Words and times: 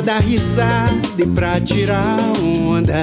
pra 0.00 0.14
dar 0.14 0.18
risada 0.20 0.90
e 1.18 1.26
pra 1.26 1.60
tirar 1.60 2.02
onda. 2.40 3.02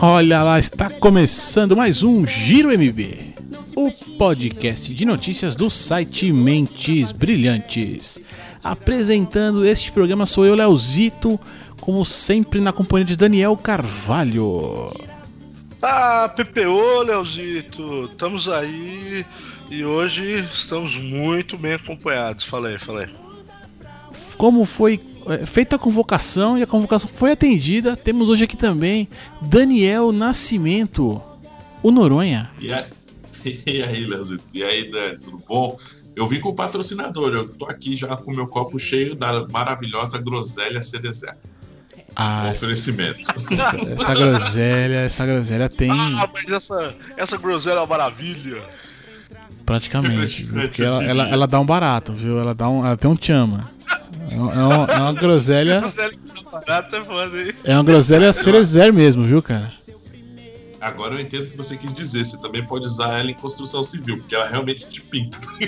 Olha 0.00 0.42
lá, 0.42 0.58
está 0.58 0.88
começando 0.88 1.76
mais 1.76 2.04
um 2.04 2.24
Giro 2.24 2.70
MB, 2.70 3.34
o 3.74 3.90
podcast 4.16 4.94
de 4.94 5.04
notícias 5.04 5.56
do 5.56 5.68
site 5.68 6.32
Mentes 6.32 7.10
Brilhantes. 7.10 8.20
Apresentando 8.62 9.64
este 9.64 9.90
programa 9.90 10.26
sou 10.26 10.46
eu, 10.46 10.54
Leozito, 10.54 11.40
como 11.80 12.04
sempre 12.04 12.60
na 12.60 12.72
companhia 12.72 13.06
de 13.06 13.16
Daniel 13.16 13.56
Carvalho. 13.56 14.92
Ah, 15.82 16.32
PPO, 16.36 17.02
Leozito, 17.02 18.04
estamos 18.12 18.48
aí 18.48 19.26
e 19.70 19.84
hoje 19.84 20.36
estamos 20.52 20.96
muito 20.96 21.58
bem 21.58 21.74
acompanhados. 21.74 22.44
Falei, 22.44 22.78
falei. 22.78 23.08
Como 24.38 24.64
foi 24.64 25.00
é, 25.26 25.44
feita 25.44 25.74
a 25.74 25.78
convocação 25.78 26.56
e 26.56 26.62
a 26.62 26.66
convocação 26.66 27.10
foi 27.12 27.32
atendida, 27.32 27.96
temos 27.96 28.30
hoje 28.30 28.44
aqui 28.44 28.56
também 28.56 29.08
Daniel 29.42 30.12
Nascimento, 30.12 31.20
o 31.82 31.90
Noronha. 31.90 32.50
E 32.60 32.72
aí, 32.72 32.86
e 33.66 33.82
aí 33.82 34.06
Leozito? 34.06 34.44
E 34.54 34.62
aí, 34.62 34.88
Dani, 34.88 35.18
tudo 35.18 35.38
bom? 35.46 35.76
Eu 36.14 36.26
vim 36.26 36.40
com 36.40 36.50
o 36.50 36.54
patrocinador, 36.54 37.32
eu 37.34 37.48
tô 37.48 37.66
aqui 37.66 37.96
já 37.96 38.16
com 38.16 38.32
o 38.32 38.34
meu 38.34 38.46
copo 38.46 38.78
cheio 38.78 39.14
da 39.14 39.46
maravilhosa 39.48 40.18
groselha 40.18 40.80
Cerezé. 40.82 41.36
Ah, 42.14 42.50
oferecimento. 42.52 43.28
essa, 43.52 43.76
essa 43.76 44.14
groselha, 44.14 44.96
essa 44.96 45.26
groselha 45.26 45.68
tem 45.68 45.90
Ah, 45.90 46.28
mas 46.32 46.50
essa, 46.50 46.96
essa 47.16 47.36
groselha 47.36 47.76
é 47.76 47.80
uma 47.80 47.86
maravilha. 47.86 48.62
praticamente? 49.64 50.44
Porque 50.46 50.82
ela, 50.82 51.04
ela, 51.04 51.28
ela 51.28 51.46
dá 51.46 51.60
um 51.60 51.66
barato, 51.66 52.12
viu? 52.12 52.38
Ela, 52.40 52.54
dá 52.54 52.68
um, 52.68 52.84
ela 52.84 52.96
tem 52.96 53.08
um 53.10 53.16
chama. 53.20 53.70
É 54.30 54.36
uma, 54.36 54.52
é 54.52 54.64
uma- 54.64 54.84
é 54.92 54.98
uma 55.00 55.12
groselha, 55.12 55.82
é 57.64 57.72
é 57.72 57.74
uma 57.74 57.84
groselha 57.84 58.32
cerezer 58.32 58.92
mesmo, 58.92 59.24
viu, 59.24 59.42
cara? 59.42 59.72
Agora 60.80 61.14
eu 61.14 61.20
entendo 61.20 61.44
o 61.44 61.50
que 61.50 61.56
você 61.56 61.76
quis 61.76 61.92
dizer. 61.92 62.24
Você 62.24 62.38
também 62.38 62.64
pode 62.64 62.86
usar 62.86 63.18
ela 63.18 63.30
em 63.30 63.34
construção 63.34 63.82
civil, 63.82 64.18
porque 64.18 64.34
ela 64.34 64.48
realmente 64.48 64.86
te 64.88 65.00
pinta. 65.00 65.38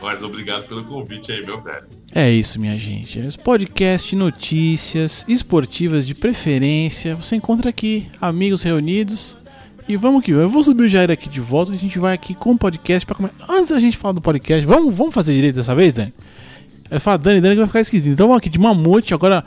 Mas 0.00 0.22
obrigado 0.22 0.66
pelo 0.66 0.84
convite 0.84 1.30
aí, 1.30 1.44
meu 1.44 1.62
velho. 1.62 1.84
É 2.14 2.30
isso, 2.30 2.60
minha 2.60 2.76
gente. 2.76 3.18
Esse 3.20 3.38
podcast, 3.38 4.14
notícias 4.16 5.24
esportivas 5.28 6.06
de 6.06 6.14
preferência. 6.14 7.14
Você 7.14 7.36
encontra 7.36 7.70
aqui, 7.70 8.08
amigos 8.20 8.62
reunidos. 8.62 9.38
E 9.88 9.96
vamos 9.96 10.24
que. 10.24 10.30
Eu 10.30 10.48
vou 10.48 10.62
subir 10.62 10.84
o 10.84 10.88
Jair 10.88 11.10
aqui 11.10 11.28
de 11.28 11.40
volta. 11.40 11.72
A 11.72 11.76
gente 11.76 11.98
vai 11.98 12.14
aqui 12.14 12.34
com 12.34 12.52
o 12.52 12.58
podcast 12.58 13.04
para 13.04 13.16
começar. 13.16 13.34
Antes 13.48 13.70
da 13.72 13.78
gente 13.78 13.96
falar 13.96 14.12
do 14.12 14.20
podcast, 14.20 14.64
vamos, 14.64 14.94
vamos 14.94 15.14
fazer 15.14 15.34
direito 15.34 15.56
dessa 15.56 15.74
vez, 15.74 15.92
Dani? 15.92 16.12
Eu 16.90 17.00
falo, 17.00 17.18
Dani, 17.18 17.40
Dani 17.40 17.54
que 17.54 17.58
vai 17.58 17.66
ficar 17.66 17.80
esquisito. 17.80 18.12
Então 18.12 18.26
vamos 18.26 18.38
aqui 18.38 18.48
de 18.48 18.58
mamute. 18.58 19.14
Agora. 19.14 19.44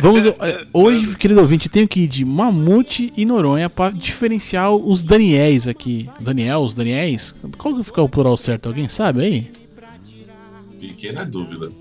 Vamos. 0.00 0.26
é, 0.26 0.66
Hoje, 0.72 1.16
querido 1.16 1.40
ouvinte, 1.40 1.68
tenho 1.68 1.88
que 1.88 2.00
ir 2.02 2.06
de 2.08 2.24
mamute 2.24 3.12
e 3.16 3.24
Noronha 3.24 3.68
para 3.68 3.92
diferenciar 3.92 4.72
os 4.72 5.02
Daniéis 5.02 5.66
aqui. 5.66 6.08
Daniels, 6.20 6.74
Daniéis? 6.74 7.34
Qual 7.58 7.76
que 7.76 7.82
fica 7.82 8.02
o 8.02 8.08
plural 8.08 8.36
certo? 8.36 8.68
Alguém 8.68 8.88
sabe 8.88 9.22
aí? 9.22 9.50
Fiquei 10.78 11.10
na 11.10 11.24
dúvida. 11.24 11.72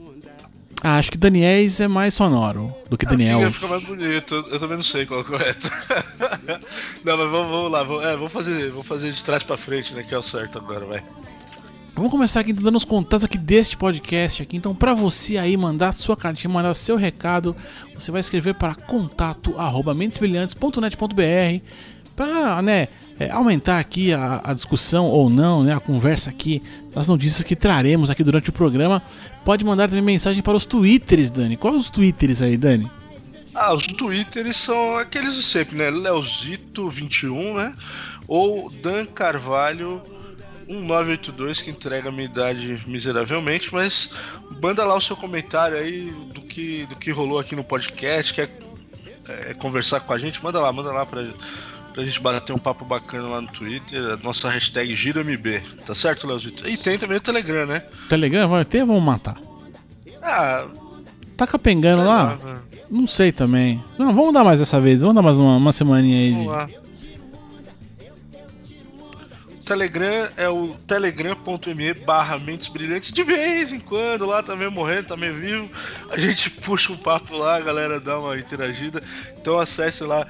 Ah, 0.88 1.00
acho 1.00 1.09
que 1.09 1.18
Daniels 1.18 1.79
é 1.79 1.88
mais 1.88 2.13
sonoro 2.13 2.72
do 2.88 2.96
que 2.96 3.07
Daniel. 3.07 3.51
Fica, 3.51 3.53
fica 3.53 3.68
mais 3.68 3.84
bonito, 3.85 4.35
eu, 4.35 4.47
eu 4.50 4.59
também 4.59 4.78
não 4.78 4.84
sei 4.84 5.03
qual 5.03 5.22
é 5.22 5.23
o 5.23 5.25
correto. 5.25 5.68
não, 7.03 7.18
mas 7.18 7.31
vamos, 7.31 7.50
vamos 7.50 7.72
lá, 7.72 7.81
vamos, 7.81 8.06
é, 8.06 8.16
vamos, 8.16 8.31
fazer, 8.31 8.69
vamos 8.69 8.85
fazer 8.85 9.12
de 9.12 9.23
trás 9.23 9.41
pra 9.41 9.57
frente, 9.57 9.96
né? 9.96 10.03
Que 10.03 10.13
é 10.13 10.18
o 10.19 10.22
certo 10.22 10.59
agora, 10.59 10.85
vai. 10.85 11.01
Vamos 11.96 12.12
começar 12.12 12.41
aqui 12.41 12.53
dando 12.53 12.75
os 12.75 12.85
contatos 12.85 13.25
aqui 13.25 13.40
deste 13.40 13.75
podcast 13.75 14.44
aqui. 14.44 14.57
Então, 14.57 14.75
pra 14.75 14.94
você 14.94 15.40
aí 15.40 15.57
mandar 15.57 15.91
sua 15.91 16.16
cartinha, 16.16 16.53
mandar 16.53 16.75
seu 16.75 16.97
recado, 16.97 17.56
você 17.96 18.12
vai 18.12 18.19
escrever 18.19 18.53
para 18.53 18.75
contato@mentesbrilhantes.net.br 18.75 21.66
para, 22.16 22.62
né, 22.62 22.90
é, 23.19 23.31
aumentar 23.31 23.79
aqui 23.79 24.13
a, 24.13 24.40
a 24.44 24.53
discussão 24.53 25.07
ou 25.07 25.28
não, 25.29 25.63
né, 25.63 25.75
a 25.75 25.79
conversa 25.79 26.29
aqui 26.29 26.62
das 26.94 27.07
notícias 27.07 27.41
que 27.44 27.56
traremos 27.56 28.12
aqui 28.12 28.23
durante 28.23 28.52
o 28.52 28.53
programa. 28.53 29.02
Pode 29.45 29.63
mandar 29.63 29.88
também 29.88 30.03
mensagem 30.03 30.41
para 30.41 30.57
os 30.57 30.66
twitters, 30.66 31.29
Dani. 31.29 31.56
Quais 31.56 31.75
os 31.78 31.89
twitters 31.91 32.41
aí, 32.41 32.57
Dani? 32.57 32.89
Ah, 33.53 33.73
os 33.73 33.85
twitters 33.85 34.57
são 34.57 34.97
aqueles 34.97 35.35
de 35.35 35.44
sempre, 35.44 35.78
né? 35.78 35.91
Leozito21, 35.91 37.55
né? 37.55 37.73
Ou 38.28 38.72
Dan 38.72 39.05
Carvalho 39.05 40.01
1982, 40.67 41.61
que 41.61 41.69
entrega 41.69 42.09
a 42.09 42.11
minha 42.11 42.25
idade 42.25 42.84
miseravelmente, 42.88 43.72
mas 43.72 44.09
manda 44.61 44.84
lá 44.84 44.95
o 44.95 45.01
seu 45.01 45.16
comentário 45.16 45.78
aí 45.78 46.11
do 46.34 46.41
que, 46.41 46.88
do 46.88 46.95
que 46.95 47.11
rolou 47.11 47.38
aqui 47.38 47.55
no 47.55 47.63
podcast, 47.63 48.34
quer 48.34 48.50
é, 49.29 49.53
conversar 49.53 50.00
com 50.00 50.11
a 50.11 50.17
gente, 50.17 50.44
manda 50.44 50.59
lá, 50.59 50.73
manda 50.73 50.91
lá 50.91 51.05
pra, 51.05 51.23
pra 51.95 52.03
gente 52.03 52.19
bater 52.19 52.51
um 52.51 52.57
papo 52.57 52.83
bacana 52.83 53.25
lá 53.29 53.41
no 53.41 53.47
Twitter, 53.47 54.03
a 54.03 54.17
nossa 54.17 54.50
hashtag 54.50 54.94
GiroMB, 54.94 55.61
tá 55.85 55.95
certo, 55.95 56.28
Leozito? 56.28 56.67
E 56.67 56.75
tem 56.75 57.00
também 57.00 57.17
o 57.17 57.22
Telegram, 57.22 57.66
né? 57.66 57.79
Telegram 58.09 58.50
vai 58.50 58.66
ter, 58.66 58.85
vamos 58.85 59.01
matar. 59.01 59.38
Ah, 60.22 60.67
Tá 61.38 61.47
capengando 61.47 62.03
lá? 62.03 62.23
lá, 62.23 62.35
velho. 62.35 62.61
Não 62.89 63.07
sei 63.07 63.31
também. 63.31 63.84
Não, 63.97 64.13
vamos 64.13 64.34
dar 64.34 64.44
mais 64.44 64.59
dessa 64.59 64.79
vez. 64.79 65.01
Vamos 65.01 65.16
dar 65.16 65.22
mais 65.22 65.38
uma, 65.38 65.57
uma 65.57 65.72
semaninha 65.72 66.17
aí. 66.17 66.31
Vamos 66.31 66.45
De... 66.45 66.50
lá. 66.50 66.69
O 69.50 69.66
Telegram 69.66 70.29
é 70.38 70.47
o 70.47 70.75
telegram.me 70.88 71.94
barra 72.05 72.38
Mentes 72.39 72.67
Brilhantes. 72.67 73.11
De 73.11 73.23
vez 73.23 73.73
em 73.73 73.79
quando, 73.79 74.25
lá 74.25 74.44
também 74.44 74.69
morrendo, 74.69 75.07
também 75.07 75.34
vivo. 75.34 75.69
A 76.09 76.17
gente 76.17 76.50
puxa 76.61 76.94
um 76.94 76.97
papo 76.97 77.35
lá, 77.35 77.57
a 77.57 77.61
galera 77.61 78.00
dá 78.00 78.19
uma 78.19 78.38
interagida. 78.38 79.01
Então 79.38 79.59
acesse 79.59 80.03
lá 80.03 80.25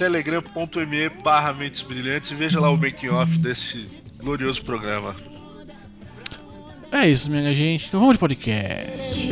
telegram.me 0.00 1.10
barra 1.22 1.52
Mentes 1.52 1.82
Brilhantes 1.82 2.30
e 2.30 2.34
veja 2.34 2.58
lá 2.58 2.70
o 2.70 2.76
making 2.78 3.10
off 3.10 3.36
desse 3.36 3.86
glorioso 4.18 4.62
programa. 4.62 5.14
É 6.90 7.06
isso, 7.06 7.30
minha 7.30 7.54
gente. 7.54 7.86
Então 7.86 8.00
vamos 8.00 8.14
de 8.14 8.18
podcast. 8.18 9.30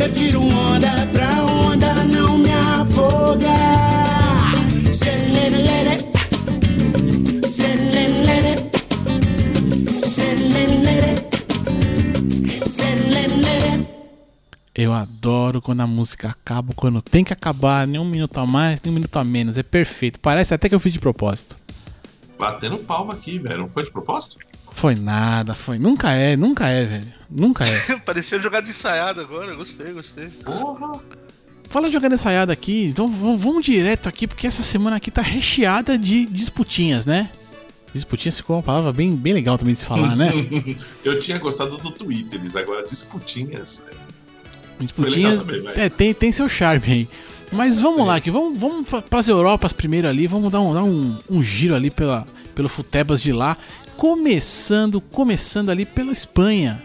Eu 0.00 0.12
tiro 0.12 0.42
onda 0.42 1.08
pra 1.12 1.42
onda 1.44 2.04
não 2.04 2.38
me 2.38 2.52
afogar. 2.52 3.90
Eu 14.80 14.94
adoro 14.94 15.60
quando 15.60 15.82
a 15.82 15.86
música 15.86 16.30
acaba, 16.30 16.72
quando 16.72 17.02
tem 17.02 17.22
que 17.22 17.34
acabar, 17.34 17.86
nem 17.86 18.00
um 18.00 18.04
minuto 18.08 18.38
a 18.40 18.46
mais, 18.46 18.80
nem 18.80 18.90
um 18.90 18.94
minuto 18.94 19.14
a 19.18 19.22
menos. 19.22 19.58
É 19.58 19.62
perfeito. 19.62 20.18
Parece 20.18 20.54
até 20.54 20.70
que 20.70 20.74
eu 20.74 20.80
fiz 20.80 20.90
de 20.90 20.98
propósito. 20.98 21.54
Batendo 22.38 22.78
palma 22.78 23.12
aqui, 23.12 23.38
velho. 23.38 23.58
Não 23.58 23.68
foi 23.68 23.84
de 23.84 23.90
propósito? 23.90 24.38
Foi 24.72 24.94
nada, 24.94 25.52
foi. 25.52 25.78
Nunca 25.78 26.12
é, 26.12 26.34
nunca 26.34 26.66
é, 26.68 26.86
velho. 26.86 27.12
Nunca 27.28 27.64
é. 27.64 27.96
Parecia 28.00 28.38
jogada 28.38 28.66
ensaiada 28.66 29.20
agora, 29.20 29.54
gostei, 29.54 29.92
gostei. 29.92 30.28
Porra! 30.28 30.98
Fala 31.68 31.88
de 31.88 31.92
jogando 31.92 32.14
ensaiada 32.14 32.50
aqui, 32.50 32.86
então 32.86 33.06
vamos, 33.06 33.62
direto 33.62 34.08
aqui, 34.08 34.26
porque 34.26 34.46
essa 34.46 34.62
semana 34.62 34.96
aqui 34.96 35.10
tá 35.10 35.20
recheada 35.20 35.98
de 35.98 36.24
disputinhas, 36.24 37.04
né? 37.04 37.30
Disputinhas 37.92 38.38
ficou 38.38 38.56
uma 38.56 38.62
palavra 38.62 38.94
bem, 38.94 39.14
bem 39.14 39.34
legal 39.34 39.58
também 39.58 39.74
de 39.74 39.80
se 39.80 39.86
falar, 39.86 40.16
né? 40.16 40.32
Eu 41.04 41.20
tinha 41.20 41.38
gostado 41.38 41.76
do 41.76 41.90
Twitter, 41.90 42.40
agora 42.56 42.82
disputinhas. 42.82 43.84
Disputinhas 44.80 45.44
também, 45.44 45.72
é, 45.76 45.88
tem, 45.88 46.14
tem 46.14 46.32
seu 46.32 46.48
charme 46.48 46.92
aí. 46.92 47.08
Mas 47.52 47.80
vamos 47.80 48.06
lá, 48.06 48.16
aqui, 48.16 48.30
vamos, 48.30 48.58
vamos 48.58 48.88
para 48.88 49.18
as 49.18 49.28
Europas 49.28 49.72
primeiro 49.72 50.08
ali, 50.08 50.26
vamos 50.26 50.50
dar 50.50 50.60
um, 50.60 50.72
dar 50.72 50.84
um, 50.84 51.16
um 51.28 51.42
giro 51.42 51.74
ali 51.74 51.90
pela, 51.90 52.26
pelo 52.54 52.68
Futebas 52.68 53.20
de 53.20 53.32
lá. 53.32 53.56
Começando, 53.96 55.00
começando 55.00 55.70
ali 55.70 55.84
pela 55.84 56.12
Espanha. 56.12 56.82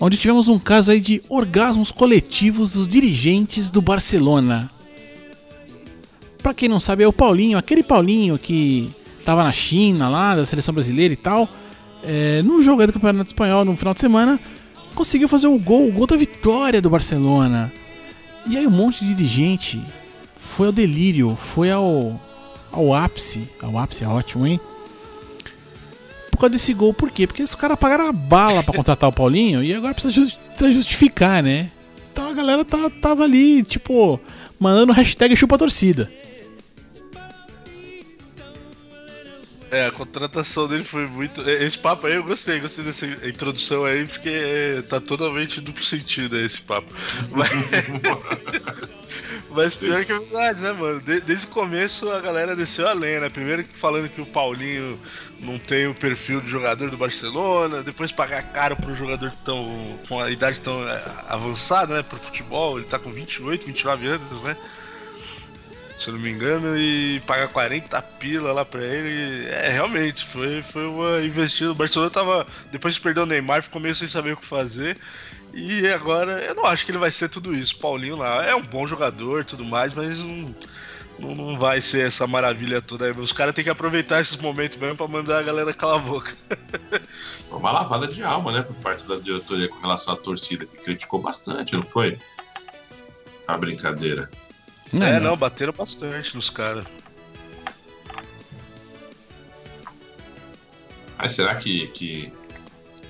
Onde 0.00 0.16
tivemos 0.16 0.48
um 0.48 0.58
caso 0.58 0.90
aí 0.90 1.00
de 1.00 1.22
orgasmos 1.28 1.92
coletivos 1.92 2.72
dos 2.72 2.86
dirigentes 2.88 3.70
do 3.70 3.80
Barcelona. 3.80 4.70
Pra 6.42 6.52
quem 6.52 6.68
não 6.68 6.80
sabe, 6.80 7.04
é 7.04 7.08
o 7.08 7.12
Paulinho, 7.12 7.56
aquele 7.56 7.82
Paulinho 7.82 8.38
que 8.38 8.90
tava 9.24 9.42
na 9.44 9.52
China 9.52 10.08
lá, 10.08 10.34
da 10.34 10.44
seleção 10.44 10.74
brasileira 10.74 11.14
e 11.14 11.16
tal. 11.16 11.48
É, 12.02 12.42
num 12.42 12.60
jogo 12.60 12.82
aí 12.82 12.86
do 12.86 12.92
Campeonato 12.92 13.30
Espanhol 13.30 13.64
no 13.64 13.74
final 13.76 13.94
de 13.94 14.00
semana, 14.00 14.38
conseguiu 14.94 15.28
fazer 15.28 15.46
o 15.48 15.58
gol, 15.58 15.88
o 15.88 15.92
gol 15.92 16.06
da 16.06 16.16
vitória 16.16 16.80
do 16.80 16.88
Barcelona. 16.90 17.72
E 18.46 18.56
aí 18.56 18.66
um 18.66 18.70
monte 18.70 19.04
de 19.04 19.14
dirigente 19.14 19.82
foi 20.36 20.66
ao 20.66 20.72
delírio, 20.72 21.36
foi 21.36 21.70
ao, 21.70 22.20
ao 22.70 22.94
ápice, 22.94 23.48
ao 23.62 23.78
ápice 23.78 24.04
é 24.04 24.08
ótimo, 24.08 24.46
hein? 24.46 24.60
por 26.30 26.38
causa 26.40 26.50
desse 26.52 26.74
gol. 26.74 26.92
Por 26.92 27.10
quê? 27.12 27.26
Porque 27.28 27.42
os 27.42 27.54
caras 27.54 27.78
pagaram 27.78 28.08
a 28.08 28.12
bala 28.12 28.62
pra 28.62 28.74
contratar 28.74 29.08
o 29.08 29.12
Paulinho 29.12 29.62
e 29.62 29.72
agora 29.72 29.94
precisa, 29.94 30.12
just- 30.14 30.36
precisa 30.48 30.72
justificar, 30.72 31.42
né? 31.42 31.70
Então 32.12 32.28
a 32.28 32.32
galera 32.32 32.64
tá, 32.64 32.90
tava 33.00 33.22
ali, 33.22 33.62
tipo, 33.62 34.18
mandando 34.58 34.92
hashtag 34.92 35.36
chupa 35.36 35.56
torcida. 35.56 36.10
É, 39.74 39.86
a 39.86 39.90
contratação 39.92 40.68
dele 40.68 40.84
foi 40.84 41.06
muito. 41.06 41.40
é, 41.48 41.64
Esse 41.64 41.78
papo 41.78 42.06
aí 42.06 42.14
eu 42.14 42.22
gostei, 42.22 42.60
gostei 42.60 42.84
dessa 42.84 43.06
introdução 43.06 43.84
aí, 43.84 44.06
porque 44.06 44.84
tá 44.88 45.00
totalmente 45.00 45.60
duplo 45.60 45.82
sentido 45.82 46.38
esse 46.38 46.60
papo. 46.62 46.92
Mas, 47.32 47.50
Mas 49.50 49.76
pior 49.76 50.04
que 50.04 50.12
é 50.12 50.18
verdade, 50.18 50.60
né, 50.60 50.72
mano? 50.72 51.00
De- 51.00 51.20
desde 51.20 51.46
o 51.46 51.50
começo 51.50 52.10
a 52.10 52.20
galera 52.20 52.56
desceu 52.56 52.88
a 52.88 52.94
né? 53.20 53.28
Primeiro 53.28 53.64
falando 53.64 54.08
que 54.08 54.20
o 54.20 54.26
Paulinho 54.26 54.98
não 55.40 55.58
tem 55.58 55.86
o 55.86 55.94
perfil 55.94 56.40
de 56.40 56.48
jogador 56.48 56.90
do 56.90 56.96
Barcelona, 56.96 57.82
depois 57.82 58.12
pagar 58.12 58.42
caro 58.52 58.76
pra 58.76 58.90
um 58.90 58.94
jogador 58.94 59.32
tão. 59.44 59.98
com 60.08 60.20
a 60.20 60.30
idade 60.30 60.60
tão 60.60 60.86
é, 60.88 61.02
avançada, 61.28 61.94
né, 61.94 62.02
pro 62.02 62.18
futebol, 62.18 62.78
ele 62.78 62.86
tá 62.88 62.98
com 62.98 63.10
28, 63.10 63.66
29 63.66 64.06
anos, 64.06 64.42
né? 64.42 64.56
Se 65.98 66.08
eu 66.08 66.14
não 66.14 66.20
me 66.20 66.30
engano, 66.30 66.76
e 66.76 67.20
pagar 67.20 67.48
40 67.48 68.02
pila 68.02 68.52
lá 68.52 68.64
pra 68.64 68.82
ele. 68.82 69.46
É, 69.48 69.70
realmente, 69.70 70.24
foi, 70.26 70.62
foi 70.62 70.86
uma 70.86 71.22
investida. 71.22 71.70
O 71.70 71.74
Barcelona 71.74 72.10
tava. 72.10 72.46
Depois 72.72 72.94
de 72.94 73.00
perder 73.00 73.20
o 73.20 73.26
Neymar, 73.26 73.62
ficou 73.62 73.80
meio 73.80 73.94
sem 73.94 74.08
saber 74.08 74.32
o 74.32 74.36
que 74.36 74.46
fazer. 74.46 74.98
E 75.52 75.86
agora, 75.86 76.42
eu 76.44 76.54
não 76.54 76.66
acho 76.66 76.84
que 76.84 76.90
ele 76.90 76.98
vai 76.98 77.12
ser 77.12 77.28
tudo 77.28 77.54
isso. 77.54 77.78
Paulinho 77.78 78.16
lá 78.16 78.44
é 78.44 78.54
um 78.54 78.62
bom 78.62 78.86
jogador 78.86 79.44
tudo 79.44 79.64
mais, 79.64 79.94
mas 79.94 80.18
não, 80.18 80.54
não, 81.16 81.34
não 81.34 81.58
vai 81.58 81.80
ser 81.80 82.08
essa 82.08 82.26
maravilha 82.26 82.82
toda. 82.82 83.12
Os 83.12 83.32
caras 83.32 83.54
têm 83.54 83.62
que 83.62 83.70
aproveitar 83.70 84.20
esses 84.20 84.36
momentos 84.36 84.76
mesmo 84.78 84.96
pra 84.96 85.06
mandar 85.06 85.38
a 85.38 85.42
galera 85.42 85.72
calar 85.72 85.96
a 85.96 85.98
boca. 86.00 86.32
Foi 87.48 87.58
uma 87.58 87.70
lavada 87.70 88.08
de 88.08 88.22
alma, 88.22 88.50
né, 88.50 88.62
por 88.62 88.74
parte 88.76 89.06
da 89.06 89.16
diretoria 89.16 89.68
com 89.68 89.78
relação 89.78 90.14
à 90.14 90.16
torcida, 90.16 90.66
que 90.66 90.76
criticou 90.76 91.20
bastante, 91.20 91.76
não 91.76 91.84
foi? 91.84 92.18
A 93.46 93.56
brincadeira. 93.56 94.28
É, 95.02 95.18
não, 95.18 95.36
bateram 95.36 95.72
bastante 95.72 96.34
nos 96.34 96.50
caras. 96.50 96.84
Mas 101.18 101.32
será 101.32 101.54
que, 101.54 101.86
que 101.88 102.32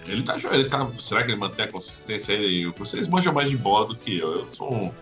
ele 0.06 0.22
tá 0.22 0.38
jogando? 0.38 0.60
Ele 0.60 0.68
tá, 0.68 0.88
será 0.90 1.22
que 1.22 1.30
ele 1.30 1.38
mantém 1.38 1.64
a 1.64 1.68
consistência 1.68 2.34
aí? 2.34 2.66
Vocês 2.66 3.08
manjam 3.08 3.32
mais 3.32 3.50
de 3.50 3.56
bola 3.56 3.86
do 3.86 3.96
que 3.96 4.18
eu. 4.18 4.40
Eu 4.40 4.48
sou 4.48 4.72
um, 4.72 4.92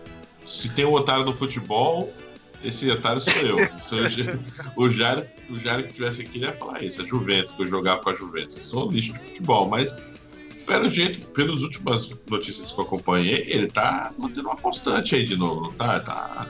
se 0.45 0.69
tem 0.69 0.85
um 0.85 0.93
otário 0.93 1.23
no 1.23 1.33
futebol, 1.33 2.11
esse 2.63 2.89
otário 2.89 3.21
sou 3.21 3.33
eu. 3.33 3.69
Se 3.81 3.95
o, 4.75 4.89
Jair, 4.89 5.27
o 5.49 5.59
Jair 5.59 5.85
que 5.85 5.93
tivesse 5.93 6.21
aqui, 6.21 6.37
ele 6.37 6.45
ia 6.45 6.53
falar 6.53 6.81
isso. 6.83 7.01
A 7.01 7.05
Juventus, 7.05 7.51
que 7.51 7.61
eu 7.61 7.67
jogava 7.67 8.01
com 8.01 8.09
a 8.09 8.13
Juventus. 8.13 8.55
Eu 8.55 8.63
sou 8.63 8.87
um 8.87 8.91
lixo 8.91 9.13
de 9.13 9.19
futebol, 9.19 9.67
mas 9.67 9.95
pelo 10.65 10.89
jeito, 10.89 11.25
pelas 11.27 11.61
últimas 11.61 12.13
notícias 12.29 12.71
que 12.71 12.79
eu 12.79 12.85
acompanhei, 12.85 13.43
ele 13.47 13.67
tá 13.67 14.13
mantendo 14.17 14.47
uma 14.47 14.55
constante 14.55 15.15
aí 15.15 15.25
de 15.25 15.35
novo, 15.35 15.61
não 15.61 15.73
tá? 15.73 15.99
Tá 15.99 16.47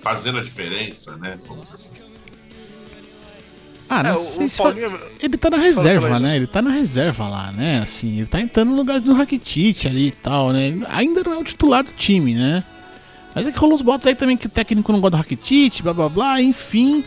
fazendo 0.00 0.38
a 0.38 0.42
diferença, 0.42 1.16
né? 1.16 1.38
Vamos 1.46 1.64
dizer 1.64 1.74
assim. 1.74 1.92
Ah, 3.88 4.02
não 4.04 4.20
É, 4.20 4.20
sei 4.22 4.48
se 4.48 4.56
fa- 4.58 4.62
Paulinho- 4.64 5.00
Ele 5.20 5.36
tá 5.36 5.50
na 5.50 5.56
reserva, 5.56 6.20
né? 6.20 6.36
Ele 6.36 6.46
tá 6.46 6.62
na 6.62 6.70
reserva 6.70 7.28
lá, 7.28 7.50
né? 7.50 7.80
Assim, 7.80 8.18
ele 8.18 8.26
tá 8.26 8.40
entrando 8.40 8.70
no 8.70 8.76
lugar 8.76 9.00
do 9.00 9.12
Rakitic 9.12 9.84
ali 9.86 10.08
e 10.08 10.10
tal, 10.12 10.52
né? 10.52 10.68
Ele 10.68 10.84
ainda 10.88 11.22
não 11.24 11.32
é 11.32 11.38
o 11.38 11.44
titular 11.44 11.82
do 11.82 11.90
time, 11.92 12.34
né? 12.34 12.62
Mas 13.34 13.46
é 13.48 13.52
que 13.52 13.58
rolou 13.58 13.74
os 13.74 13.82
botos 13.82 14.06
aí 14.06 14.14
também 14.14 14.36
que 14.36 14.46
o 14.46 14.50
técnico 14.50 14.92
não 14.92 15.00
gosta 15.00 15.16
do 15.16 15.20
Rakitic, 15.20 15.82
blá 15.82 15.92
blá 15.92 16.08
blá, 16.08 16.40
enfim. 16.40 17.04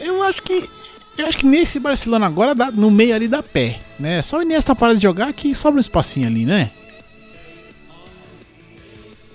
Eu 0.00 0.22
acho 0.22 0.42
que. 0.42 0.68
Eu 1.16 1.26
acho 1.26 1.38
que 1.38 1.46
nesse 1.46 1.80
Barcelona 1.80 2.26
agora, 2.26 2.54
dá- 2.54 2.70
no 2.70 2.90
meio 2.90 3.14
ali 3.14 3.26
dá 3.26 3.42
pé, 3.42 3.80
né? 3.98 4.20
Só 4.22 4.38
o 4.38 4.42
Iniesta 4.42 4.74
para 4.74 4.94
de 4.94 5.02
jogar 5.02 5.32
que 5.32 5.54
sobra 5.54 5.78
um 5.78 5.80
espacinho 5.80 6.28
ali, 6.28 6.44
né? 6.44 6.70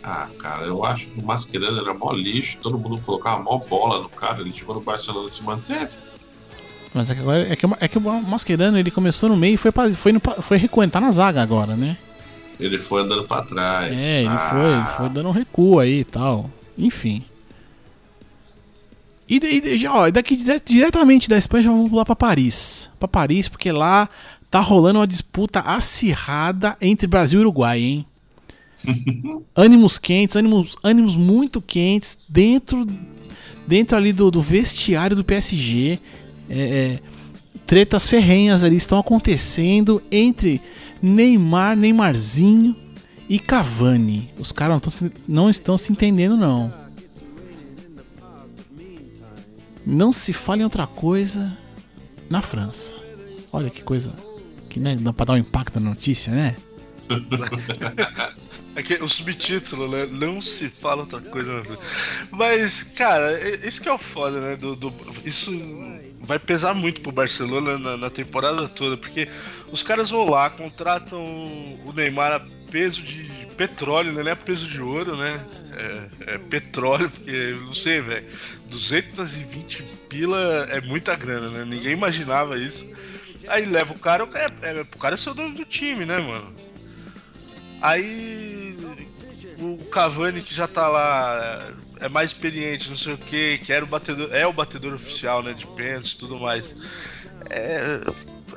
Ah, 0.04 0.28
cara, 0.38 0.66
eu 0.66 0.84
acho 0.84 1.08
que 1.08 1.20
o 1.20 1.24
Mascherano 1.24 1.80
era 1.80 1.94
mó 1.94 2.12
lixo, 2.12 2.58
todo 2.62 2.78
mundo 2.78 3.00
colocava 3.06 3.42
mó 3.42 3.58
bola 3.58 4.02
no 4.02 4.10
cara, 4.10 4.42
ele 4.42 4.52
chegou 4.52 4.76
no 4.76 4.82
Barcelona 4.82 5.30
e 5.30 5.32
se 5.32 5.44
manteve. 5.44 5.98
Mas 6.94 7.10
é 7.10 7.16
que 7.16 7.22
agora 7.22 7.54
é 7.54 7.56
que, 7.56 7.66
é 7.80 7.88
que 7.88 7.98
o 7.98 8.02
Mascherano 8.02 8.78
ele 8.78 8.92
começou 8.92 9.30
no 9.30 9.38
meio 9.38 9.54
e 9.56 9.58
foi, 9.58 9.72
pra, 9.72 9.90
foi, 9.94 10.12
no, 10.12 10.20
foi 10.42 10.58
recuando, 10.58 10.92
tá 10.92 11.00
na 11.02 11.10
zaga 11.12 11.42
agora, 11.42 11.76
né? 11.76 11.98
Ele 12.60 12.78
foi 12.78 13.02
andando 13.02 13.24
pra 13.24 13.42
trás. 13.44 14.00
É, 14.02 14.20
ele 14.20 14.28
Ah, 14.28 14.50
foi, 14.52 14.74
ele 14.74 14.86
foi 14.98 15.10
dando 15.10 15.30
um 15.30 15.32
recuo 15.32 15.80
aí 15.80 16.02
e 16.02 16.04
tal. 16.06 16.50
Enfim. 16.78 17.24
E, 19.28 19.38
e- 19.38 19.88
ó, 19.88 20.10
daqui 20.12 20.36
dire- 20.36 20.62
diretamente 20.64 21.28
da 21.30 21.38
Espanha 21.38 21.64
já 21.64 21.72
vamos 21.72 21.90
pular 21.90 22.06
pra 22.06 22.16
Paris. 22.16 22.92
Pra 23.00 23.08
Paris, 23.08 23.48
porque 23.48 23.72
lá 23.72 24.08
tá 24.52 24.60
rolando 24.60 25.00
uma 25.00 25.08
disputa 25.08 25.62
acirrada 25.62 26.78
entre 26.82 27.08
Brasil 27.08 27.40
e 27.40 27.44
Uruguai, 27.44 27.80
hein? 27.80 28.06
Ânimos 29.56 29.97
quentes, 29.97 30.35
ânimos, 30.35 30.75
ânimos 30.83 31.15
muito 31.15 31.62
quentes 31.62 32.18
dentro, 32.27 32.88
dentro 33.68 33.97
ali 33.97 34.12
do, 34.13 34.30
do 34.30 34.41
vestiário 34.41 35.15
do 35.15 35.24
PSG. 35.24 36.00
É, 36.50 36.59
é, 36.59 37.00
tretas 37.65 38.09
ferrenhas 38.09 38.63
ali 38.63 38.75
estão 38.75 38.97
acontecendo 38.97 40.01
entre 40.12 40.62
Neymar, 41.01 41.75
Neymarzinho 41.75 42.75
e 43.27 43.39
Cavani. 43.39 44.30
Os 44.38 44.51
caras 44.51 44.81
não, 45.01 45.12
não 45.27 45.50
estão 45.50 45.77
se 45.77 45.91
entendendo, 45.91 46.35
não. 46.35 46.74
Não 49.85 50.12
se 50.12 50.31
fala 50.31 50.62
em 50.62 50.63
outra 50.63 50.88
coisa 50.88 51.57
na 52.30 52.41
França. 52.41 52.95
Olha 53.51 53.69
que 53.69 53.83
coisa. 53.83 54.13
Que 54.69 54.80
né, 54.80 54.95
dá 54.95 55.12
pra 55.12 55.25
dar 55.25 55.33
um 55.33 55.38
impacto 55.38 55.80
na 55.80 55.89
notícia, 55.89 56.33
né? 56.33 56.56
É 58.76 58.82
que 58.84 58.96
o 58.96 59.08
subtítulo, 59.08 59.88
né? 59.90 60.08
Não 60.10 60.42
se 60.42 60.70
fala 60.70 61.02
outra 61.02 61.22
coisa. 61.22 61.62
né? 61.62 61.78
Mas, 62.32 62.84
cara, 62.84 63.34
é- 63.40 63.68
isso 63.68 63.82
que 63.82 63.90
é 63.90 63.94
o 63.94 63.98
foda, 63.98 64.40
né? 64.40 64.56
Do, 64.56 64.76
do- 64.76 64.94
isso 65.26 65.52
vai 66.22 66.40
pesar 66.40 66.74
muito 66.74 67.02
pro 67.02 67.12
Barcelona 67.12 67.78
na, 67.78 67.98
na 67.98 68.10
temporada 68.10 68.68
toda, 68.70 68.96
porque 68.98 69.28
os 69.72 69.84
caras 69.84 70.10
vão 70.10 70.30
lá, 70.30 70.50
contratam 70.50 71.20
o 71.24 71.92
Neymar 71.96 72.32
a 72.34 72.40
peso 72.72 73.02
de 73.02 73.32
petróleo, 73.58 74.12
né? 74.14 74.24
Não 74.24 74.32
é 74.32 74.36
peso 74.36 74.68
de 74.68 74.82
ouro, 74.82 75.16
né? 75.16 75.45
É, 75.76 76.33
é 76.36 76.38
petróleo, 76.38 77.10
porque, 77.10 77.56
não 77.62 77.74
sei, 77.74 78.02
velho. 78.02 78.26
220 78.68 79.83
pila 80.10 80.68
é 80.69 80.81
muita 80.81 81.16
grana, 81.16 81.50
né? 81.50 81.66
Ninguém 81.66 81.92
imaginava 81.94 82.57
isso. 82.57 82.88
Aí 83.48 83.66
leva 83.66 83.94
o 83.94 84.00
cara, 84.00 84.24
o 84.24 84.28
cara 84.28 84.54
é, 84.62 84.69
é, 84.80 84.81
o 84.81 84.98
cara 84.98 85.16
é 85.16 85.18
seu 85.18 85.33
dono 85.33 85.54
do 85.54 85.66
time, 85.66 86.06
né, 86.06 86.18
mano? 86.18 86.50
Aí 87.83 88.78
o 89.59 89.78
Cavani 89.92 90.42
que 90.42 90.56
já 90.56 90.69
tá 90.69 90.87
lá 90.87 91.69
é 91.99 92.07
mais 92.07 92.31
experiente, 92.31 92.90
não 92.90 92.95
sei 92.95 93.13
o 93.13 93.18
que, 93.18 93.57
que 93.57 93.73
era 93.73 93.83
o 93.83 93.87
batedor, 93.87 94.30
é 94.31 94.47
o 94.47 94.54
batedor 94.54 94.94
oficial, 94.94 95.44
né, 95.44 95.52
de 95.52 95.68
pênaltis 95.68 96.13
e 96.13 96.18
tudo 96.18 96.40
mais. 96.40 96.73
É, 97.49 97.99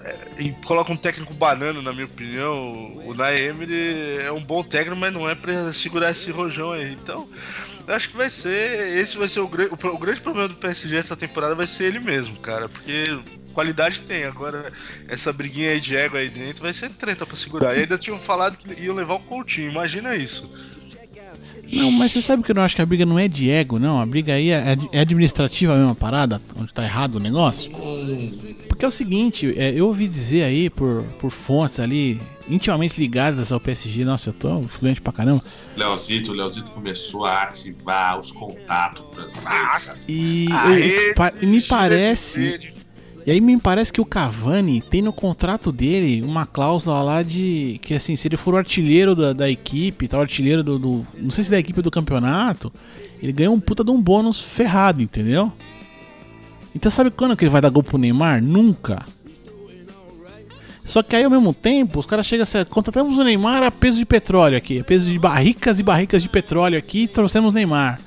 é, 0.05 0.55
coloca 0.65 0.93
um 0.93 0.97
técnico 0.97 1.35
banano, 1.35 1.83
na 1.83 1.93
minha 1.93 2.07
opinião. 2.07 2.73
O 3.05 3.15
Naem 3.15 3.47
ele 3.47 4.23
é 4.23 4.31
um 4.31 4.41
bom 4.41 4.63
técnico, 4.63 4.97
mas 4.97 5.13
não 5.13 5.29
é 5.29 5.35
pra 5.35 5.73
segurar 5.73 6.13
esse 6.13 6.31
rojão 6.31 6.71
aí. 6.71 6.93
Então, 6.93 7.29
eu 7.85 7.95
acho 7.97 8.11
que 8.11 8.17
vai 8.17 8.31
ser. 8.31 8.97
Esse 8.97 9.17
vai 9.17 9.29
ser 9.29 9.41
o, 9.41 9.47
o, 9.47 9.87
o 9.89 9.99
grande 9.99 10.21
problema 10.21 10.49
do 10.49 10.55
PSG 10.55 10.97
essa 10.97 11.17
temporada 11.17 11.57
vai 11.57 11.67
ser 11.67 11.87
ele 11.87 11.99
mesmo, 11.99 12.39
cara. 12.39 12.69
Porque 12.69 13.19
qualidade 13.57 14.03
tem. 14.03 14.25
Agora, 14.25 14.71
essa 15.09 15.33
briguinha 15.33 15.71
aí 15.71 15.81
de 15.81 15.97
ego 15.97 16.17
aí 16.19 16.29
dentro 16.29 16.63
vai 16.63 16.75
ser 16.75 16.91
treta 16.91 17.25
pra 17.25 17.37
segurar. 17.37 17.75
E 17.75 17.81
ainda 17.81 17.97
tinham 17.97 18.19
falado 18.21 18.59
que 18.59 18.69
iam 18.83 18.95
levar 18.95 19.15
o 19.15 19.21
Coutinho, 19.21 19.71
imagina 19.71 20.15
isso. 20.15 20.49
Não, 21.73 21.91
mas 21.93 22.13
você 22.13 22.23
sabe 22.23 22.45
que 22.45 22.51
eu 22.53 22.55
não 22.55 22.63
acho 22.63 22.77
que 22.77 22.83
a 22.83 22.87
briga 22.87 23.05
não 23.05 23.19
é 23.19 23.27
de 23.27 23.51
ego, 23.51 23.79
não. 23.79 24.01
A 24.01 24.07
briga 24.07 24.35
aí 24.35 24.51
é, 24.51 24.77
é 24.93 25.01
administrativa 25.01 25.75
a 25.75 25.77
mesma 25.77 25.95
parada, 25.97 26.41
onde 26.55 26.73
tá 26.73 26.85
errado 26.85 27.17
o 27.17 27.19
negócio. 27.19 27.73
Porque 28.69 28.85
é 28.85 28.89
o 28.89 28.91
seguinte, 28.91 29.53
é, 29.59 29.73
eu 29.73 29.87
ouvi 29.89 30.07
dizer 30.07 30.45
aí 30.45 30.71
por, 30.71 31.03
por 31.19 31.31
fontes 31.33 31.81
ali 31.81 32.21
intimamente 32.49 33.01
ligadas 33.01 33.51
ao 33.51 33.59
PSG, 33.59 34.05
nossa, 34.05 34.29
eu 34.31 34.35
tô 34.35 34.63
fluente 34.69 35.01
pra 35.01 35.13
caramba. 35.13 35.43
Leozito, 35.77 36.31
o 36.31 36.35
Leozito 36.35 36.71
começou 36.71 37.25
a 37.27 37.43
ativar 37.43 38.17
os 38.17 38.31
contatos 38.31 39.05
franceses. 39.17 40.05
E 40.09 40.47
eu- 41.09 41.15
pa- 41.15 41.33
me 41.43 41.61
de 41.61 41.67
parece. 41.67 42.76
E 43.27 43.31
aí 43.33 43.41
me 43.41 43.59
parece 43.59 43.93
que 43.93 44.01
o 44.01 44.05
Cavani 44.05 44.81
tem 44.81 45.03
no 45.03 45.13
contrato 45.13 45.73
dele 45.73 46.23
uma 46.23 46.47
cláusula 46.47 47.03
lá 47.03 47.23
de 47.25 47.81
que 47.83 47.93
assim, 47.93 48.15
se 48.15 48.29
ele 48.29 48.37
for 48.37 48.55
o 48.55 48.57
artilheiro 48.57 49.17
da, 49.17 49.33
da 49.33 49.51
equipe, 49.51 50.07
tal, 50.07 50.21
artilheiro 50.21 50.63
do, 50.63 50.79
do- 50.79 51.07
Não 51.19 51.31
sei 51.33 51.43
se 51.43 51.51
da 51.51 51.59
equipe 51.59 51.83
do 51.83 51.91
campeonato, 51.91 52.73
ele 53.21 53.33
ganha 53.33 53.51
um 53.51 53.59
puta 53.59 53.83
de 53.83 53.91
um 53.91 54.01
bônus 54.01 54.41
ferrado, 54.41 55.03
entendeu? 55.03 55.53
Então 56.73 56.89
sabe 56.89 57.11
quando 57.11 57.37
que 57.37 57.45
ele 57.45 57.51
vai 57.51 57.61
dar 57.61 57.69
gol 57.71 57.83
pro 57.83 57.99
Neymar? 57.99 58.41
Nunca. 58.41 59.05
Só 60.85 61.03
que 61.03 61.17
aí 61.17 61.25
ao 61.25 61.31
mesmo 61.31 61.53
tempo, 61.53 61.99
os 61.99 62.07
caras 62.07 62.27
chegam 62.27 62.45
assim, 62.45 62.65
contratamos 62.71 63.19
o 63.19 63.25
Neymar 63.25 63.61
a 63.65 63.73
peso 63.73 63.99
de 63.99 64.07
petróleo 64.07 64.57
aqui, 64.57 64.79
a 64.79 64.85
peso 64.85 65.11
de 65.11 65.19
barricas 65.19 65.81
e 65.81 65.83
barricas 65.83 66.23
de 66.23 66.29
petróleo 66.29 66.79
aqui, 66.79 67.03
e 67.03 67.09
trouxemos 67.09 67.51
o 67.51 67.55
Neymar. 67.55 68.01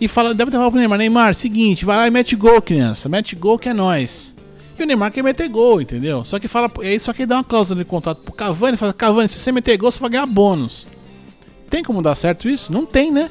E 0.00 0.08
fala, 0.08 0.34
deve 0.34 0.50
ter 0.50 0.56
falado 0.56 0.72
pro 0.72 0.80
Neymar, 0.80 0.98
Neymar, 0.98 1.34
seguinte, 1.34 1.84
vai 1.84 1.96
lá 1.96 2.06
e 2.06 2.10
mete 2.10 2.34
gol, 2.34 2.60
criança, 2.60 3.08
mete 3.08 3.36
gol 3.36 3.58
que 3.58 3.68
é 3.68 3.74
nós. 3.74 4.34
E 4.78 4.82
o 4.82 4.86
Neymar 4.86 5.12
quer 5.12 5.22
meter 5.22 5.48
gol, 5.48 5.80
entendeu? 5.80 6.24
Só 6.24 6.38
que 6.38 6.48
fala, 6.48 6.70
aí 6.80 6.98
só 6.98 7.12
que 7.12 7.24
dá 7.24 7.36
uma 7.36 7.44
cláusula 7.44 7.82
de 7.82 7.88
contrato 7.88 8.22
pro 8.22 8.32
Cavani, 8.32 8.76
fala, 8.76 8.92
Cavani, 8.92 9.28
se 9.28 9.38
você 9.38 9.52
meter 9.52 9.76
gol, 9.76 9.92
você 9.92 10.00
vai 10.00 10.10
ganhar 10.10 10.26
bônus. 10.26 10.88
Tem 11.70 11.82
como 11.82 12.02
dar 12.02 12.14
certo 12.14 12.48
isso? 12.48 12.72
Não 12.72 12.84
tem, 12.84 13.10
né? 13.10 13.30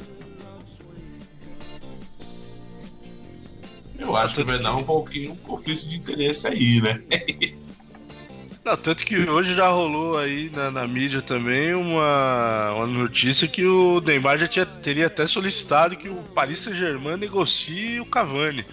Eu 3.98 4.16
acho 4.16 4.34
que 4.34 4.44
vai 4.44 4.58
dar 4.58 4.74
um 4.76 4.82
pouquinho 4.82 5.32
um 5.32 5.36
conflito 5.36 5.88
de 5.88 5.96
interesse 5.96 6.46
aí, 6.46 6.80
né? 6.80 7.00
Não, 8.64 8.78
tanto 8.78 9.04
que 9.04 9.28
hoje 9.28 9.54
já 9.54 9.68
rolou 9.68 10.16
aí 10.16 10.50
na, 10.50 10.70
na 10.70 10.88
mídia 10.88 11.20
também 11.20 11.74
uma, 11.74 12.72
uma 12.72 12.86
notícia 12.86 13.46
que 13.46 13.62
o 13.66 14.00
Neymar 14.00 14.38
já 14.38 14.48
tinha, 14.48 14.64
teria 14.64 15.06
até 15.06 15.26
solicitado 15.26 15.96
que 15.96 16.08
o 16.08 16.22
Paris 16.34 16.60
Saint-Germain 16.60 17.18
negocie 17.18 18.00
o 18.00 18.06
Cavani. 18.06 18.64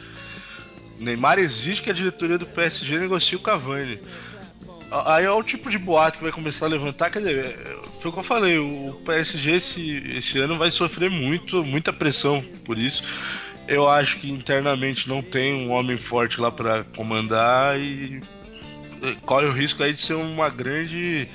O 0.98 1.04
Neymar 1.04 1.40
exige 1.40 1.82
que 1.82 1.90
a 1.90 1.94
diretoria 1.94 2.38
do 2.38 2.46
PSG 2.46 3.00
negocie 3.00 3.36
o 3.36 3.42
Cavani. 3.42 4.00
Aí 5.06 5.26
é 5.26 5.32
o 5.32 5.44
tipo 5.44 5.70
de 5.70 5.78
boato 5.78 6.20
que 6.20 6.24
vai 6.24 6.32
começar 6.32 6.68
a 6.68 6.70
levantar. 6.70 7.10
Quer 7.10 7.20
dizer, 7.20 7.78
foi 8.00 8.12
o 8.12 8.14
que 8.14 8.20
eu 8.20 8.24
falei: 8.24 8.58
o 8.60 8.94
PSG 9.06 9.52
esse, 9.52 9.98
esse 10.16 10.40
ano 10.40 10.58
vai 10.58 10.72
sofrer 10.72 11.10
muito, 11.10 11.66
muita 11.66 11.92
pressão 11.92 12.42
por 12.64 12.78
isso. 12.78 13.04
Eu 13.68 13.90
acho 13.90 14.20
que 14.20 14.32
internamente 14.32 15.10
não 15.10 15.22
tem 15.22 15.54
um 15.54 15.72
homem 15.72 15.98
forte 15.98 16.40
lá 16.40 16.50
para 16.50 16.84
comandar 16.84 17.78
e 17.80 18.22
corre 19.26 19.48
o 19.48 19.52
risco 19.52 19.84
aí 19.84 19.94
de 19.94 20.02
ser 20.02 20.14
uma 20.14 20.50
grande 20.50 21.28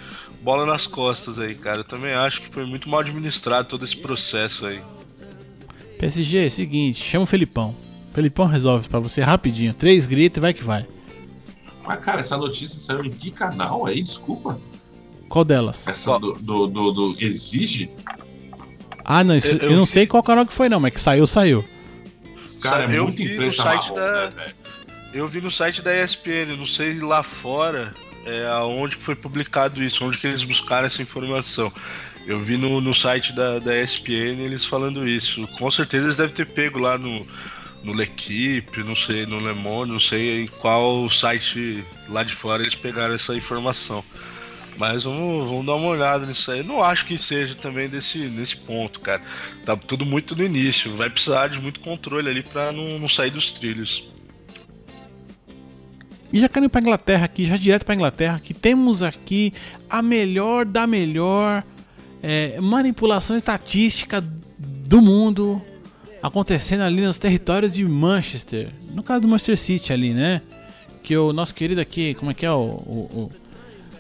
bola 0.43 0.65
nas 0.65 0.87
costas 0.87 1.39
aí, 1.39 1.55
cara. 1.55 1.79
Eu 1.79 1.85
também 1.85 2.13
acho 2.13 2.43
que 2.43 2.49
foi 2.49 2.65
muito 2.65 2.89
mal 2.89 3.01
administrado 3.01 3.69
todo 3.69 3.85
esse 3.85 3.97
processo 3.97 4.67
aí. 4.67 4.81
PSG, 5.99 6.45
é 6.45 6.47
o 6.47 6.51
seguinte, 6.51 7.03
chama 7.03 7.25
o 7.25 7.27
Felipão. 7.27 7.75
Felipão 8.13 8.47
resolve 8.47 8.89
para 8.89 9.01
você 9.01 9.23
rapidinho. 9.23 9.75
Três 9.75 10.07
gritos 10.07 10.39
e 10.39 10.41
vai 10.41 10.55
que 10.55 10.65
vai. 10.65 10.87
Mas, 11.85 12.01
cara, 12.01 12.21
essa 12.21 12.37
notícia 12.37 12.77
saiu 12.79 13.05
em 13.05 13.11
que 13.11 13.31
canal 13.31 13.87
aí? 13.87 14.03
Desculpa. 14.03 14.59
Qual 15.29 15.45
delas? 15.45 15.87
Essa 15.87 16.19
do, 16.19 16.35
do, 16.35 16.67
do, 16.67 16.93
do 16.93 17.17
Exige? 17.19 17.91
Ah, 19.05 19.23
não, 19.23 19.37
isso, 19.37 19.49
eu, 19.49 19.59
eu, 19.59 19.71
eu, 19.71 19.77
não 19.77 19.87
sei 19.87 20.07
qual 20.07 20.23
canal 20.23 20.47
que 20.47 20.53
foi, 20.53 20.69
não, 20.69 20.81
mas 20.81 20.93
que 20.93 21.01
saiu, 21.01 21.27
saiu. 21.27 21.65
Cara, 22.61 22.85
é 22.85 23.01
muito 23.01 23.23
marrom, 23.59 23.95
da... 23.95 24.31
né, 24.31 24.53
Eu 25.13 25.27
vi 25.27 25.41
no 25.41 25.51
site 25.51 25.83
da 25.83 25.95
ESPN, 26.05 26.57
não 26.57 26.67
sei 26.67 27.01
lá 27.01 27.23
fora 27.23 27.93
é, 28.27 28.45
aonde 28.49 28.97
foi 28.97 29.15
publicado 29.15 29.83
isso, 29.83 30.05
onde 30.05 30.19
que 30.19 30.27
eles 30.27 30.43
buscaram 30.43 30.87
essa 30.87 31.01
informação. 31.01 31.73
Eu 32.27 32.41
vi 32.41 32.57
no, 32.57 32.81
no 32.81 32.93
site 32.93 33.33
da, 33.33 33.61
da 33.61 33.81
ESPN 33.81 34.43
eles 34.43 34.65
falando 34.65 35.09
isso. 35.09 35.47
Com 35.59 35.71
certeza 35.71 36.07
eles 36.07 36.17
devem 36.17 36.35
ter 36.35 36.47
pego 36.47 36.81
lá 36.81 36.99
no, 36.99 37.25
no 37.85 37.93
L'Equipe, 37.93 38.83
não 38.83 38.97
sei, 38.97 39.25
no 39.25 39.39
Le 39.39 39.55
Monde, 39.55 39.93
não 39.93 40.01
sei 40.01 40.43
em 40.43 40.47
qual 40.49 41.09
site 41.09 41.85
lá 42.09 42.25
de 42.25 42.35
fora 42.35 42.63
eles 42.63 42.75
pegaram 42.75 43.15
essa 43.15 43.35
informação. 43.35 44.05
Mas 44.77 45.05
vamos, 45.05 45.49
vamos 45.49 45.65
dar 45.65 45.77
uma 45.77 45.87
olhada 45.89 46.27
nisso 46.27 46.51
aí. 46.51 46.63
Não 46.63 46.83
acho 46.83 47.07
que 47.07 47.17
seja 47.17 47.55
também 47.55 47.89
desse, 47.89 48.19
nesse 48.19 48.57
ponto, 48.57 49.01
cara. 49.01 49.23
Tá 49.65 49.77
tudo 49.77 50.05
muito 50.05 50.37
no 50.37 50.43
início. 50.43 50.95
Vai 50.97 51.09
precisar 51.09 51.49
de 51.49 51.61
muito 51.61 51.81
controle 51.81 52.29
ali 52.29 52.43
para 52.43 52.73
não, 52.73 52.99
não 52.99 53.09
sair 53.09 53.31
dos 53.31 53.53
trilhos. 53.53 54.05
E 56.33 56.41
já 56.41 56.49
caindo 56.49 56.69
para 56.69 56.81
Inglaterra 56.81 57.25
aqui, 57.25 57.45
já 57.45 57.57
direto 57.57 57.85
para 57.85 57.95
Inglaterra, 57.95 58.41
que 58.43 58.53
temos 58.53 59.03
aqui 59.03 59.53
a 59.89 60.03
melhor 60.03 60.65
da 60.65 60.87
melhor 60.87 61.63
é, 62.23 62.61
manipulação 62.61 63.37
estatística 63.37 64.21
do 64.61 65.01
mundo 65.01 65.63
acontecendo 66.23 66.83
ali 66.83 67.03
nos 67.03 67.19
territórios 67.19 67.75
de 67.75 67.85
Manchester. 67.85 68.69
No 68.93 69.03
caso 69.03 69.23
do 69.23 69.29
Manchester 69.29 69.59
City 69.59 69.93
ali, 69.93 70.13
né? 70.13 70.43
Que 71.03 71.17
o 71.17 71.33
nosso 71.33 71.55
querido 71.55 71.81
aqui, 71.81 72.15
como 72.15 72.31
é 72.31 72.35
que 72.35 72.45
é 72.45 72.51
o, 72.51 72.61
o, 72.61 73.31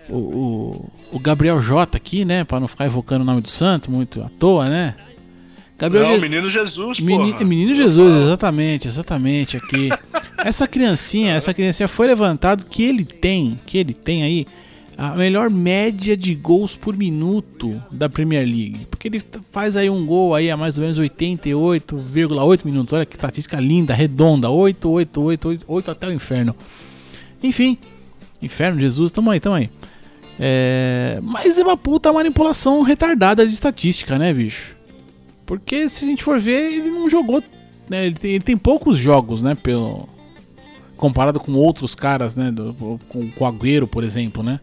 o, 0.08 0.16
o, 0.16 0.90
o 1.12 1.18
Gabriel 1.20 1.60
J 1.60 1.96
aqui, 1.96 2.24
né? 2.24 2.44
Para 2.44 2.58
não 2.58 2.66
ficar 2.66 2.86
evocando 2.86 3.22
o 3.22 3.24
nome 3.24 3.40
do 3.40 3.48
santo 3.48 3.90
muito 3.90 4.22
à 4.22 4.28
toa, 4.28 4.68
né? 4.68 4.96
Gabriel 5.78 6.08
não, 6.08 6.14
Je... 6.14 6.20
Menino 6.20 6.48
Jesus, 6.48 7.00
Menino, 7.00 7.44
Menino 7.44 7.74
Jesus, 7.74 8.14
exatamente, 8.22 8.88
exatamente 8.88 9.56
aqui. 9.56 9.90
essa 10.42 10.66
criancinha, 10.66 11.34
essa 11.34 11.52
criancinha 11.52 11.88
foi 11.88 12.06
levantado 12.06 12.64
que 12.64 12.82
ele 12.82 13.04
tem, 13.04 13.60
que 13.66 13.76
ele 13.76 13.92
tem 13.92 14.22
aí 14.22 14.46
a 14.96 15.10
melhor 15.14 15.50
média 15.50 16.16
de 16.16 16.34
gols 16.34 16.74
por 16.74 16.96
minuto 16.96 17.80
da 17.90 18.08
Premier 18.08 18.46
League. 18.46 18.86
Porque 18.88 19.08
ele 19.08 19.22
faz 19.52 19.76
aí 19.76 19.90
um 19.90 20.06
gol 20.06 20.34
aí 20.34 20.50
a 20.50 20.56
mais 20.56 20.78
ou 20.78 20.82
menos 20.82 20.98
88,8 20.98 22.64
minutos. 22.64 22.94
Olha 22.94 23.04
que 23.04 23.14
estatística 23.14 23.60
linda, 23.60 23.92
redonda. 23.92 24.48
8, 24.48 24.88
8, 24.88 25.22
8, 25.22 25.48
8, 25.48 25.64
8 25.68 25.90
até 25.90 26.06
o 26.06 26.12
inferno. 26.12 26.56
Enfim, 27.42 27.76
inferno, 28.40 28.80
Jesus, 28.80 29.12
tamo 29.12 29.30
aí, 29.30 29.38
tamo 29.38 29.56
aí. 29.56 29.68
É... 30.40 31.18
Mas 31.22 31.58
é 31.58 31.62
uma 31.62 31.76
puta 31.76 32.10
manipulação 32.10 32.80
retardada 32.80 33.46
de 33.46 33.52
estatística, 33.52 34.18
né, 34.18 34.32
bicho? 34.32 34.75
Porque 35.46 35.88
se 35.88 36.04
a 36.04 36.08
gente 36.08 36.24
for 36.24 36.38
ver, 36.40 36.74
ele 36.74 36.90
não 36.90 37.08
jogou. 37.08 37.42
Né? 37.88 38.06
Ele, 38.06 38.16
tem, 38.16 38.30
ele 38.32 38.44
tem 38.44 38.56
poucos 38.56 38.98
jogos, 38.98 39.40
né? 39.40 39.54
Pelo... 39.54 40.08
Comparado 40.96 41.38
com 41.38 41.52
outros 41.52 41.94
caras, 41.94 42.34
né? 42.34 42.50
Do, 42.50 42.74
com, 43.08 43.30
com 43.30 43.44
o 43.44 43.46
Agüero, 43.46 43.86
por 43.86 44.02
exemplo, 44.02 44.42
né? 44.42 44.58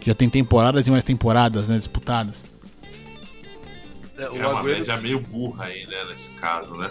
Que 0.00 0.06
já 0.06 0.14
tem 0.14 0.28
temporadas 0.28 0.86
e 0.86 0.90
mais 0.90 1.02
temporadas, 1.02 1.66
né? 1.66 1.76
Disputadas. 1.76 2.46
É, 4.16 4.28
o 4.30 4.36
é 4.36 4.46
uma 4.46 4.60
Agüero... 4.60 4.78
média 4.78 4.96
meio 4.98 5.20
burra 5.20 5.64
aí, 5.64 5.86
né? 5.86 6.04
Nesse 6.08 6.30
caso, 6.34 6.74
né? 6.76 6.88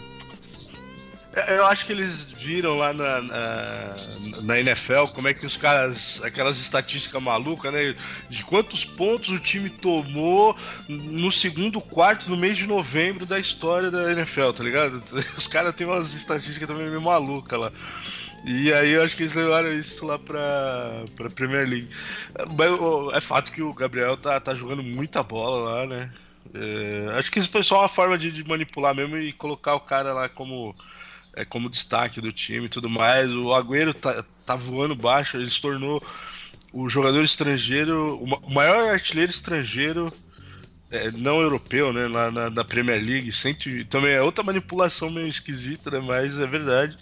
É, 1.34 1.58
eu 1.58 1.66
acho 1.66 1.86
que 1.86 1.94
eles 1.94 2.26
viram 2.26 2.78
lá 2.78 2.92
na, 2.92 3.22
na, 3.22 3.96
na, 4.44 4.60
NFL 4.60 5.04
como 5.16 5.30
é 5.30 5.34
que 5.34 5.46
os 5.46 5.56
caras, 5.56 6.22
aquelas 6.24 6.60
estatísticas 6.60 7.22
malucas, 7.22 7.72
né? 7.72 7.96
De 8.30 8.44
quantos 8.44 8.84
pontos 8.84 9.30
o 9.30 9.40
time 9.40 9.70
tomou 9.70 10.56
no 10.90 11.32
segundo 11.32 11.80
quarto, 11.80 12.30
no 12.30 12.36
mês 12.36 12.58
de 12.58 12.68
novembro 12.68 13.26
da 13.26 13.40
história 13.40 13.90
da 13.90 14.12
NFL, 14.12 14.52
tá 14.52 14.64
ligado? 14.64 15.02
Os 15.38 15.48
caras 15.48 15.74
têm 15.74 15.88
umas 15.88 16.14
estatísticas 16.14 16.68
também 16.68 16.90
meio 16.90 17.02
malucas 17.02 17.58
lá. 17.58 17.72
E 18.44 18.74
aí 18.74 18.92
eu 18.92 19.04
acho 19.04 19.16
que 19.16 19.24
eles 19.24 19.36
levaram 19.36 19.72
isso 19.72 20.06
lá 20.06 20.18
pra, 20.18 21.06
pra 21.16 21.30
Premier 21.30 21.68
League. 21.68 21.90
Mas 22.58 23.16
é 23.16 23.22
fato 23.22 23.52
que 23.52 23.62
o 23.62 23.74
Gabriel 23.74 24.18
tá, 24.18 24.40
tá 24.40 24.54
jogando 24.54 24.84
muita 24.84 25.22
bola 25.24 25.70
lá, 25.70 25.88
né? 25.88 26.12
É, 26.54 27.18
acho 27.18 27.32
que 27.32 27.40
isso 27.40 27.50
foi 27.50 27.64
só 27.64 27.80
uma 27.80 27.88
forma 27.88 28.18
de, 28.18 28.32
de 28.32 28.44
manipular 28.44 28.94
mesmo 28.96 29.18
e 29.18 29.32
colocar 29.32 29.76
o 29.76 29.80
cara 29.80 30.12
lá 30.12 30.28
como 30.28 30.76
é, 31.36 31.46
como 31.46 31.70
destaque 31.70 32.22
do 32.22 32.32
time 32.32 32.66
e 32.66 32.70
tudo 32.70 32.90
mais. 32.90 33.32
O 33.34 33.54
Agüero 33.54 33.94
tá, 33.94 34.24
tá 34.46 34.56
voando 34.56 34.96
baixo, 34.96 35.38
ele 35.38 35.50
se 35.50 35.62
tornou 35.62 36.02
o 36.74 36.90
jogador 36.90 37.24
estrangeiro, 37.24 38.18
o 38.18 38.52
maior 38.52 38.90
artilheiro 38.90 39.32
estrangeiro 39.32 40.12
é, 40.90 41.10
não 41.12 41.42
europeu, 41.42 41.94
né, 41.94 42.08
lá 42.08 42.32
na, 42.32 42.50
na 42.50 42.64
Premier 42.64 43.04
League. 43.04 43.32
Sempre, 43.32 43.86
também 43.86 44.14
é 44.14 44.22
outra 44.22 44.44
manipulação 44.44 45.10
meio 45.10 45.28
esquisita, 45.28 45.90
né, 45.90 46.02
mas 46.04 46.40
é 46.40 46.46
verdade. 46.46 46.98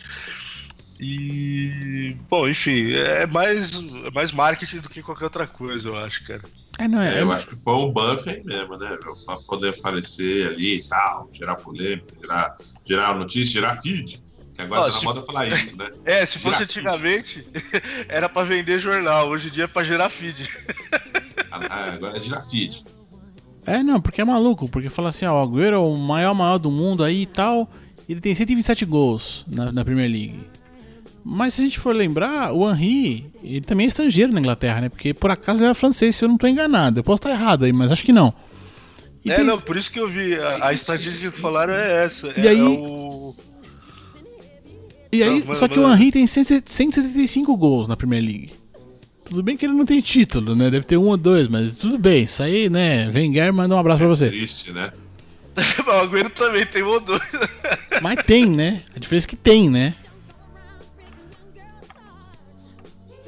E, 1.01 2.13
bom, 2.29 2.46
enfim, 2.50 2.91
é 2.91 3.25
mais, 3.25 3.72
é 3.74 4.12
mais 4.13 4.34
marketing 4.34 4.79
do 4.79 4.89
que 4.89 5.01
qualquer 5.01 5.24
outra 5.24 5.48
coisa, 5.48 5.88
eu 5.88 5.98
acho, 5.98 6.25
cara. 6.25 6.41
É, 6.77 6.89
não 6.89 7.01
é, 7.01 7.20
é 7.20 7.22
eu 7.22 7.32
acho 7.32 7.48
que 7.48 7.56
foi 7.56 7.74
um 7.74 7.89
buff 7.89 8.29
aí 8.29 8.44
mesmo, 8.44 8.75
né, 8.75 8.98
meu? 9.01 9.13
Pra 9.25 9.38
poder 9.38 9.70
aparecer 9.70 10.48
ali 10.48 10.77
e 10.77 10.84
tal, 10.84 11.29
gerar 11.32 11.56
polêmica, 11.56 12.13
gerar, 12.22 12.58
gerar 12.86 13.15
notícia, 13.15 13.62
gerar 13.62 13.75
feed. 13.75 14.22
Que 14.56 14.62
agora 14.62 14.82
Ó, 14.82 14.89
tá 14.89 14.98
na 14.98 15.03
moda 15.03 15.24
falar 15.24 15.48
isso, 15.58 15.77
né? 15.77 15.89
É, 16.03 16.25
se 16.25 16.38
fosse 16.38 16.63
antigamente, 16.63 17.48
era 18.10 18.27
pra 18.27 18.44
vender 18.44 18.77
jornal, 18.77 19.29
hoje 19.29 19.48
em 19.48 19.51
dia 19.51 19.63
é 19.63 19.68
pra 19.68 19.84
gerar 19.84 20.10
feed. 20.10 20.50
Ah, 21.51 21.62
ah, 21.68 21.94
agora 21.94 22.15
é 22.15 22.20
gerar 22.20 22.41
feed. 22.41 22.84
É, 23.65 23.82
não, 23.82 24.00
porque 24.00 24.22
é 24.22 24.25
maluco, 24.25 24.70
porque 24.70 24.88
fala 24.88 25.10
assim, 25.10 25.25
ó, 25.25 25.34
o 25.34 25.44
Agüero 25.44 25.74
é 25.74 25.79
o 25.79 25.96
maior 25.96 26.36
maior 26.36 26.60
do 26.60 26.70
mundo 26.70 27.03
aí 27.03 27.24
e 27.24 27.25
tal, 27.25 27.68
ele 28.08 28.22
tem 28.22 28.36
127 28.36 28.86
gols 28.86 29.46
na, 29.48 29.72
na 29.72 29.84
Premier 29.84 30.12
League. 30.12 30.39
Mas 31.24 31.54
se 31.54 31.62
a 31.62 31.64
gente 31.64 31.80
for 31.80 31.94
lembrar, 31.94 32.54
o 32.54 32.70
Henry, 32.70 33.26
ele 33.44 33.62
também 33.62 33.86
é 33.86 33.88
estrangeiro 33.88 34.32
na 34.32 34.40
Inglaterra, 34.40 34.82
né? 34.82 34.90
Porque 34.90 35.14
por 35.14 35.30
acaso 35.30 35.60
ele 35.60 35.66
era 35.66 35.76
francês, 35.76 36.16
se 36.16 36.24
eu 36.24 36.28
não 36.28 36.36
estou 36.36 36.50
enganado. 36.50 37.00
Eu 37.00 37.04
posso 37.04 37.18
estar 37.20 37.32
errado 37.32 37.66
aí, 37.66 37.74
mas 37.74 37.92
acho 37.92 38.04
que 38.04 38.14
não. 38.14 38.34
E 39.24 39.32
é, 39.32 39.36
tem... 39.36 39.46
não, 39.46 39.60
por 39.60 39.76
isso 39.78 39.92
que 39.92 40.00
eu 40.00 40.08
vi. 40.08 40.36
A, 40.36 40.68
a 40.68 40.74
estatística 40.74 41.32
que 41.32 41.40
falaram 41.40 41.74
é 41.74 42.06
essa. 42.06 42.34
E 42.38 42.48
é, 42.48 42.50
aí. 42.50 42.60
É 42.60 42.64
o... 42.64 43.36
E 45.12 45.24
aí, 45.24 45.44
não, 45.44 45.56
só 45.56 45.68
que 45.68 45.80
o 45.80 45.92
Henry 45.92 46.12
tem 46.12 46.28
175 46.28 47.58
gols 47.58 47.88
na 47.88 47.98
Premier 47.98 48.22
League. 48.24 48.52
Tudo 49.26 49.44
bem 49.44 49.58
que 49.58 49.66
ele 49.66 49.74
não 49.74 49.86
tem 49.86 50.02
título, 50.02 50.56
né? 50.56 50.70
Deve 50.70 50.86
ter 50.86 50.98
um 50.98 51.08
ou 51.08 51.18
dois, 51.18 51.48
mas 51.48 51.76
tudo 51.76 51.98
bem. 51.98 52.24
Isso 52.24 52.42
aí, 52.42 52.70
né? 52.70 53.10
Wenger 53.10 53.54
manda 53.54 53.76
um 53.76 53.80
abraço 53.80 54.04
é 54.04 54.06
pra 54.06 54.08
você. 54.08 54.30
Triste, 54.30 54.72
né? 54.72 54.92
o 55.86 55.92
Agüero 55.92 56.30
também 56.30 56.66
tem 56.66 56.84
um 56.84 56.90
ou 56.90 57.00
dois. 57.00 57.22
mas 58.02 58.22
tem, 58.24 58.46
né? 58.46 58.82
A 58.96 59.00
diferença 59.00 59.28
é 59.28 59.30
que 59.30 59.36
tem, 59.36 59.70
né? 59.70 59.96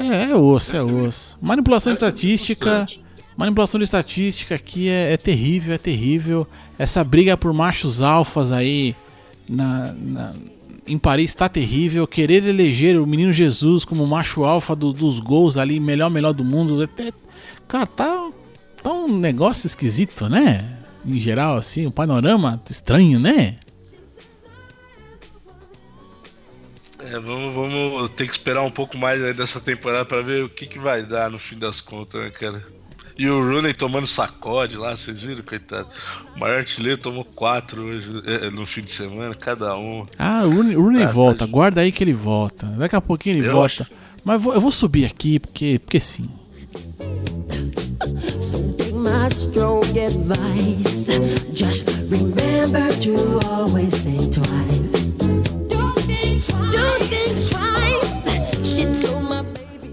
É, 0.02 0.32
é 0.32 0.36
osso, 0.36 0.76
é 0.76 0.82
osso. 0.84 1.38
Manipulação 1.42 1.94
de 1.94 1.98
estatística. 1.98 2.86
Manipulação 3.38 3.80
de 3.80 3.86
estatística 3.86 4.56
aqui 4.56 4.90
é, 4.90 5.14
é, 5.14 5.18
terrível, 5.18 5.74
é 5.74 5.78
terrível. 5.78 6.48
Essa 6.78 7.04
briga 7.04 7.36
por 7.38 7.54
machos 7.54 8.02
alfas 8.02 8.52
aí 8.52 8.96
na, 9.48 9.94
na, 9.94 10.34
em 10.88 10.98
Paris 10.98 11.32
está 11.32 11.48
terrível. 11.48 12.06
Querer 12.06 12.46
eleger 12.46 13.00
o 13.00 13.08
menino 13.08 13.32
Jesus 13.34 13.86
como 13.86 14.06
macho 14.06 14.44
alfa 14.44 14.76
do- 14.76 14.94
dos 14.94 15.20
gols 15.20 15.58
ali, 15.58 15.80
melhor, 15.80 16.10
melhor 16.10 16.34
do 16.34 16.44
mundo. 16.44 16.82
Até, 16.84 17.12
cara, 17.68 17.88
tá, 17.88 18.30
tá 18.84 18.92
um 18.92 19.18
negócio 19.18 19.66
esquisito, 19.66 20.28
né? 20.30 20.78
Em 21.06 21.20
geral, 21.20 21.56
assim, 21.58 21.88
um 21.88 21.92
panorama 21.92 22.62
estranho, 22.70 23.20
né? 23.20 23.56
É, 27.12 27.20
vamos, 27.20 27.54
vamos 27.54 28.10
ter 28.12 28.26
que 28.26 28.32
esperar 28.32 28.62
um 28.64 28.72
pouco 28.72 28.98
mais 28.98 29.22
aí 29.24 29.34
dessa 29.34 29.60
temporada 29.60 30.06
pra 30.06 30.22
ver 30.22 30.44
o 30.46 30.50
que, 30.50 30.66
que 30.66 30.80
vai 30.80 31.04
dar 31.06 31.30
no 31.30 31.38
fim 31.38 31.58
das 31.58 31.82
contas, 31.82 32.22
né, 32.22 32.30
cara? 32.30 32.64
E 33.18 33.28
o 33.28 33.40
Rooney 33.42 33.74
tomando 33.74 34.08
sacode 34.08 34.78
lá, 34.78 34.96
vocês 34.96 35.22
viram, 35.22 35.44
coitado? 35.44 35.88
O 36.36 36.40
maior 36.40 36.60
artilheiro 36.60 37.00
tomou 37.00 37.26
quatro 37.26 37.84
hoje, 37.84 38.10
é, 38.26 38.50
no 38.50 38.66
fim 38.66 38.82
de 38.82 38.92
semana, 38.94 39.36
cada 39.36 39.76
um. 39.78 40.06
Ah, 40.18 40.44
o 40.46 40.50
Rooney, 40.52 40.76
o 40.78 40.82
Rooney 40.82 41.02
Tá, 41.02 41.08
tá. 41.08 41.12
volta, 41.14 41.46
guarda 41.46 41.82
aí 41.82 41.92
que 41.92 42.04
ele 42.04 42.14
volta. 42.14 42.66
Daqui 42.68 42.96
a 42.96 43.02
pouquinho 43.02 43.38
ele 43.38 43.48
Eu 43.48 43.52
volta. 43.54 43.84
acho. 43.84 43.86
Mas 44.24 44.36
eu 44.36 44.40
vou, 44.40 44.54
eu 44.54 44.62
vou 44.62 44.72
subir 44.72 45.06
aqui, 45.06 45.38
porque, 45.40 45.80
porque 45.80 46.00
sim. 46.00 46.30
So 48.40 48.58
take 48.78 48.94
my 48.94 49.28
strong 49.32 49.84
advice. 50.00 51.12
Just 51.54 51.88
remember 52.10 52.92
to 53.02 53.40
always 53.50 53.94
think 53.94 54.32
twice. 54.34 54.51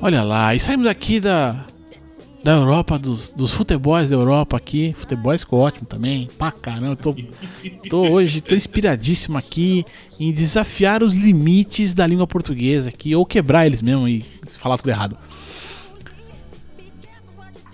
Olha 0.00 0.22
lá, 0.22 0.54
e 0.54 0.60
saímos 0.60 0.86
aqui 0.86 1.20
da, 1.20 1.66
da 2.42 2.52
Europa, 2.52 2.98
dos, 2.98 3.30
dos 3.30 3.52
futebols 3.52 4.08
da 4.08 4.16
Europa 4.16 4.56
aqui. 4.56 4.94
Futebols 4.96 5.42
ficou 5.42 5.60
ótimo 5.60 5.86
também. 5.86 6.28
Pra 6.38 6.50
caramba, 6.50 6.92
eu 6.92 6.96
tô, 6.96 7.14
tô 7.90 8.10
hoje, 8.12 8.40
tô 8.40 8.54
inspiradíssimo 8.54 9.36
aqui 9.36 9.84
em 10.18 10.32
desafiar 10.32 11.02
os 11.02 11.14
limites 11.14 11.92
da 11.92 12.06
língua 12.06 12.26
portuguesa 12.26 12.88
aqui, 12.88 13.14
ou 13.14 13.26
quebrar 13.26 13.66
eles 13.66 13.82
mesmo 13.82 14.08
e 14.08 14.24
falar 14.58 14.78
tudo 14.78 14.88
errado. 14.88 15.18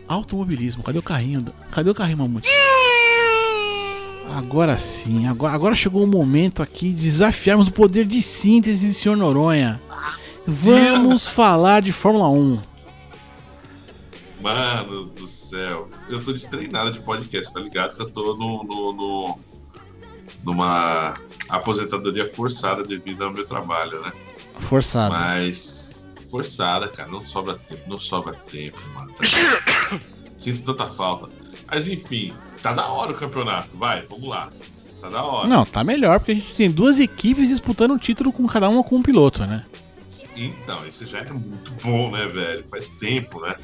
Automobilismo, 0.08 0.82
cadê 0.82 0.98
o 0.98 1.02
carrinho? 1.02 1.46
Cadê 1.70 1.90
o 1.90 1.94
carrinho, 1.94 2.18
mamute? 2.18 2.48
Agora 4.30 4.76
sim, 4.78 5.26
agora, 5.26 5.54
agora 5.54 5.74
chegou 5.74 6.02
o 6.02 6.06
momento 6.06 6.62
aqui 6.62 6.90
de 6.92 7.02
desafiarmos 7.02 7.68
o 7.68 7.72
poder 7.72 8.04
de 8.06 8.20
síntese 8.22 8.86
de 8.86 8.94
Sr. 8.94 9.16
Noronha. 9.16 9.80
Vamos 10.46 11.28
falar 11.28 11.80
de 11.82 11.92
Fórmula 11.92 12.28
1. 12.28 12.60
Mano 14.40 15.06
do 15.06 15.26
céu. 15.26 15.88
Eu 16.08 16.22
tô 16.22 16.32
destreinado 16.32 16.92
de 16.92 17.00
podcast, 17.00 17.52
tá 17.52 17.60
ligado? 17.60 17.94
Que 17.96 18.02
eu 18.02 18.10
tô 18.10 18.34
no, 18.36 18.62
no, 18.64 18.92
no- 18.92 19.38
numa 20.42 21.16
aposentadoria 21.48 22.26
forçada 22.28 22.82
devido 22.82 23.22
ao 23.24 23.32
meu 23.32 23.46
trabalho, 23.46 24.02
né? 24.02 24.12
Forçado. 24.60 25.14
Mas 25.14 25.94
forçada, 26.30 26.88
cara, 26.88 27.08
não 27.08 27.24
sobra 27.24 27.54
tempo, 27.54 27.82
não 27.88 27.98
sobra 27.98 28.34
tempo, 28.34 28.78
mano. 28.94 29.10
tá? 29.12 29.24
Sinto 30.36 30.64
tanta 30.64 30.86
falta. 30.92 31.28
Mas 31.70 31.88
enfim, 31.88 32.34
tá 32.64 32.72
da 32.72 32.86
hora 32.86 33.12
o 33.12 33.14
campeonato, 33.14 33.76
vai, 33.76 34.06
vamos 34.08 34.26
lá. 34.26 34.50
Tá 34.98 35.10
da 35.10 35.22
hora. 35.22 35.46
Não, 35.46 35.66
tá 35.66 35.84
melhor 35.84 36.18
porque 36.18 36.32
a 36.32 36.34
gente 36.34 36.54
tem 36.54 36.70
duas 36.70 36.98
equipes 36.98 37.48
disputando 37.48 37.92
o 37.92 37.98
título 37.98 38.32
com 38.32 38.46
cada 38.46 38.70
uma 38.70 38.82
com 38.82 38.96
um 38.96 39.02
piloto, 39.02 39.44
né? 39.46 39.66
Então, 40.34 40.86
isso 40.88 41.06
já 41.06 41.18
é 41.18 41.30
muito 41.30 41.72
bom, 41.82 42.10
né, 42.10 42.26
velho? 42.26 42.64
Faz 42.70 42.88
tempo, 42.88 43.38
né? 43.42 43.54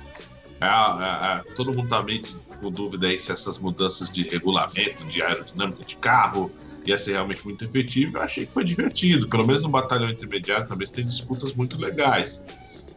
Ah, 0.61 0.69
ah, 0.69 1.19
ah, 1.23 1.55
todo 1.57 1.73
mundo 1.73 1.89
tá 1.89 2.03
meio 2.03 2.23
com 2.61 2.71
dúvida 2.71 3.07
aí 3.07 3.19
se 3.19 3.33
essas 3.33 3.59
mudanças 3.59 4.11
de 4.11 4.23
regulamento, 4.23 5.03
de 5.07 5.23
aerodinâmica 5.23 5.83
de 5.83 5.97
carro, 5.97 6.51
ia 6.85 6.99
ser 6.99 7.13
realmente 7.13 7.43
muito 7.43 7.65
efetivo. 7.65 8.19
Eu 8.19 8.23
achei 8.23 8.45
que 8.45 8.53
foi 8.53 8.65
divertido. 8.65 9.27
Pelo 9.27 9.47
menos 9.47 9.63
no 9.63 9.71
batalhão 9.71 10.11
intermediário 10.11 10.67
também 10.67 10.87
tem 10.87 11.07
disputas 11.07 11.55
muito 11.55 11.81
legais. 11.81 12.43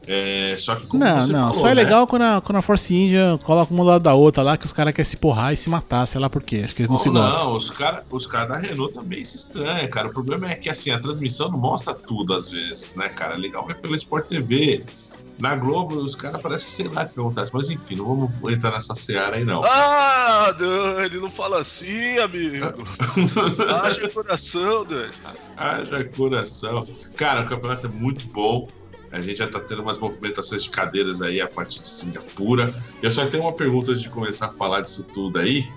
É, 0.05 0.55
só 0.59 0.75
que 0.75 0.85
como 0.85 1.03
não, 1.03 1.21
você 1.21 1.31
não, 1.31 1.39
falou, 1.39 1.53
só 1.53 1.67
é 1.69 1.75
né? 1.75 1.83
legal 1.83 2.05
quando 2.05 2.23
a, 2.23 2.41
quando 2.41 2.57
a 2.57 2.61
Force 2.61 2.93
India 2.93 3.39
coloca 3.43 3.73
uma 3.73 3.83
do 3.83 3.89
lado 3.89 4.01
da 4.01 4.13
outra 4.13 4.43
lá 4.43 4.57
que 4.57 4.65
os 4.65 4.73
caras 4.73 4.93
querem 4.93 5.09
se 5.09 5.15
porrar 5.15 5.53
e 5.53 5.57
se 5.57 5.69
matar, 5.69 6.05
sei 6.05 6.19
lá 6.19 6.29
por 6.29 6.43
quê. 6.43 6.63
Acho 6.65 6.75
que 6.75 6.81
eles 6.81 6.89
não 6.89 6.95
Não, 6.95 6.99
se 6.99 7.09
gostam. 7.09 7.43
não, 7.45 7.55
os 7.55 7.69
caras 7.69 8.03
os 8.11 8.27
cara 8.27 8.45
da 8.47 8.57
Renault 8.57 8.93
também 8.93 9.23
se 9.23 9.37
estranham, 9.37 9.87
cara. 9.87 10.09
O 10.09 10.11
problema 10.11 10.49
é 10.51 10.55
que 10.55 10.69
assim, 10.69 10.91
a 10.91 10.99
transmissão 10.99 11.49
não 11.49 11.57
mostra 11.57 11.93
tudo 11.93 12.33
às 12.33 12.49
vezes, 12.49 12.95
né, 12.95 13.07
cara? 13.09 13.35
É 13.35 13.37
legal 13.37 13.65
ver 13.65 13.75
pela 13.75 13.95
Sport 13.95 14.27
TV. 14.27 14.83
Na 15.39 15.55
Globo, 15.55 15.95
os 15.95 16.15
caras 16.15 16.39
parecem 16.41 16.85
sei 16.85 16.93
lá 16.93 17.03
o 17.03 17.09
que 17.09 17.19
acontece. 17.19 17.51
Mas 17.53 17.69
enfim, 17.69 17.95
não 17.95 18.05
vamos 18.05 18.53
entrar 18.53 18.71
nessa 18.71 18.93
seara 18.95 19.37
aí, 19.37 19.45
não. 19.45 19.63
Ah, 19.65 20.51
Dani, 20.57 21.17
não 21.17 21.29
fala 21.29 21.61
assim, 21.61 22.17
amigo. 22.19 22.65
Haja 23.83 24.09
coração, 24.09 24.85
Dani. 24.85 25.11
Haja 25.57 26.03
coração. 26.15 26.85
Cara, 27.15 27.41
o 27.41 27.45
campeonato 27.45 27.87
é 27.87 27.89
muito 27.89 28.27
bom. 28.27 28.67
A 29.13 29.21
gente 29.21 29.37
já 29.37 29.47
tá 29.47 29.59
tendo 29.59 29.83
umas 29.83 29.99
movimentações 29.99 30.63
de 30.63 30.71
cadeiras 30.71 31.21
aí 31.21 31.39
a 31.39 31.47
partir 31.47 31.81
de 31.81 31.87
Singapura. 31.87 32.73
Eu 32.99 33.11
só 33.11 33.25
tenho 33.27 33.43
uma 33.43 33.53
pergunta 33.53 33.91
antes 33.91 34.01
de 34.01 34.09
começar 34.09 34.47
a 34.47 34.49
falar 34.49 34.81
disso 34.81 35.03
tudo 35.03 35.37
aí. 35.37 35.69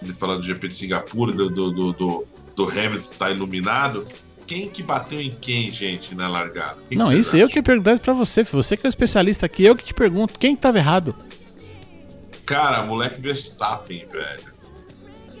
De 0.00 0.14
falar 0.14 0.36
do 0.36 0.42
GP 0.42 0.66
de 0.68 0.74
Singapura, 0.74 1.30
do, 1.30 1.50
do, 1.50 1.70
do, 1.70 1.92
do, 1.92 2.26
do 2.56 2.64
Hamilton 2.64 3.14
tá 3.18 3.30
iluminado. 3.30 4.06
Quem 4.46 4.66
que 4.66 4.82
bateu 4.82 5.20
em 5.20 5.30
quem, 5.30 5.70
gente, 5.70 6.14
na 6.14 6.26
largada? 6.26 6.76
Quem 6.88 6.96
que 6.96 6.96
Não, 6.96 7.12
isso 7.12 7.36
eu 7.36 7.44
acham? 7.44 7.52
que 7.52 7.58
ia 7.58 7.62
perguntar 7.62 7.92
isso 7.92 8.00
pra 8.00 8.14
você. 8.14 8.42
Você 8.44 8.78
que 8.78 8.86
é 8.86 8.88
o 8.88 8.90
especialista 8.90 9.44
aqui, 9.44 9.62
eu 9.62 9.76
que 9.76 9.84
te 9.84 9.92
pergunto. 9.92 10.38
Quem 10.38 10.56
que 10.56 10.62
tava 10.62 10.78
errado? 10.78 11.14
Cara, 12.46 12.82
moleque 12.86 13.20
Verstappen, 13.20 14.06
velho. 14.10 14.50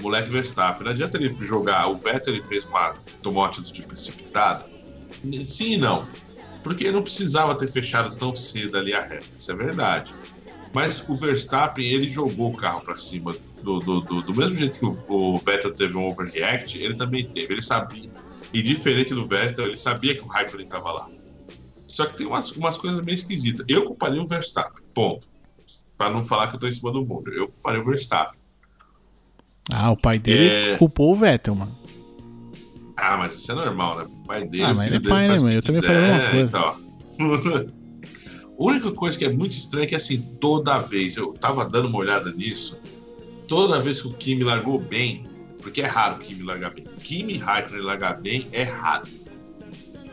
Moleque 0.00 0.28
Verstappen. 0.28 0.84
Não 0.84 0.92
adianta 0.92 1.16
ele 1.16 1.32
jogar. 1.32 1.88
O 1.88 1.96
Vettel 1.96 2.34
ele 2.34 2.42
fez 2.42 2.66
uma. 2.66 2.94
tomou 3.22 3.42
uma 3.42 3.48
atitude 3.48 3.82
precipitada. 3.82 4.66
Sim 5.42 5.72
e 5.72 5.76
não. 5.78 6.06
Porque 6.62 6.90
não 6.90 7.02
precisava 7.02 7.54
ter 7.54 7.68
fechado 7.68 8.14
tão 8.16 8.34
cedo 8.36 8.76
ali 8.78 8.92
a 8.94 9.00
reta. 9.02 9.26
Isso 9.36 9.50
é 9.50 9.54
verdade. 9.54 10.14
Mas 10.72 11.02
o 11.08 11.16
Verstappen, 11.16 11.84
ele 11.84 12.08
jogou 12.08 12.50
o 12.52 12.56
carro 12.56 12.82
pra 12.82 12.96
cima. 12.96 13.34
Do, 13.62 13.78
do, 13.80 14.00
do, 14.00 14.22
do 14.22 14.34
mesmo 14.34 14.56
jeito 14.56 14.78
que 14.78 14.86
o, 14.86 15.02
o 15.08 15.38
Vettel 15.38 15.72
teve 15.74 15.96
um 15.96 16.06
overreact, 16.06 16.78
ele 16.78 16.94
também 16.94 17.24
teve. 17.24 17.54
Ele 17.54 17.62
sabia. 17.62 18.10
E 18.52 18.62
diferente 18.62 19.14
do 19.14 19.26
Vettel, 19.26 19.66
ele 19.66 19.76
sabia 19.76 20.14
que 20.14 20.22
o 20.22 20.26
Raikkonen 20.26 20.66
tava 20.66 20.92
lá. 20.92 21.08
Só 21.86 22.06
que 22.06 22.16
tem 22.16 22.26
umas, 22.26 22.52
umas 22.52 22.78
coisas 22.78 23.00
meio 23.00 23.14
esquisitas. 23.14 23.66
Eu 23.68 23.84
culparia 23.84 24.22
o 24.22 24.26
Verstappen. 24.26 24.82
Ponto. 24.94 25.28
Pra 25.98 26.08
não 26.10 26.22
falar 26.22 26.46
que 26.48 26.54
eu 26.56 26.60
tô 26.60 26.66
em 26.68 26.72
cima 26.72 26.92
do 26.92 27.04
mundo. 27.04 27.30
Eu 27.32 27.48
culparia 27.48 27.80
o 27.80 27.84
Verstappen. 27.84 28.38
Ah, 29.70 29.90
o 29.90 29.96
pai 29.96 30.18
dele 30.18 30.72
É. 30.72 30.76
culpou 30.76 31.12
o 31.12 31.16
Vettel, 31.16 31.54
mano. 31.54 31.72
Ah, 33.00 33.16
mas 33.16 33.34
isso 33.34 33.50
é 33.50 33.54
normal, 33.54 33.98
né? 33.98 34.04
O 34.04 34.26
pai 34.26 34.44
dele, 34.46 34.64
Ah, 34.64 34.74
mas 34.74 34.86
ele 34.86 34.96
é 34.96 34.98
dele 34.98 35.10
pai, 35.10 35.26
faz 35.28 35.42
né, 35.42 35.48
mano? 35.48 35.58
Eu 35.58 35.62
também 35.62 35.82
falei 35.82 36.04
a 36.04 36.32
mesma 36.32 36.40
então. 36.42 37.70
A 38.60 38.62
única 38.62 38.92
coisa 38.92 39.18
que 39.18 39.24
é 39.24 39.32
muito 39.32 39.52
estranha 39.52 39.84
é 39.84 39.86
que, 39.86 39.94
assim, 39.94 40.20
toda 40.38 40.78
vez, 40.78 41.16
eu 41.16 41.32
tava 41.32 41.64
dando 41.64 41.88
uma 41.88 41.96
olhada 41.96 42.30
nisso, 42.30 42.78
toda 43.48 43.80
vez 43.80 44.02
que 44.02 44.08
o 44.08 44.12
Kimi 44.12 44.44
largou 44.44 44.78
bem, 44.78 45.24
porque 45.62 45.80
é 45.80 45.86
raro 45.86 46.16
o 46.16 46.18
Kimi 46.18 46.42
largar 46.42 46.74
bem, 46.74 46.84
Kimi 47.02 47.38
Raikkonen 47.38 47.80
largar 47.80 48.20
bem 48.20 48.46
é 48.52 48.64
raro. 48.64 49.08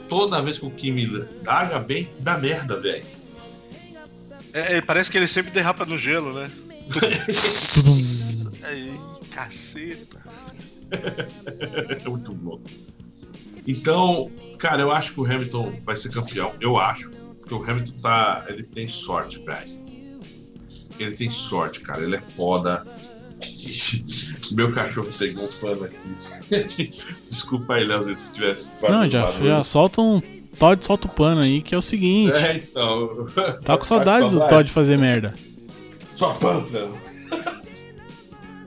Toda 0.08 0.42
vez 0.42 0.58
que 0.58 0.66
o 0.66 0.72
Kimi 0.72 1.06
larga 1.46 1.80
bem, 1.80 2.10
dá 2.22 2.38
merda, 2.38 2.80
velho. 2.80 3.04
É, 4.54 4.78
é, 4.78 4.82
parece 4.82 5.12
que 5.12 5.18
ele 5.18 5.28
sempre 5.28 5.52
derrapa 5.52 5.86
no 5.86 5.98
gelo, 5.98 6.34
né? 6.34 6.50
Aí, 8.64 8.98
caceta. 9.32 10.24
É 10.92 12.10
muito 12.10 12.34
bom. 12.34 12.62
Então, 13.68 14.32
cara, 14.58 14.82
eu 14.82 14.92
acho 14.92 15.14
que 15.14 15.20
o 15.20 15.26
Hamilton 15.26 15.74
vai 15.84 15.96
ser 15.96 16.10
campeão. 16.10 16.54
Eu 16.60 16.78
acho. 16.78 17.12
Porque 17.40 17.54
o 17.54 17.64
Hamilton 17.64 17.94
tá. 18.02 18.46
Ele 18.48 18.64
tem 18.64 18.88
sorte, 18.88 19.42
velho. 19.44 19.86
Ele 21.00 21.16
tem 21.16 21.30
sorte, 21.30 21.82
cara. 21.82 22.04
Ele 22.04 22.16
é 22.16 22.22
foda. 22.22 22.84
Meu 24.54 24.72
cachorro 24.72 25.10
pegou 25.18 25.44
um 25.44 25.48
pano 25.48 25.84
aqui. 25.84 26.94
Desculpa 27.30 27.76
aí, 27.76 27.84
Léo, 27.84 28.04
se 28.18 28.32
tivesse. 28.32 28.72
Não, 28.82 29.10
já, 29.10 29.32
já 29.32 29.64
solta 29.64 30.02
um. 30.02 30.22
Todd 30.58 30.84
solta 30.84 31.08
o 31.08 31.12
pano 31.12 31.44
aí, 31.44 31.62
que 31.62 31.76
é 31.76 31.78
o 31.78 31.82
seguinte. 31.82 32.32
É, 32.32 32.56
então. 32.56 33.28
Tá 33.64 33.78
com 33.78 33.86
saudade 33.86 34.30
do 34.30 34.40
Todd 34.48 34.70
fazer 34.72 34.98
merda. 34.98 35.34
Só 36.16 36.34
pântano. 36.34 36.98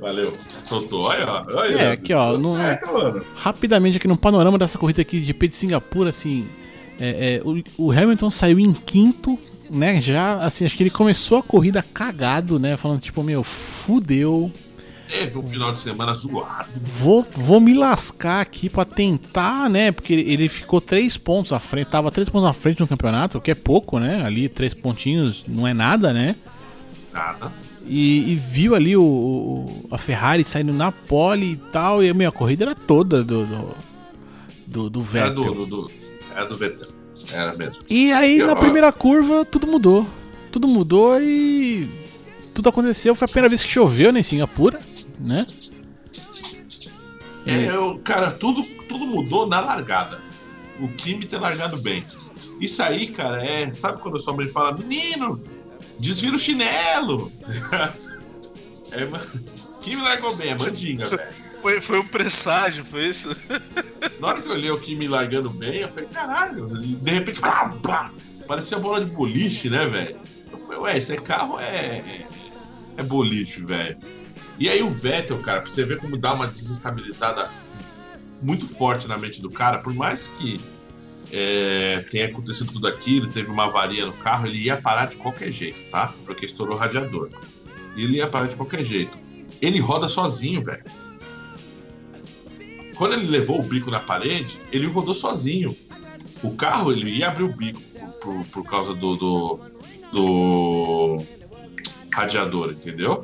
Valeu. 0.00 0.32
Soltou. 0.70 1.02
Olha, 1.02 1.44
olha. 1.54 1.74
É, 1.76 1.92
aqui, 1.92 2.14
ó, 2.14 2.38
no- 2.38 2.56
certo. 2.56 3.24
Rapidamente 3.36 3.96
aqui 3.98 4.08
no 4.08 4.16
panorama 4.16 4.56
dessa 4.58 4.78
corrida 4.78 5.02
aqui 5.02 5.20
de 5.20 5.26
GP 5.26 5.48
de 5.48 5.56
Singapura, 5.56 6.10
assim. 6.10 6.46
é, 6.98 7.36
é, 7.36 7.42
o, 7.44 7.86
o 7.86 7.92
Hamilton 7.92 8.30
saiu 8.30 8.58
em 8.58 8.72
quinto, 8.72 9.38
né? 9.68 10.00
Já, 10.00 10.34
assim, 10.34 10.64
acho 10.64 10.76
que 10.76 10.82
ele 10.82 10.90
começou 10.90 11.38
a 11.38 11.42
corrida 11.42 11.82
cagado, 11.94 12.58
né? 12.58 12.76
Falando, 12.76 13.00
tipo, 13.00 13.22
meu, 13.22 13.42
fudeu. 13.42 14.50
Teve 15.08 15.38
um 15.38 15.42
final 15.42 15.72
de 15.72 15.80
semana 15.80 16.14
zoado. 16.14 16.68
Vou, 17.00 17.26
vou 17.34 17.58
me 17.60 17.74
lascar 17.74 18.40
aqui 18.42 18.68
pra 18.68 18.84
tentar, 18.84 19.68
né? 19.68 19.90
Porque 19.90 20.12
ele, 20.12 20.30
ele 20.32 20.48
ficou 20.48 20.80
três 20.80 21.16
pontos 21.16 21.52
à 21.52 21.58
frente, 21.58 21.88
tava 21.88 22.12
três 22.12 22.28
pontos 22.28 22.48
à 22.48 22.52
frente 22.52 22.78
no 22.78 22.86
campeonato, 22.86 23.38
o 23.38 23.40
que 23.40 23.50
é 23.50 23.54
pouco, 23.56 23.98
né? 23.98 24.22
Ali, 24.24 24.48
três 24.48 24.72
pontinhos 24.72 25.44
não 25.48 25.66
é 25.66 25.74
nada, 25.74 26.12
né? 26.12 26.36
Nada. 27.12 27.52
E, 27.86 28.32
e 28.32 28.34
viu 28.36 28.74
ali 28.74 28.96
o, 28.96 29.02
o- 29.02 29.88
a 29.90 29.98
Ferrari 29.98 30.44
saindo 30.44 30.72
na 30.72 30.92
pole 30.92 31.52
e 31.52 31.56
tal, 31.56 32.02
e 32.04 32.10
a 32.24 32.30
corrida 32.32 32.64
era 32.64 32.74
toda 32.74 33.24
do, 33.24 33.44
do, 33.46 33.74
do, 34.66 34.90
do 34.90 35.00
Era 35.16 35.26
Vettel. 35.30 35.44
do, 35.44 35.54
do, 35.54 35.66
do, 35.66 35.90
era 36.34 36.46
do 36.46 36.56
Vettel. 36.56 36.88
Era 37.32 37.56
mesmo. 37.56 37.82
E 37.90 38.12
aí, 38.12 38.38
Eu- 38.38 38.46
na 38.46 38.56
primeira 38.56 38.92
curva, 38.92 39.44
tudo 39.44 39.66
mudou. 39.66 40.06
Tudo 40.52 40.66
mudou 40.68 41.20
e. 41.20 41.88
Tudo 42.54 42.68
aconteceu. 42.68 43.14
Foi 43.14 43.24
a 43.24 43.28
primeira 43.28 43.48
vez 43.48 43.62
que 43.64 43.70
choveu 43.70 44.12
né, 44.12 44.20
em 44.20 44.22
Singapura, 44.24 44.80
né? 45.20 45.46
É, 47.46 47.66
eu, 47.74 47.98
cara, 48.04 48.30
tudo, 48.30 48.62
tudo 48.88 49.06
mudou 49.06 49.46
na 49.46 49.60
largada. 49.60 50.20
O 50.78 50.88
Kimi 50.88 51.24
ter 51.26 51.38
largado 51.38 51.78
bem. 51.78 52.04
Isso 52.60 52.82
aí, 52.82 53.06
cara, 53.08 53.44
é. 53.44 53.72
Sabe 53.72 54.00
quando 54.00 54.16
a 54.16 54.20
sua 54.20 54.34
mãe 54.34 54.46
fala, 54.46 54.76
menino, 54.76 55.42
desvira 56.00 56.36
o 56.36 56.38
chinelo? 56.38 57.30
é, 58.92 59.06
Kimi 59.82 60.02
largou 60.02 60.34
bem, 60.36 60.50
é 60.50 60.54
mandinga, 60.58 61.06
velho. 61.06 61.50
Foi, 61.62 61.80
foi 61.80 62.00
um 62.00 62.06
presságio, 62.06 62.84
foi 62.84 63.06
isso? 63.06 63.36
Na 64.18 64.28
hora 64.28 64.40
que 64.40 64.48
eu 64.48 64.52
olhei 64.52 64.70
o 64.70 64.80
Kimi 64.80 65.06
largando 65.06 65.50
bem, 65.50 65.76
eu 65.80 65.88
falei, 65.88 66.06
caralho, 66.06 66.74
e 66.82 66.94
de 66.94 67.10
repente, 67.10 67.40
pá, 67.40 67.68
pá, 67.82 68.10
parecia 68.46 68.78
bola 68.78 69.04
de 69.04 69.10
boliche, 69.10 69.68
né, 69.68 69.86
velho? 69.86 70.16
Eu 70.50 70.58
falei, 70.58 70.80
ué, 70.80 70.98
esse 70.98 71.16
carro 71.18 71.60
é. 71.60 71.64
é- 71.98 72.26
É 72.96 73.02
boliche, 73.02 73.62
velho. 73.64 73.96
E 74.58 74.68
aí 74.68 74.82
o 74.82 74.90
Vettel, 74.90 75.38
cara, 75.38 75.60
pra 75.62 75.70
você 75.70 75.84
ver 75.84 75.98
como 75.98 76.18
dá 76.18 76.32
uma 76.34 76.46
desestabilizada 76.46 77.50
muito 78.42 78.66
forte 78.66 79.06
na 79.06 79.16
mente 79.16 79.40
do 79.40 79.50
cara, 79.50 79.78
por 79.78 79.94
mais 79.94 80.28
que 80.28 80.60
é, 81.32 82.04
tenha 82.10 82.26
acontecido 82.26 82.72
tudo 82.72 82.86
aquilo, 82.88 83.26
teve 83.28 83.50
uma 83.50 83.64
avaria 83.66 84.06
no 84.06 84.12
carro, 84.12 84.46
ele 84.46 84.58
ia 84.58 84.76
parar 84.76 85.06
de 85.06 85.16
qualquer 85.16 85.52
jeito, 85.52 85.78
tá? 85.90 86.12
Porque 86.24 86.46
estourou 86.46 86.74
o 86.76 86.78
radiador. 86.78 87.30
Ele 87.96 88.16
ia 88.16 88.26
parar 88.26 88.46
de 88.46 88.56
qualquer 88.56 88.84
jeito. 88.84 89.16
Ele 89.60 89.78
roda 89.78 90.08
sozinho, 90.08 90.62
velho. 90.62 90.84
Quando 92.96 93.14
ele 93.14 93.26
levou 93.26 93.60
o 93.60 93.62
bico 93.62 93.90
na 93.90 94.00
parede, 94.00 94.58
ele 94.70 94.86
rodou 94.86 95.14
sozinho. 95.14 95.74
O 96.42 96.54
carro, 96.54 96.92
ele 96.92 97.10
ia 97.10 97.28
abrir 97.28 97.44
o 97.44 97.52
bico 97.54 97.80
por, 98.20 98.44
por- 98.46 98.64
causa 98.64 98.94
do, 98.94 99.16
do, 99.16 99.60
do 100.12 101.16
radiador, 102.12 102.70
entendeu? 102.72 103.22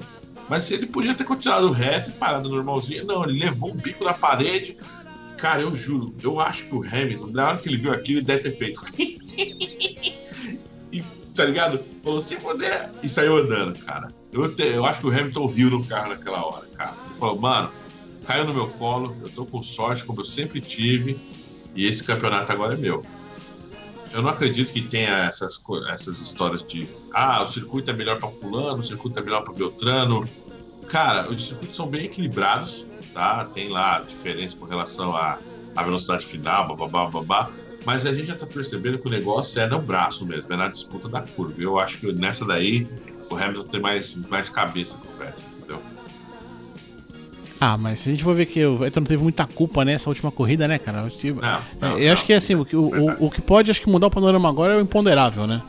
Mas 0.48 0.70
ele 0.70 0.86
podia 0.86 1.14
ter 1.14 1.24
continuado 1.24 1.70
reto 1.72 2.10
e 2.10 2.12
parado 2.14 2.48
normalzinho. 2.48 3.04
Não, 3.04 3.24
ele 3.24 3.38
levou 3.38 3.70
um 3.72 3.76
bico 3.76 4.04
na 4.04 4.14
parede. 4.14 4.76
Cara, 5.36 5.60
eu 5.62 5.76
juro, 5.76 6.14
eu 6.22 6.40
acho 6.40 6.64
que 6.64 6.74
o 6.74 6.82
Hamilton, 6.82 7.26
na 7.28 7.48
hora 7.48 7.58
que 7.58 7.68
ele 7.68 7.76
viu 7.76 7.92
aquilo, 7.92 8.18
ele 8.20 8.26
deve 8.26 8.42
ter 8.50 8.56
feito. 8.56 8.80
e, 10.92 11.02
tá 11.34 11.44
ligado? 11.44 11.78
Falou, 12.02 12.20
se 12.20 12.36
foder. 12.36 12.90
E 13.02 13.08
saiu 13.08 13.36
andando, 13.36 13.78
cara. 13.80 14.08
Eu, 14.32 14.54
te- 14.54 14.62
eu 14.62 14.84
acho 14.86 15.00
que 15.00 15.06
o 15.06 15.10
Hamilton 15.10 15.46
riu 15.46 15.70
no 15.70 15.84
carro 15.84 16.08
naquela 16.10 16.44
hora, 16.46 16.66
cara. 16.76 16.94
Ele 17.10 17.18
falou, 17.18 17.38
mano, 17.38 17.70
caiu 18.26 18.44
no 18.46 18.54
meu 18.54 18.68
colo, 18.70 19.14
eu 19.22 19.28
tô 19.28 19.44
com 19.46 19.62
sorte, 19.62 20.04
como 20.04 20.20
eu 20.20 20.24
sempre 20.24 20.60
tive, 20.60 21.18
e 21.74 21.86
esse 21.86 22.02
campeonato 22.02 22.50
agora 22.52 22.74
é 22.74 22.76
meu. 22.76 23.04
Eu 24.12 24.22
não 24.22 24.30
acredito 24.30 24.72
que 24.72 24.80
tenha 24.80 25.10
essas, 25.24 25.60
essas 25.90 26.20
histórias 26.20 26.62
de 26.66 26.88
ah, 27.12 27.42
o 27.42 27.46
circuito 27.46 27.90
é 27.90 27.94
melhor 27.94 28.18
pra 28.18 28.28
fulano, 28.28 28.78
o 28.78 28.82
circuito 28.82 29.18
é 29.18 29.22
melhor 29.22 29.42
pra 29.42 29.52
Beltrano. 29.52 30.26
Cara, 30.88 31.28
os 31.30 31.46
circuitos 31.48 31.76
são 31.76 31.86
bem 31.86 32.04
equilibrados, 32.04 32.86
tá? 33.12 33.44
Tem 33.52 33.68
lá 33.68 34.00
diferença 34.00 34.56
com 34.56 34.64
relação 34.66 35.14
à, 35.16 35.38
à 35.74 35.82
velocidade 35.82 36.24
final, 36.26 36.74
babá, 36.76 37.06
babá. 37.06 37.50
Mas 37.84 38.04
a 38.06 38.12
gente 38.12 38.26
já 38.26 38.34
tá 38.36 38.46
percebendo 38.46 38.98
que 38.98 39.06
o 39.06 39.10
negócio 39.10 39.60
é 39.60 39.66
no 39.66 39.80
braço 39.80 40.26
mesmo, 40.26 40.52
é 40.52 40.56
na 40.56 40.68
disputa 40.68 41.08
da 41.08 41.20
curva. 41.20 41.54
Eu 41.58 41.78
acho 41.78 41.98
que 41.98 42.12
nessa 42.12 42.44
daí 42.44 42.86
o 43.30 43.36
Hamilton 43.36 43.68
tem 43.68 43.80
mais, 43.80 44.14
mais 44.28 44.48
cabeça 44.48 44.96
que 44.98 45.06
o 45.06 45.18
Vettel, 45.18 45.44
entendeu? 45.58 45.82
Ah, 47.60 47.76
mas 47.78 48.00
se 48.00 48.08
a 48.08 48.12
gente 48.12 48.22
for 48.24 48.34
ver 48.34 48.46
que 48.46 48.64
o 48.64 48.76
Vettel 48.78 49.00
não 49.02 49.06
teve 49.08 49.22
muita 49.22 49.46
culpa 49.46 49.84
nessa 49.84 50.08
última 50.10 50.30
corrida, 50.32 50.66
né, 50.68 50.78
cara? 50.78 51.08
Eu, 51.22 51.34
Não, 51.36 51.42
É, 51.48 51.60
não, 51.80 51.98
eu 51.98 52.12
acho 52.12 52.22
não. 52.22 52.26
que 52.26 52.32
assim, 52.32 52.54
o, 52.54 52.64
que- 52.64 52.76
o, 52.76 53.24
o, 53.26 53.30
que 53.30 53.40
pode 53.40 53.70
acho 53.70 53.80
que 53.80 53.88
mudar 53.88 54.08
o 54.08 54.10
panorama 54.10 54.48
agora 54.48 54.74
é 54.74 54.76
o 54.76 54.80
imponderável, 54.80 55.46
né? 55.46 55.62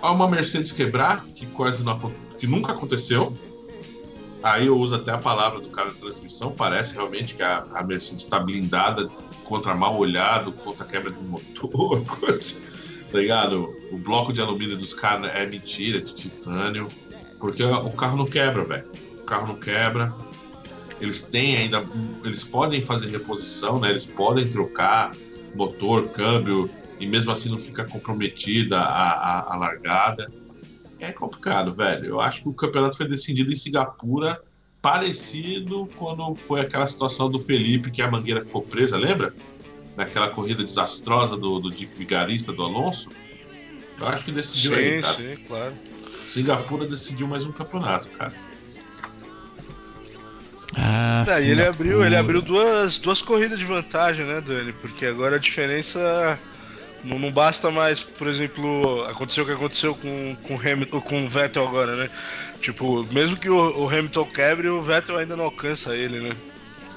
Há 0.00 0.12
uma 0.12 0.28
Mercedes 0.28 0.72
quebrar, 0.72 1.24
que 1.34 1.44
quase 1.46 1.82
não, 1.82 1.92
acon- 1.92 2.12
que 2.38 2.46
nunca 2.46 2.72
aconteceu. 2.72 3.36
Aí 4.42 4.66
eu 4.66 4.78
uso 4.78 4.94
até 4.94 5.10
a 5.10 5.18
palavra 5.18 5.60
do 5.60 5.68
cara 5.68 5.90
da 5.90 5.96
transmissão, 5.96 6.52
parece 6.52 6.94
realmente 6.94 7.34
que 7.34 7.42
a, 7.42 7.64
a 7.74 7.82
Mercedes 7.82 8.22
está 8.22 8.38
blindada 8.38 9.10
contra 9.44 9.74
mal 9.74 9.98
olhado, 9.98 10.52
contra 10.52 10.84
quebra 10.84 11.10
do 11.10 11.20
motor, 11.22 12.04
coisa, 12.06 12.60
tá 13.10 13.18
ligado? 13.18 13.68
O 13.90 13.98
bloco 13.98 14.32
de 14.32 14.40
alumínio 14.40 14.76
dos 14.76 14.94
caras 14.94 15.34
é 15.34 15.44
mentira, 15.44 15.98
é 15.98 16.00
de 16.00 16.14
titânio, 16.14 16.88
porque 17.40 17.64
o 17.64 17.90
carro 17.90 18.16
não 18.16 18.26
quebra, 18.26 18.64
velho. 18.64 18.84
O 19.20 19.24
carro 19.24 19.48
não 19.48 19.56
quebra. 19.56 20.14
Eles 21.00 21.22
têm 21.22 21.56
ainda, 21.56 21.84
eles 22.24 22.44
podem 22.44 22.80
fazer 22.80 23.08
reposição, 23.08 23.80
né? 23.80 23.90
Eles 23.90 24.06
podem 24.06 24.46
trocar 24.48 25.12
motor, 25.54 26.08
câmbio, 26.08 26.70
e 27.00 27.06
mesmo 27.06 27.30
assim 27.30 27.48
não 27.48 27.58
fica 27.58 27.84
comprometida 27.84 28.78
a, 28.78 29.10
a, 29.10 29.54
a 29.54 29.56
largada. 29.56 30.30
É 31.00 31.12
complicado, 31.12 31.72
velho. 31.72 32.06
Eu 32.06 32.20
acho 32.20 32.42
que 32.42 32.48
o 32.48 32.52
campeonato 32.52 32.96
foi 32.96 33.08
decidido 33.08 33.52
em 33.52 33.56
Singapura, 33.56 34.42
parecido 34.82 35.88
quando 35.96 36.34
foi 36.34 36.60
aquela 36.60 36.86
situação 36.86 37.28
do 37.28 37.38
Felipe 37.38 37.90
que 37.90 38.02
a 38.02 38.10
mangueira 38.10 38.40
ficou 38.40 38.62
presa, 38.62 38.96
lembra? 38.96 39.34
Naquela 39.96 40.28
corrida 40.28 40.64
desastrosa 40.64 41.36
do, 41.36 41.58
do 41.58 41.70
Dick 41.70 41.96
Vigarista, 41.96 42.52
do 42.52 42.62
Alonso. 42.62 43.10
Eu 44.00 44.06
acho 44.06 44.24
que 44.24 44.32
decidiu 44.32 44.74
aí, 44.74 44.94
Sim, 44.94 45.00
cara. 45.00 45.14
sim, 45.16 45.36
claro. 45.46 45.74
Singapura 46.26 46.86
decidiu 46.86 47.26
mais 47.26 47.46
um 47.46 47.52
campeonato, 47.52 48.08
cara. 48.10 48.34
Ah, 50.76 51.24
e 51.40 51.50
ele 51.50 51.64
abriu, 51.64 52.04
ele 52.04 52.14
abriu 52.14 52.40
duas, 52.40 52.98
duas 52.98 53.20
corridas 53.22 53.58
de 53.58 53.64
vantagem, 53.64 54.24
né, 54.24 54.40
Dani? 54.40 54.72
Porque 54.74 55.06
agora 55.06 55.36
a 55.36 55.38
diferença 55.38 56.38
não, 57.08 57.18
não 57.18 57.32
basta 57.32 57.70
mais, 57.70 58.00
por 58.00 58.26
exemplo, 58.26 59.04
aconteceu 59.04 59.44
o 59.44 59.46
que 59.46 59.52
aconteceu 59.52 59.94
com, 59.94 60.36
com, 60.42 60.54
o 60.54 60.60
Hamilton, 60.60 61.00
com 61.00 61.24
o 61.24 61.28
Vettel 61.28 61.66
agora, 61.66 61.96
né? 61.96 62.10
Tipo, 62.60 63.04
mesmo 63.12 63.36
que 63.36 63.48
o, 63.48 63.84
o 63.84 63.88
Hamilton 63.88 64.26
quebre, 64.26 64.68
o 64.68 64.82
Vettel 64.82 65.16
ainda 65.16 65.36
não 65.36 65.44
alcança 65.44 65.96
ele, 65.96 66.20
né? 66.20 66.36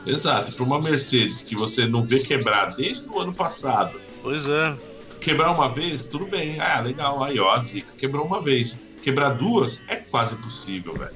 Exato. 0.06 0.52
Para 0.54 0.65
uma 0.65 0.80
Mercedes 0.80 1.43
que 1.43 1.56
você 1.56 1.86
não 1.86 2.06
vê 2.06 2.19
quebrar 2.19 2.65
desde 2.76 3.08
o 3.10 3.19
ano 3.19 3.34
passado, 3.34 4.00
Pois 4.21 4.47
é. 4.47 4.76
quebrar 5.19 5.52
uma 5.52 5.69
vez, 5.69 6.06
tudo 6.08 6.26
bem. 6.26 6.60
Ah, 6.60 6.82
legal. 6.82 7.24
Aí, 7.24 7.39
ó, 7.39 7.54
a 7.54 7.62
Zica 7.62 7.93
quebrou 7.95 8.26
uma 8.26 8.41
vez. 8.41 8.78
Quebrar 9.02 9.30
duas 9.30 9.82
é 9.88 9.95
quase 9.95 10.36
possível, 10.36 10.93
velho. 10.93 11.15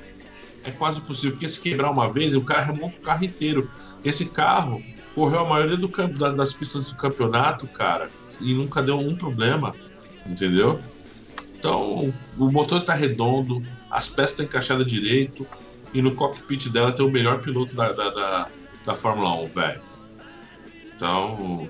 É 0.64 0.72
quase 0.72 1.02
possível, 1.02 1.32
porque 1.32 1.50
se 1.50 1.60
quebrar 1.60 1.92
uma 1.92 2.12
vez, 2.12 2.36
o 2.36 2.42
cara 2.42 2.62
remonta 2.62 2.98
o 2.98 3.02
carro 3.02 3.24
inteiro. 3.24 3.70
Esse 4.04 4.26
carro 4.26 4.82
correu 5.14 5.40
a 5.40 5.46
maioria 5.46 5.78
do 5.78 5.88
das 6.36 6.54
pistas 6.54 6.92
do 6.92 6.98
campeonato, 6.98 7.68
cara, 7.68 8.10
e 8.42 8.54
nunca 8.54 8.82
deu 8.82 9.00
um 9.00 9.16
problema, 9.16 9.76
entendeu? 10.26 10.80
Então, 11.58 12.14
o 12.38 12.52
motor 12.52 12.82
tá 12.82 12.94
redondo, 12.94 13.66
as 13.90 14.08
peças 14.10 14.32
estão 14.32 14.46
encaixadas 14.46 14.86
direito, 14.86 15.48
e 15.94 16.02
no 16.02 16.14
cockpit 16.14 16.70
dela 16.70 16.92
tem 16.92 17.06
o 17.06 17.10
melhor 17.10 17.40
piloto 17.42 17.76
da, 17.76 17.92
da, 17.92 18.10
da, 18.10 18.50
da 18.86 18.96
Fórmula 18.96 19.34
1, 19.44 19.48
velho. 19.48 19.82
Então, 20.94 21.70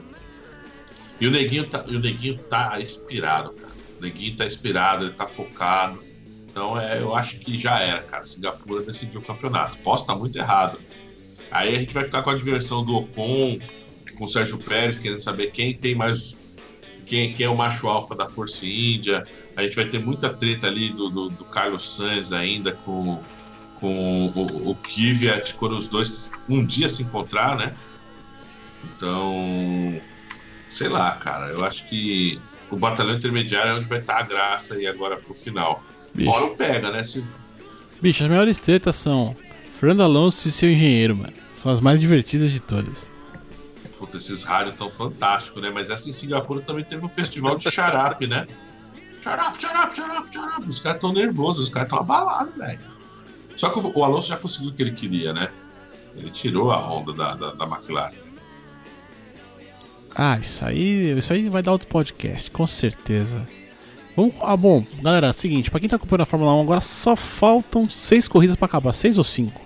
e 1.19 1.27
o 1.27 1.31
Neguinho 1.31 1.67
tá, 1.67 1.83
o 1.87 1.99
Neguinho 1.99 2.37
tá 2.37 2.79
inspirado, 2.81 3.51
cara. 3.51 3.73
O 3.97 4.01
Neguinho 4.01 4.35
tá 4.35 4.45
inspirado, 4.45 5.05
ele 5.05 5.13
tá 5.13 5.25
focado. 5.25 5.99
Então 6.49 6.79
é, 6.79 7.01
eu 7.01 7.15
acho 7.15 7.39
que 7.39 7.57
já 7.57 7.79
era, 7.79 8.01
cara. 8.01 8.23
Singapura 8.25 8.81
decidiu 8.81 9.21
o 9.21 9.23
campeonato. 9.23 9.77
Posso 9.79 10.03
estar 10.03 10.15
muito 10.15 10.37
errado. 10.37 10.79
Aí 11.51 11.75
a 11.75 11.79
gente 11.79 11.93
vai 11.93 12.03
ficar 12.03 12.21
com 12.21 12.29
a 12.29 12.35
diversão 12.35 12.83
do 12.83 12.95
Ocon, 12.95 13.59
com 14.17 14.25
o 14.25 14.27
Sérgio 14.27 14.57
Pérez, 14.57 14.99
querendo 14.99 15.21
saber 15.21 15.51
quem 15.51 15.73
tem 15.73 15.95
mais. 15.95 16.34
Quem, 17.05 17.33
quem 17.33 17.45
é 17.45 17.49
o 17.49 17.55
macho 17.55 17.87
alfa 17.87 18.15
da 18.15 18.27
Força 18.27 18.65
Índia. 18.65 19.25
A 19.55 19.63
gente 19.63 19.75
vai 19.75 19.85
ter 19.85 19.99
muita 19.99 20.33
treta 20.33 20.67
ali 20.67 20.89
do, 20.89 21.09
do, 21.09 21.29
do 21.29 21.45
Carlos 21.45 21.95
Sainz 21.95 22.33
ainda 22.33 22.73
com, 22.73 23.21
com 23.75 24.27
o, 24.35 24.71
o 24.71 24.75
Kvyat, 24.75 25.55
quando 25.55 25.77
os 25.77 25.87
dois 25.87 26.29
um 26.49 26.65
dia 26.65 26.89
se 26.89 27.03
encontrar, 27.03 27.55
né? 27.55 27.73
Então, 28.83 30.01
sei 30.69 30.87
lá, 30.87 31.11
cara. 31.13 31.51
Eu 31.51 31.63
acho 31.63 31.87
que 31.87 32.39
o 32.69 32.75
batalhão 32.75 33.15
intermediário 33.15 33.71
é 33.71 33.73
onde 33.75 33.87
vai 33.87 33.99
estar 33.99 34.17
a 34.17 34.23
graça 34.23 34.81
e 34.81 34.87
agora 34.87 35.17
pro 35.17 35.33
final. 35.33 35.83
Bicho. 36.13 36.29
Fora 36.29 36.45
o 36.45 36.55
pega, 36.55 36.91
né? 36.91 37.03
Se, 37.03 37.23
Bicho, 38.01 38.23
as 38.23 38.29
maiores 38.29 38.59
tretas 38.59 38.95
são 38.95 39.35
Fernando 39.79 40.03
Alonso 40.03 40.47
e 40.47 40.51
seu 40.51 40.69
engenheiro, 40.69 41.15
mano. 41.15 41.33
São 41.53 41.71
as 41.71 41.79
mais 41.79 41.99
divertidas 42.01 42.51
de 42.51 42.59
todas. 42.59 43.09
Puta, 44.05 44.17
esses 44.17 44.43
rádios 44.43 44.75
tão 44.75 44.89
fantásticos, 44.89 45.61
né? 45.61 45.71
Mas 45.73 45.89
essa 45.89 46.09
em 46.09 46.13
Singapura 46.13 46.61
também 46.61 46.83
teve 46.83 47.03
um 47.05 47.09
festival 47.09 47.57
de 47.57 47.69
xarape, 47.69 48.27
né? 48.27 48.45
Xarape, 49.21 49.61
xarape, 49.61 49.95
xarape, 49.95 50.33
xarape. 50.33 50.69
Os 50.69 50.79
caras 50.79 50.99
tão 50.99 51.11
nervosos, 51.11 51.63
os 51.63 51.69
caras 51.69 51.89
tão 51.89 51.99
abalados, 51.99 52.55
velho. 52.55 52.79
Só 53.57 53.69
que 53.69 53.79
o 53.79 54.03
Alonso 54.03 54.27
já 54.27 54.37
conseguiu 54.37 54.71
o 54.71 54.73
que 54.73 54.83
ele 54.83 54.91
queria, 54.91 55.33
né? 55.33 55.49
Ele 56.15 56.29
tirou 56.29 56.71
a 56.71 56.77
Honda 56.77 57.13
da, 57.13 57.35
da, 57.35 57.51
da 57.51 57.65
McLaren. 57.65 58.13
Ah, 60.13 60.37
isso 60.39 60.65
aí, 60.65 61.17
isso 61.17 61.33
aí 61.33 61.49
vai 61.49 61.61
dar 61.61 61.71
outro 61.71 61.87
podcast, 61.87 62.49
com 62.51 62.65
certeza. 62.67 63.45
Vamos, 64.15 64.35
ah, 64.41 64.55
bom, 64.55 64.85
galera, 65.01 65.33
seguinte, 65.33 65.69
pra 65.69 65.79
quem 65.79 65.89
tá 65.89 65.97
acompanhando 65.97 66.21
a 66.21 66.25
Fórmula 66.25 66.53
1, 66.53 66.61
agora 66.61 66.79
só 66.79 67.17
faltam 67.17 67.89
seis 67.89 68.27
corridas 68.27 68.55
pra 68.55 68.65
acabar, 68.65 68.93
seis 68.93 69.17
ou 69.17 69.25
cinco? 69.25 69.64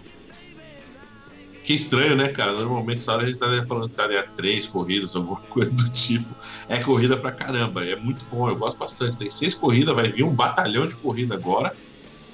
Que 1.70 1.76
estranho, 1.76 2.16
né, 2.16 2.30
cara? 2.30 2.52
Normalmente 2.54 2.98
essa 2.98 3.12
hora 3.12 3.22
a 3.22 3.26
gente 3.28 3.36
estaria 3.36 3.64
falando 3.68 3.90
que 3.90 3.94
estaria 3.94 4.24
três 4.24 4.66
corridas, 4.66 5.16
alguma 5.16 5.40
coisa 5.54 5.72
do 5.72 5.88
tipo. 5.92 6.36
É 6.68 6.80
corrida 6.80 7.16
pra 7.16 7.32
caramba, 7.32 7.86
é 7.86 7.96
muito 7.96 8.26
bom, 8.26 8.50
eu 8.50 8.56
gosto 8.56 8.76
bastante. 8.76 9.20
Tem 9.20 9.30
seis 9.30 9.54
corridas, 9.54 9.94
vai 9.94 10.12
vir 10.12 10.24
um 10.24 10.34
batalhão 10.34 10.88
de 10.88 10.96
corrida 10.96 11.36
agora. 11.36 11.78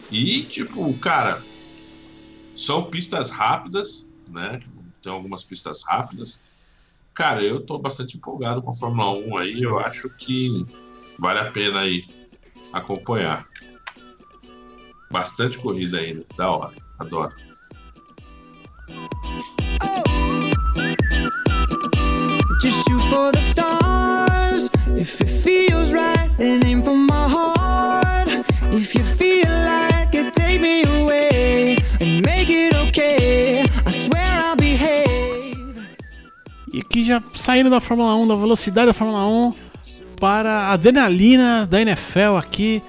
E, 0.10 0.44
tipo, 0.44 0.98
cara, 1.00 1.44
são 2.56 2.90
pistas 2.90 3.30
rápidas, 3.30 4.08
né? 4.30 4.58
Tem 5.02 5.12
algumas 5.12 5.44
pistas 5.44 5.84
rápidas. 5.84 6.42
Cara, 7.14 7.44
eu 7.44 7.60
tô 7.60 7.78
bastante 7.78 8.16
empolgado 8.16 8.62
com 8.62 8.70
a 8.70 8.74
Fórmula 8.74 9.12
1 9.12 9.38
aí, 9.38 9.62
eu 9.62 9.78
acho 9.80 10.10
que 10.12 10.66
vale 11.20 11.40
a 11.40 11.52
pena 11.52 11.82
aí 11.82 12.08
acompanhar. 12.72 13.46
Bastante 15.12 15.60
corrida 15.60 15.98
ainda, 15.98 16.26
da 16.38 16.50
hora, 16.50 16.74
adoro. 16.98 17.34
Just 22.62 22.88
shoot 22.88 23.02
for 23.10 23.32
the 23.32 23.42
stars. 23.42 24.70
If 24.96 25.20
it 25.20 25.28
feels 25.28 25.92
right, 25.92 26.30
aim 26.40 26.82
for 26.82 26.96
my 26.96 27.28
heart. 27.28 28.30
If 28.74 28.96
you 28.96 29.04
feel 29.04 29.50
like 29.50 30.16
it, 30.16 30.34
take 30.34 30.62
me 30.62 30.84
away 30.84 31.78
and 32.00 32.26
make 32.26 32.50
it 32.50 32.74
okay. 32.88 33.64
I 33.86 33.92
swear 33.92 34.24
I'll 34.24 34.56
behave. 34.56 35.76
E 36.74 36.80
aqui 36.80 37.04
já 37.04 37.22
saindo 37.34 37.70
da 37.70 37.82
Fórmula 37.82 38.16
1, 38.16 38.28
da 38.28 38.36
velocidade 38.36 38.88
da 38.88 38.94
Fórmula 38.94 39.28
1, 39.28 39.54
para 40.20 40.52
a 40.52 40.72
adrenalina 40.72 41.68
da 41.70 41.82
NFL 41.82 42.38
aqui, 42.38 42.82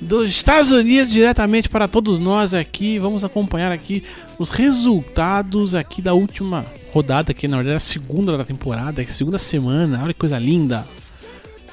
dos 0.00 0.28
Estados 0.28 0.70
Unidos, 0.70 1.10
diretamente 1.10 1.68
para 1.70 1.88
todos 1.88 2.18
nós 2.18 2.52
aqui. 2.52 2.98
Vamos 2.98 3.24
acompanhar 3.24 3.72
aqui 3.72 4.04
os 4.38 4.50
resultados 4.50 5.74
aqui 5.74 6.02
da 6.02 6.12
última 6.12 6.66
rodada, 6.94 7.34
que 7.34 7.48
na 7.48 7.56
verdade 7.56 7.74
é 7.74 7.76
a 7.76 7.80
segunda 7.80 8.38
da 8.38 8.44
temporada, 8.44 9.02
é 9.02 9.04
a 9.04 9.12
segunda 9.12 9.36
semana, 9.36 10.00
olha 10.04 10.12
que 10.12 10.20
coisa 10.20 10.38
linda. 10.38 10.86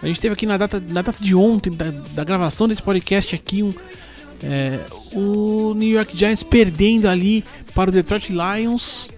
A 0.02 0.08
gente 0.08 0.20
teve 0.20 0.34
aqui 0.34 0.48
na 0.48 0.58
data, 0.58 0.80
na 0.80 1.04
data 1.04 1.24
de 1.24 1.36
ontem, 1.36 1.72
da, 1.72 1.92
da 1.92 2.24
gravação 2.24 2.68
desse 2.68 2.82
podcast 2.82 3.36
aqui, 3.36 3.62
um, 3.62 3.72
é, 4.42 4.80
o 5.14 5.76
New 5.76 5.90
York 5.90 6.18
Giants 6.18 6.42
perdendo 6.42 7.08
ali 7.08 7.46
para 7.76 7.92
o 7.92 7.94
Detroit 7.94 8.30
Lions. 8.32 9.12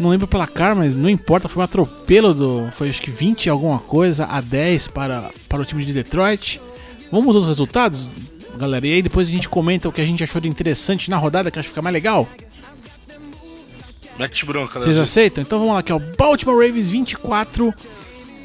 Não 0.00 0.10
lembro 0.10 0.26
o 0.26 0.28
placar, 0.28 0.74
mas 0.74 0.96
não 0.96 1.08
importa, 1.08 1.48
foi 1.48 1.60
um 1.60 1.64
atropelo 1.64 2.34
do. 2.34 2.68
Foi 2.72 2.88
acho 2.88 3.00
que 3.00 3.10
20 3.10 3.48
alguma 3.48 3.78
coisa 3.78 4.26
a 4.26 4.40
10 4.40 4.88
para, 4.88 5.30
para 5.48 5.62
o 5.62 5.64
time 5.64 5.84
de 5.84 5.92
Detroit. 5.92 6.60
Vamos 7.12 7.36
aos 7.36 7.46
resultados, 7.46 8.10
galera. 8.56 8.86
E 8.86 8.94
aí 8.94 9.02
depois 9.02 9.28
a 9.28 9.30
gente 9.30 9.48
comenta 9.48 9.88
o 9.88 9.92
que 9.92 10.00
a 10.00 10.06
gente 10.06 10.22
achou 10.22 10.40
de 10.40 10.48
interessante 10.48 11.10
na 11.10 11.16
rodada, 11.16 11.48
que 11.48 11.58
acho 11.58 11.68
que 11.68 11.72
fica 11.72 11.82
mais 11.82 11.94
legal. 11.94 12.28
Mete 14.18 14.44
bronca, 14.44 14.78
né? 14.78 14.84
Vocês 14.84 14.98
aceitam? 14.98 15.42
Então 15.42 15.58
vamos 15.58 15.74
lá, 15.74 15.80
aqui 15.80 15.92
ó. 15.92 15.98
Baltimore 15.98 16.56
Ravens 16.56 16.88
24, 16.88 17.72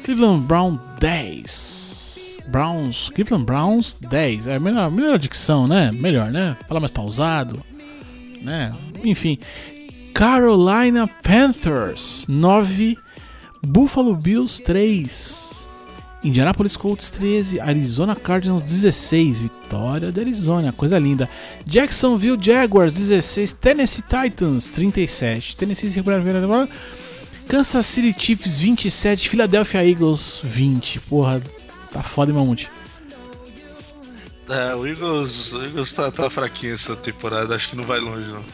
Cleveland 0.04 0.46
Brown 0.46 0.78
10. 1.00 2.38
Browns, 2.46 3.10
Cleveland 3.10 3.44
Browns 3.44 3.96
10. 4.00 4.46
É 4.46 4.58
melhor, 4.58 4.90
melhor 4.90 5.18
dicção, 5.18 5.66
né? 5.66 5.90
Melhor, 5.92 6.30
né? 6.30 6.56
Falar 6.68 6.80
mais 6.80 6.92
pausado, 6.92 7.60
né? 8.40 8.74
Enfim. 9.02 9.38
Carolina 10.12 11.08
Panthers 11.08 12.24
9, 12.28 12.96
Buffalo 13.60 14.14
Bills 14.14 14.62
3. 14.62 15.63
Indianapolis 16.24 16.74
Colts 16.74 17.10
13, 17.10 17.60
Arizona 17.60 18.16
Cardinals 18.16 18.62
16, 18.62 19.40
vitória 19.40 20.10
da 20.10 20.22
Arizona, 20.22 20.72
coisa 20.72 20.98
linda. 20.98 21.28
Jacksonville 21.66 22.38
Jaguars 22.40 22.92
16, 22.94 23.52
Tennessee 23.52 24.02
Titans 24.02 24.70
37, 24.70 25.54
Tennessee 25.56 25.90
se 25.90 25.96
recupera. 25.96 26.68
Kansas 27.46 27.84
City 27.84 28.14
Chiefs 28.18 28.58
27, 28.58 29.28
Philadelphia 29.28 29.86
Eagles 29.86 30.40
20. 30.42 31.00
Porra, 31.00 31.42
tá 31.92 32.02
foda, 32.02 32.30
hein, 32.32 32.38
Mamute? 32.38 32.70
É, 34.48 34.74
o 34.74 34.86
Eagles, 34.86 35.52
o 35.52 35.62
Eagles 35.62 35.92
tá, 35.92 36.10
tá 36.10 36.28
fraquinho 36.28 36.74
essa 36.74 36.96
temporada, 36.96 37.54
acho 37.54 37.68
que 37.68 37.76
não 37.76 37.84
vai 37.84 37.98
longe 37.98 38.30
não. 38.30 38.44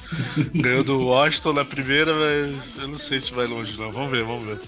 Ganhou 0.60 0.84
do 0.84 1.06
Washington 1.06 1.52
na 1.52 1.64
primeira, 1.64 2.12
mas 2.14 2.78
eu 2.78 2.88
não 2.88 2.98
sei 2.98 3.20
se 3.20 3.32
vai 3.32 3.46
longe 3.46 3.78
não. 3.78 3.92
Vamos 3.92 4.10
ver, 4.10 4.24
vamos 4.24 4.44
ver. 4.44 4.58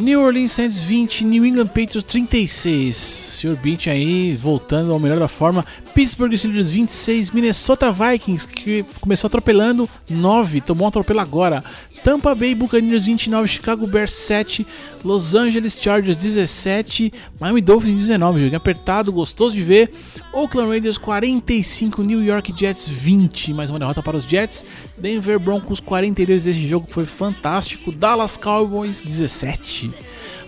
New 0.00 0.22
Orleans 0.22 0.52
Saints 0.52 0.78
20, 0.78 1.26
New 1.26 1.44
England 1.44 1.66
Patriots 1.68 2.04
36. 2.04 2.96
Sr. 2.96 3.54
Beach 3.56 3.90
aí 3.90 4.34
voltando 4.34 4.92
ao 4.92 4.98
melhor 4.98 5.18
da 5.18 5.28
forma. 5.28 5.62
Pittsburgh 5.94 6.34
Steelers 6.34 6.70
26, 6.70 7.30
Minnesota 7.32 7.92
Vikings 7.92 8.48
que 8.48 8.82
começou 8.98 9.28
atropelando 9.28 9.86
9, 10.08 10.62
tomou 10.62 10.86
um 10.86 10.88
atropelo 10.88 11.20
agora. 11.20 11.62
Tampa 12.02 12.34
Bay 12.34 12.54
Buccaneers 12.54 13.04
29, 13.04 13.46
Chicago 13.46 13.86
Bears 13.86 14.14
7, 14.14 14.66
Los 15.04 15.34
Angeles 15.34 15.78
Chargers 15.78 16.16
17, 16.16 17.12
Miami 17.38 17.60
Dolphins 17.60 17.96
19. 17.96 18.40
Jogo 18.40 18.56
apertado, 18.56 19.12
gostoso 19.12 19.54
de 19.54 19.62
ver. 19.62 19.92
Oakland 20.32 20.70
Raiders 20.70 20.96
45, 20.96 22.02
New 22.02 22.22
York 22.22 22.54
Jets 22.56 22.88
20. 22.88 23.52
Mais 23.52 23.68
uma 23.68 23.78
derrota 23.78 24.02
para 24.02 24.16
os 24.16 24.24
Jets. 24.24 24.64
Denver 25.00 25.38
Broncos 25.38 25.80
42. 25.80 26.46
Esse 26.46 26.68
jogo 26.68 26.86
foi 26.90 27.04
fantástico. 27.06 27.90
Dallas 27.92 28.36
Cowboys 28.36 29.02
17. 29.02 29.92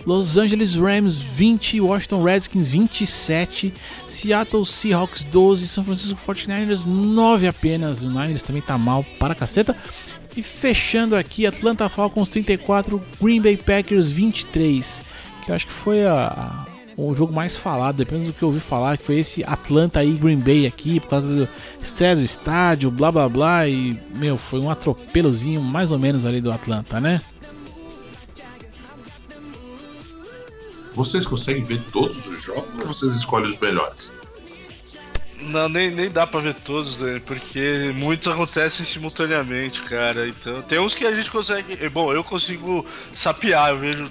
Los 0.05 0.37
Angeles 0.37 0.75
Rams 0.75 1.15
20, 1.15 1.79
Washington 1.79 2.23
Redskins 2.23 2.69
27, 2.69 3.73
Seattle 4.05 4.65
Seahawks 4.65 5.23
12, 5.23 5.67
São 5.69 5.83
Francisco 5.83 6.19
49ers 6.19 6.85
9 6.85 7.47
apenas. 7.47 8.03
O 8.03 8.09
Niners 8.09 8.43
também 8.43 8.61
tá 8.61 8.77
mal 8.77 9.05
para 9.17 9.31
a 9.31 9.35
caceta. 9.35 9.75
E 10.35 10.43
fechando 10.43 11.15
aqui, 11.15 11.45
Atlanta 11.45 11.87
Falcons 11.87 12.27
34, 12.27 13.01
Green 13.21 13.41
Bay 13.41 13.55
Packers 13.55 14.09
23, 14.09 15.01
que 15.45 15.51
eu 15.51 15.55
acho 15.55 15.67
que 15.67 15.73
foi 15.73 16.05
a- 16.05 16.65
o 16.95 17.13
jogo 17.15 17.33
mais 17.33 17.57
falado, 17.57 17.97
depende 17.97 18.27
do 18.27 18.33
que 18.33 18.43
eu 18.43 18.49
ouvi 18.49 18.59
falar, 18.59 18.97
que 18.97 19.03
foi 19.03 19.19
esse 19.19 19.43
Atlanta 19.43 20.03
e 20.03 20.13
Green 20.13 20.39
Bay 20.39 20.65
aqui, 20.65 20.99
por 20.99 21.09
causa 21.09 21.27
do 21.27 21.49
estreia 21.81 22.15
do 22.15 22.21
estádio, 22.21 22.91
blá 22.91 23.11
blá 23.11 23.27
blá, 23.27 23.67
e 23.67 23.99
meu, 24.15 24.37
foi 24.37 24.59
um 24.59 24.69
atropelozinho 24.69 25.61
mais 25.61 25.91
ou 25.91 25.99
menos 25.99 26.25
ali 26.25 26.39
do 26.39 26.51
Atlanta, 26.51 26.99
né? 26.99 27.21
Vocês 30.93 31.25
conseguem 31.25 31.63
ver 31.63 31.81
todos 31.91 32.27
os 32.27 32.43
jogos 32.43 32.75
ou 32.75 32.85
vocês 32.85 33.15
escolhem 33.15 33.49
os 33.49 33.57
melhores? 33.57 34.13
Não, 35.39 35.67
nem, 35.67 35.91
nem 35.91 36.09
dá 36.09 36.25
pra 36.25 36.39
ver 36.39 36.53
todos, 36.53 36.99
né? 36.99 37.19
Porque 37.25 37.91
muitos 37.95 38.27
acontecem 38.27 38.85
simultaneamente, 38.85 39.81
cara. 39.81 40.27
Então, 40.27 40.61
tem 40.61 40.79
uns 40.79 40.95
que 40.95 41.05
a 41.05 41.13
gente 41.13 41.29
consegue. 41.29 41.89
Bom, 41.89 42.13
eu 42.13 42.23
consigo 42.23 42.85
sapear, 43.13 43.71
eu 43.71 43.79
vejo 43.79 44.09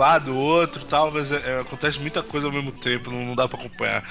lado, 0.00 0.26
do 0.26 0.36
outro 0.36 0.84
tal, 0.84 1.10
mas 1.12 1.30
é- 1.30 1.42
é, 1.44 1.60
acontece 1.60 1.98
muita 2.00 2.22
coisa 2.22 2.46
ao 2.46 2.52
mesmo 2.52 2.72
tempo, 2.72 3.10
não, 3.10 3.24
não 3.24 3.34
dá 3.36 3.46
pra 3.48 3.58
acompanhar. 3.58 4.04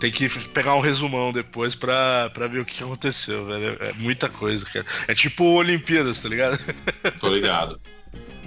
Tem 0.00 0.10
que 0.10 0.28
pegar 0.48 0.74
um 0.74 0.80
resumão 0.80 1.32
depois 1.32 1.74
pra, 1.74 2.30
pra 2.34 2.46
ver 2.46 2.60
o 2.60 2.64
que 2.64 2.82
aconteceu, 2.82 3.46
velho. 3.46 3.76
É, 3.80 3.90
é 3.90 3.92
muita 3.92 4.28
coisa, 4.28 4.64
cara. 4.66 4.84
É 5.06 5.14
tipo 5.14 5.44
Olimpíadas, 5.44 6.20
tá 6.20 6.28
ligado? 6.28 6.58
Tô 7.20 7.28
ligado. 7.28 7.80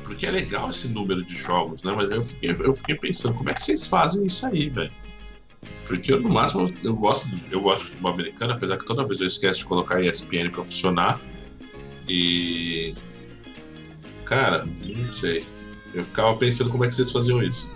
Porque 0.04 0.26
é 0.26 0.32
legal 0.32 0.70
esse 0.70 0.88
número 0.88 1.24
de 1.24 1.36
jogos, 1.36 1.84
né? 1.84 1.94
Mas 1.96 2.10
eu 2.12 2.24
fiquei, 2.24 2.52
eu 2.52 2.76
fiquei 2.76 2.96
pensando, 2.96 3.34
como 3.36 3.50
é 3.50 3.54
que 3.54 3.64
vocês 3.64 3.88
fazem 3.88 4.26
isso 4.26 4.46
aí, 4.48 4.70
velho? 4.70 4.92
Porque 5.86 6.14
eu, 6.14 6.22
no 6.22 6.30
máximo 6.30 6.68
eu 6.84 6.96
gosto, 6.96 7.28
eu 7.52 7.62
gosto 7.62 7.80
de 7.82 7.88
futebol 7.88 8.14
americano, 8.14 8.54
apesar 8.54 8.78
que 8.78 8.86
toda 8.86 9.06
vez 9.06 9.20
eu 9.20 9.28
esqueço 9.28 9.60
de 9.60 9.66
colocar 9.66 10.02
ESPN 10.02 10.50
pra 10.50 10.64
funcionar. 10.64 11.20
E. 12.08 12.96
Cara, 14.26 14.66
não 14.66 15.12
sei. 15.12 15.46
Eu 15.98 16.06
ficava 16.06 16.36
pensando 16.36 16.70
como 16.70 16.86
é 16.86 16.88
que 16.88 16.94
vocês 16.94 17.12
faziam 17.12 17.42
isso. 17.42 17.72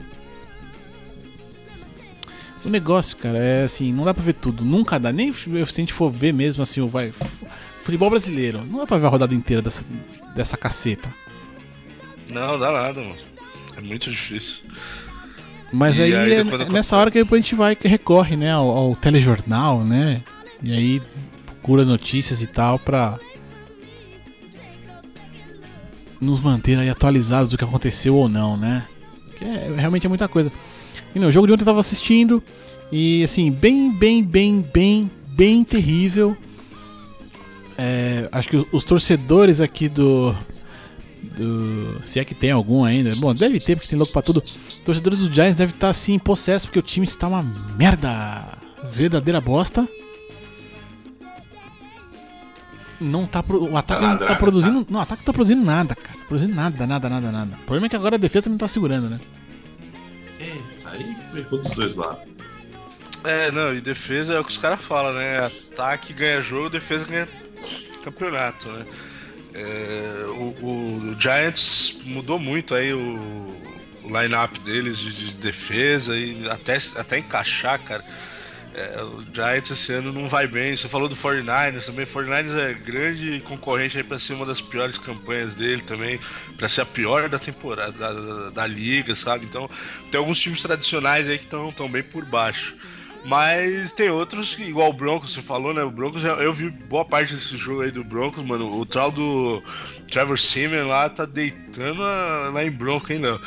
O 2.64 2.70
negócio, 2.70 3.18
cara, 3.18 3.40
é 3.40 3.64
assim, 3.64 3.92
não 3.92 4.06
dá 4.06 4.14
pra 4.14 4.24
ver 4.24 4.36
tudo, 4.36 4.64
nunca 4.64 5.00
dá, 5.00 5.12
nem 5.12 5.34
se 5.34 5.50
a 5.50 5.66
gente 5.66 5.92
for 5.92 6.12
ver 6.12 6.32
mesmo 6.32 6.62
assim, 6.62 6.80
o 6.80 6.88
vai 6.88 7.12
futebol 7.82 8.12
brasileiro, 8.12 8.64
não 8.64 8.78
dá 8.78 8.86
pra 8.86 9.00
ver 9.00 9.08
a 9.08 9.10
rodada 9.10 9.34
inteira 9.34 9.64
dessa, 9.64 9.84
dessa 10.36 10.56
caceta. 10.56 11.12
Não, 12.30 12.60
dá 12.60 12.72
nada, 12.72 13.02
mano. 13.02 13.16
É 13.76 13.82
muito 13.82 14.12
difícil. 14.12 14.64
Mas 15.74 15.98
E 15.98 16.04
aí, 16.04 16.14
aí, 16.14 16.34
é 16.34 16.44
nessa 16.70 16.96
hora 16.96 17.10
que 17.10 17.18
depois 17.18 17.40
a 17.40 17.42
gente 17.42 17.56
vai 17.56 17.76
que 17.76 17.88
recorre, 17.88 18.36
né, 18.36 18.52
ao, 18.52 18.70
ao 18.70 18.96
telejornal, 18.96 19.84
né? 19.84 20.22
E 20.62 20.72
aí 20.72 21.02
procura 21.48 21.84
notícias 21.84 22.44
e 22.44 22.48
tal 22.48 22.78
pra 22.78 23.20
nos 26.22 26.40
manter 26.40 26.78
aí 26.78 26.90
atualizados 26.90 27.50
do 27.50 27.58
que 27.58 27.64
aconteceu 27.64 28.16
ou 28.16 28.30
não, 28.30 28.56
né? 28.56 28.86
Que 29.38 29.44
é, 29.44 29.74
realmente 29.76 30.06
é 30.06 30.10
muita 30.10 30.28
coisa. 30.28 30.52
E 31.14 31.20
no 31.20 31.32
jogo 31.32 31.48
de 31.48 31.54
ontem 31.54 31.64
eu 31.64 31.66
tava 31.66 31.80
assistindo 31.80 32.42
e 32.92 33.24
assim, 33.24 33.52
bem, 33.52 33.92
bem, 33.92 34.24
bem, 34.24 34.62
bem, 34.62 35.12
bem 35.30 35.64
terrível. 35.64 36.38
É, 37.78 38.30
acho 38.32 38.48
que 38.48 38.58
os, 38.58 38.66
os 38.72 38.84
torcedores 38.84 39.60
aqui 39.60 39.90
do 39.90 40.36
do. 41.38 42.00
Se 42.04 42.20
é 42.20 42.26
que 42.26 42.36
tem 42.36 42.52
algum 42.52 42.84
ainda. 42.84 43.16
Bom, 43.18 43.34
deve 43.34 43.60
ter, 43.60 43.76
porque 43.76 43.90
tem 43.90 43.98
louco 43.98 44.14
pra 44.14 44.22
tudo. 44.22 44.42
Torcedores 44.84 45.20
do 45.20 45.34
Giants 45.34 45.56
devem 45.56 45.74
estar 45.74 45.90
assim, 45.90 46.18
possesso, 46.20 46.68
porque 46.68 46.80
o 46.80 46.84
time 46.84 47.06
está 47.06 47.28
uma 47.28 47.44
merda. 47.78 48.60
Verdadeira 48.92 49.40
bosta. 49.40 49.88
Não 53.02 53.26
tá 53.26 53.42
pro- 53.42 53.64
o 53.64 53.76
ataque 53.78 54.02
Tá 54.02 54.08
não 54.08 54.18
tá 54.18 54.26
draga, 54.26 54.40
produzindo. 54.40 54.86
Não, 54.90 55.00
o 55.00 55.04
ataque 55.04 55.22
não 55.22 55.26
tá 55.26 55.34
produzindo 55.34 55.66
nada, 55.66 55.96
cara. 55.96 56.18
Produzindo 56.28 56.56
nada, 56.56 56.86
nada, 56.88 57.10
nada, 57.10 57.32
nada. 57.32 57.56
O 57.56 57.66
problema 57.66 57.88
é 57.88 57.90
que 57.90 57.96
agora 57.96 58.16
a 58.16 58.20
defesa 58.20 58.50
não 58.50 58.58
tá 58.58 58.68
segurando, 58.68 59.10
né? 59.10 59.20
Eita, 60.40 60.90
aí 60.92 61.16
ferrou 61.32 61.60
dos 61.60 61.72
dois 61.72 61.96
lados. 61.96 62.24
É, 63.24 63.52
não, 63.52 63.74
e 63.74 63.82
defesa 63.82 64.34
é 64.34 64.40
o 64.40 64.44
que 64.44 64.52
os 64.52 64.58
caras 64.58 64.82
falam, 64.82 65.14
né? 65.14 65.46
Ataque 65.46 66.14
ganha 66.14 66.42
jogo, 66.42 66.70
defesa 66.70 67.06
ganha 67.06 67.28
campeonato, 68.04 68.68
né? 68.70 68.86
É, 69.54 70.26
o, 70.30 71.12
o 71.12 71.16
Giants 71.20 71.98
mudou 72.06 72.40
muito 72.40 72.74
aí 72.74 72.94
o, 72.94 73.54
o 74.04 74.08
line-up 74.22 74.60
deles 74.62 74.98
de, 75.00 75.12
de 75.14 75.34
defesa 75.36 76.16
e 76.18 76.50
até, 76.50 76.78
até 76.96 77.20
encaixar, 77.20 77.80
cara. 77.84 78.04
É, 78.74 79.02
o 79.04 79.22
Giants 79.34 79.70
esse 79.72 79.92
ano 79.92 80.14
não 80.14 80.28
vai 80.30 80.48
bem. 80.48 80.76
Você 80.76 80.88
falou 80.88 81.10
do 81.10 81.16
49ers 81.16 81.86
também. 81.86 82.06
49ers 82.06 82.58
é 82.58 82.74
grande 82.74 83.42
concorrente 83.42 83.98
aí 83.98 84.04
para 84.04 84.18
ser 84.18 84.34
uma 84.34 84.46
das 84.46 84.62
piores 84.62 84.98
campanhas 84.98 85.56
dele 85.56 85.82
também, 85.82 86.20
para 86.58 86.70
ser 86.70 86.82
a 86.82 86.86
pior 86.86 87.28
da 87.28 87.38
temporada 87.38 87.92
da, 87.92 88.14
da- 88.14 88.50
da 88.52 88.68
liga, 88.68 89.14
sabe? 89.14 89.46
Então, 89.46 89.70
tem 90.10 90.18
alguns 90.20 90.40
times 90.40 90.62
tradicionais 90.62 91.28
aí 91.28 91.38
que 91.38 91.44
estão 91.44 91.72
tão 91.74 91.90
bem 91.90 92.02
por 92.04 92.24
baixo. 92.26 92.76
Mas 93.24 93.92
tem 93.92 94.10
outros, 94.10 94.58
igual 94.58 94.90
o 94.90 94.94
Broncos, 94.94 95.34
você 95.34 95.42
falou, 95.42 95.74
né? 95.74 95.84
O 95.84 95.92
Broncos, 95.92 96.24
eu 96.24 96.52
vi 96.54 96.70
boa 96.72 97.06
parte 97.06 97.34
desse 97.34 97.56
jogo 97.58 97.82
aí 97.82 97.92
do 97.92 98.04
Broncos, 98.04 98.44
mano. 98.44 98.72
O 98.80 98.86
tal 98.86 99.12
do 99.12 99.62
Trevor 100.10 100.40
Simeon 100.40 100.88
lá 100.88 101.08
tá 101.10 101.26
deitando 101.26 102.02
lá 102.02 102.64
em 102.64 102.72
Bronco, 102.72 103.12
hein, 103.14 103.20
Léo? 103.20 103.40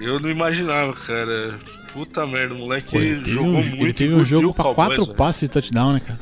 Eu 0.00 0.20
não 0.20 0.30
imaginava, 0.30 0.92
cara. 0.94 1.58
Puta 1.92 2.26
merda, 2.26 2.54
o 2.54 2.58
moleque 2.58 2.96
ele 2.96 3.30
jogou 3.30 3.50
um, 3.50 3.62
muito. 3.62 3.76
ele 3.76 3.92
teve 3.92 4.14
um 4.14 4.24
jogo 4.24 4.54
pra 4.54 4.64
Cowboys, 4.64 4.96
quatro 4.96 5.14
passes 5.14 5.42
de 5.42 5.48
touchdown, 5.48 5.94
né, 5.94 6.00
cara? 6.00 6.20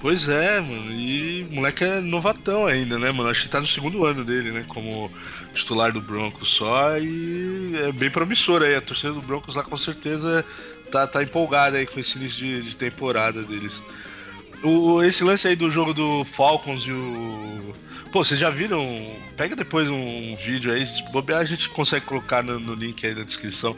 Pois 0.00 0.28
é, 0.28 0.60
mano. 0.60 0.92
E 0.92 1.46
o 1.50 1.54
moleque 1.54 1.82
é 1.82 2.00
novatão 2.00 2.66
ainda, 2.66 2.98
né, 2.98 3.10
mano? 3.10 3.30
Acho 3.30 3.44
que 3.44 3.48
tá 3.48 3.60
no 3.60 3.66
segundo 3.66 4.04
ano 4.04 4.24
dele, 4.24 4.52
né? 4.52 4.64
Como 4.68 5.10
titular 5.54 5.90
do 5.90 6.00
Broncos 6.00 6.48
só. 6.48 6.98
E 6.98 7.74
é 7.76 7.92
bem 7.92 8.10
promissor 8.10 8.62
aí. 8.62 8.74
A 8.74 8.80
torcida 8.80 9.12
do 9.12 9.22
Broncos 9.22 9.54
lá 9.54 9.64
com 9.64 9.76
certeza 9.76 10.44
tá, 10.90 11.06
tá 11.06 11.22
empolgada 11.22 11.78
aí 11.78 11.86
com 11.86 11.98
esse 11.98 12.18
início 12.18 12.38
de, 12.38 12.62
de 12.62 12.76
temporada 12.76 13.42
deles. 13.42 13.82
O, 14.62 15.02
esse 15.02 15.22
lance 15.22 15.46
aí 15.46 15.54
do 15.56 15.70
jogo 15.70 15.92
do 15.94 16.24
Falcons 16.24 16.82
e 16.86 16.92
o. 16.92 17.74
Pô, 18.12 18.24
vocês 18.24 18.40
já 18.40 18.48
viram? 18.50 19.14
Pega 19.36 19.54
depois 19.54 19.88
um 19.90 20.34
vídeo 20.36 20.72
aí, 20.72 20.86
se 20.86 21.02
bobear 21.10 21.40
a 21.40 21.44
gente 21.44 21.68
consegue 21.68 22.06
colocar 22.06 22.42
no, 22.42 22.58
no 22.58 22.74
link 22.74 23.04
aí 23.06 23.14
na 23.14 23.22
descrição 23.24 23.76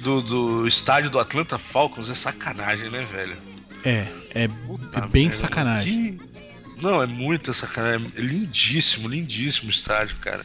do, 0.00 0.20
do 0.20 0.66
estádio 0.68 1.10
do 1.10 1.18
Atlanta 1.18 1.56
Falcons. 1.58 2.10
É 2.10 2.14
sacanagem, 2.14 2.90
né, 2.90 3.04
velho? 3.10 3.36
É, 3.84 4.06
é, 4.34 4.48
Puta 4.48 5.00
bem 5.06 5.24
merda, 5.24 5.36
sacanagem. 5.38 6.18
que- 6.18 6.82
Não, 6.82 7.02
é 7.02 7.06
muita 7.06 7.52
sacanagem. 7.52 8.12
É 8.16 8.20
lindíssimo, 8.20 9.08
lindíssimo 9.08 9.68
o 9.68 9.70
estádio, 9.72 10.16
cara. 10.20 10.44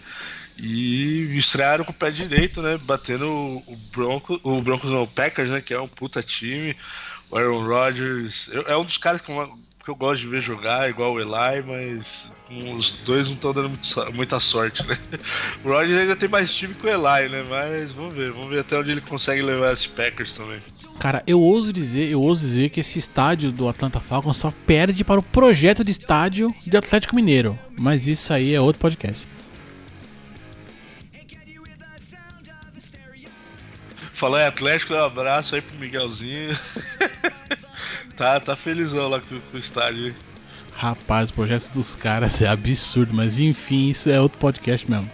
E 0.58 1.36
estrearam 1.36 1.84
com 1.84 1.92
o 1.92 1.96
pé 1.96 2.12
direito, 2.12 2.62
né? 2.62 2.78
Batendo 2.78 3.28
o 3.28 3.64
o 3.68 3.76
Broncos, 3.76 4.40
o 4.44 4.62
Broncos 4.62 4.90
não, 4.90 5.02
o 5.04 5.08
Packers, 5.08 5.50
né? 5.50 5.60
Que 5.60 5.74
é 5.74 5.82
um 5.82 5.88
puta 5.88 6.22
time. 6.22 6.76
O 7.34 7.38
Aaron 7.38 7.66
Rodgers 7.68 8.48
eu- 8.54 8.62
é 8.68 8.78
um 8.78 8.86
dos 8.86 8.98
caras 8.98 9.20
que 9.20 9.32
eu, 9.32 9.50
que 9.84 9.90
eu 9.90 9.96
gosto 9.96 10.22
de 10.22 10.28
ver 10.28 10.40
jogar, 10.40 10.88
igual 10.88 11.14
o 11.14 11.20
Eli, 11.20 11.64
mas 11.66 12.32
os 12.78 12.92
dois 13.04 13.28
não 13.28 13.34
estão 13.34 13.52
dando 13.52 13.70
muito 13.70 14.14
muita 14.14 14.40
sorte, 14.40 14.86
né? 14.86 14.96
O 15.66 15.70
Rodgers 15.70 15.98
ainda 16.00 16.16
tem 16.16 16.30
mais 16.30 16.54
time 16.54 16.76
que 16.76 16.86
o 16.86 16.90
Eli, 16.90 17.30
né? 17.30 17.44
Mas 17.50 17.92
vamos 17.92 18.14
ver, 18.14 18.32
vamos 18.32 18.50
ver 18.50 18.60
até 18.60 18.78
onde 18.78 18.92
ele 18.92 19.02
consegue 19.02 19.42
levar 19.42 19.74
esse 19.74 19.90
Packers 19.90 20.36
também. 20.38 20.60
Cara, 21.00 21.24
eu 21.26 21.42
ouso 21.42 21.74
dizer, 21.74 22.08
eu 22.08 22.22
ouso 22.22 22.42
dizer 22.46 22.70
que 22.70 22.80
esse 22.82 23.00
estádio 23.00 23.52
do 23.52 23.68
Atlanta 23.68 24.00
Falcons 24.00 24.38
só 24.38 24.54
perde 24.68 25.04
para 25.04 25.20
o 25.20 25.24
projeto 25.24 25.84
de 25.84 25.90
estádio 25.92 26.54
de 26.68 26.78
Atlético 26.78 27.16
Mineiro. 27.16 27.58
Mas 27.80 28.08
isso 28.08 28.32
aí 28.32 28.54
é 28.54 28.62
outro 28.62 28.80
podcast. 28.80 29.28
Falou 34.24 34.40
em 34.40 34.46
Atlético, 34.46 34.94
um 34.94 35.04
abraço 35.04 35.54
aí 35.54 35.62
pro 35.62 35.76
Miguelzinho. 35.76 36.58
tá, 38.16 38.40
tá 38.40 38.56
felizão 38.56 39.10
lá 39.10 39.20
com, 39.20 39.38
com 39.38 39.58
o 39.58 39.60
estádio. 39.60 40.08
hein? 40.08 40.16
Rapaz, 40.78 41.30
o 41.30 41.34
projeto 41.34 41.70
dos 41.74 41.94
caras 41.94 42.42
é 42.42 42.48
absurdo, 42.48 43.14
mas 43.14 43.38
enfim, 43.38 43.90
isso 43.90 44.10
é 44.10 44.22
outro 44.22 44.38
podcast 44.40 44.90
mesmo. 44.90 45.12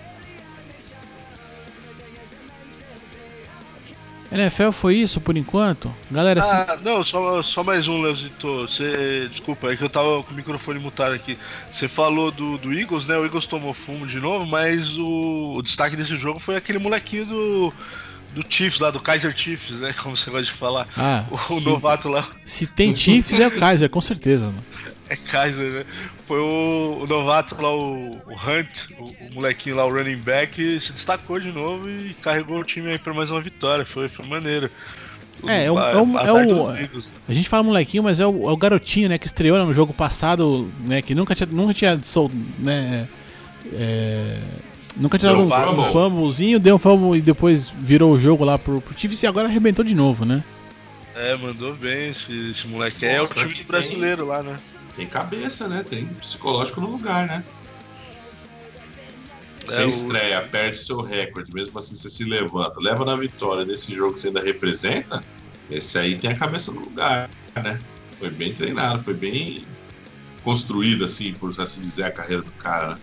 NFL 4.31 4.69
foi 4.69 4.97
isso 4.97 5.19
por 5.19 5.35
enquanto? 5.35 5.91
Galera, 6.11 6.43
se- 6.43 6.53
Ah, 6.53 6.77
não, 6.83 7.03
só, 7.03 7.41
só 7.41 7.63
mais 7.63 7.87
um, 7.87 7.99
Leozito. 8.01 8.61
Você, 8.67 9.27
desculpa, 9.27 9.73
é 9.73 9.75
que 9.75 9.83
eu 9.83 9.89
tava 9.89 10.21
com 10.21 10.31
o 10.33 10.35
microfone 10.35 10.77
mutado 10.77 11.13
aqui. 11.15 11.35
Você 11.71 11.87
falou 11.87 12.29
do, 12.29 12.59
do 12.59 12.71
Eagles, 12.71 13.07
né? 13.07 13.17
O 13.17 13.25
Eagles 13.25 13.47
tomou 13.47 13.73
fumo 13.73 14.05
de 14.05 14.19
novo, 14.19 14.45
mas 14.45 14.95
o, 14.99 15.55
o 15.57 15.63
destaque 15.63 15.95
desse 15.95 16.15
jogo 16.15 16.39
foi 16.39 16.55
aquele 16.55 16.77
molequinho 16.77 17.25
do, 17.25 17.73
do 18.41 18.45
Chiefs 18.53 18.79
lá, 18.79 18.91
do 18.91 18.99
Kaiser 18.99 19.35
Chiefs, 19.35 19.79
né? 19.79 19.93
Como 20.01 20.15
você 20.15 20.29
gosta 20.29 20.45
de 20.45 20.51
falar. 20.53 20.87
Ah, 20.97 21.23
o 21.31 21.59
sim. 21.59 21.65
novato 21.65 22.07
lá 22.09 22.27
se 22.45 22.65
tem 22.67 22.95
Chiefs 22.95 23.39
é 23.39 23.47
o 23.47 23.51
Kaiser, 23.51 23.89
com 23.89 24.01
certeza. 24.01 24.45
mano. 24.47 24.63
é 25.09 25.15
Kaiser, 25.15 25.71
né? 25.71 25.85
Foi 26.27 26.39
o, 26.39 26.99
o 27.03 27.07
novato 27.07 27.59
lá, 27.61 27.73
o, 27.73 28.11
o 28.11 28.33
Hunt, 28.33 28.89
o, 28.99 29.03
o 29.05 29.35
molequinho 29.35 29.75
lá, 29.75 29.85
o 29.85 29.89
running 29.91 30.17
back, 30.17 30.79
se 30.79 30.93
destacou 30.93 31.39
de 31.39 31.51
novo 31.51 31.89
e 31.89 32.13
carregou 32.21 32.59
o 32.59 32.63
time 32.63 32.91
aí 32.91 32.99
pra 32.99 33.13
mais 33.13 33.31
uma 33.31 33.41
vitória. 33.41 33.83
Foi, 33.85 34.07
foi 34.07 34.27
maneiro. 34.27 34.69
É, 35.47 35.65
é 35.65 35.71
o- 35.71 35.79
é 35.79 35.95
o- 36.01 36.17
é 36.17 36.21
azar 36.21 36.47
o-. 36.47 36.67
A 37.27 37.33
gente 37.33 37.47
fala 37.47 37.63
molequinho, 37.63 38.03
mas 38.03 38.19
é 38.19 38.27
o, 38.27 38.49
é 38.49 38.51
o 38.51 38.57
garotinho, 38.57 39.07
né, 39.09 39.17
que 39.17 39.25
estreou 39.25 39.57
no 39.65 39.73
jogo 39.73 39.93
passado, 39.93 40.69
né, 40.85 41.01
que 41.01 41.15
nunca 41.15 41.33
tinha, 41.33 41.47
nunca 41.49 41.73
tinha 41.73 41.97
sol, 42.03 42.29
né, 42.59 43.07
é, 43.71 44.37
nunca 44.95 45.17
tinha 45.17 45.31
dado 45.31 45.41
um 45.41 45.45
um, 45.45 45.47
um 45.47 45.83
fumble. 45.83 45.91
fumblezinho, 45.91 46.59
deu 46.59 46.75
um 46.75 46.79
fumble 46.79 47.17
e 47.17 47.21
depois 47.21 47.69
virou 47.69 48.13
o 48.13 48.17
jogo 48.17 48.43
lá 48.43 48.57
pro, 48.57 48.81
pro 48.81 48.97
Chiefs 48.97 49.21
e 49.23 49.27
agora 49.27 49.47
arrebentou 49.47 49.83
de 49.83 49.95
novo, 49.95 50.25
né? 50.25 50.43
É, 51.15 51.35
mandou 51.35 51.75
bem 51.75 52.09
esse, 52.09 52.51
esse 52.51 52.67
moleque. 52.67 53.05
É 53.05 53.21
o 53.21 53.27
time 53.27 53.53
do 53.53 53.63
brasileiro 53.65 54.25
lá, 54.27 54.41
né? 54.41 54.57
Tem 54.95 55.05
cabeça, 55.07 55.67
né? 55.67 55.83
Tem 55.87 56.05
psicológico 56.05 56.79
no 56.81 56.89
lugar, 56.91 57.27
né? 57.27 57.43
Você 59.65 59.81
É, 59.81 59.85
o- 59.85 59.89
estreia, 59.89 60.41
perde 60.43 60.77
seu 60.79 61.01
recorde, 61.01 61.53
mesmo 61.53 61.77
assim 61.77 61.95
você 61.95 62.09
se 62.09 62.23
levanta, 62.23 62.79
leva 62.79 63.05
na 63.05 63.15
vitória 63.15 63.65
desse 63.65 63.93
jogo 63.93 64.13
que 64.15 64.21
você 64.21 64.27
ainda 64.27 64.41
representa, 64.41 65.21
esse 65.69 65.97
aí 65.97 66.17
tem 66.17 66.31
a 66.31 66.35
cabeça 66.35 66.71
no 66.71 66.79
lugar, 66.81 67.29
né? 67.61 67.79
Foi 68.17 68.29
bem 68.29 68.53
treinado, 68.53 69.03
foi 69.03 69.13
bem 69.13 69.65
construído, 70.43 71.05
assim, 71.05 71.33
por 71.33 71.49
assim 71.59 71.81
dizer, 71.81 72.03
a 72.05 72.11
carreira 72.11 72.41
do 72.41 72.51
cara, 72.53 72.93
né? 72.95 72.97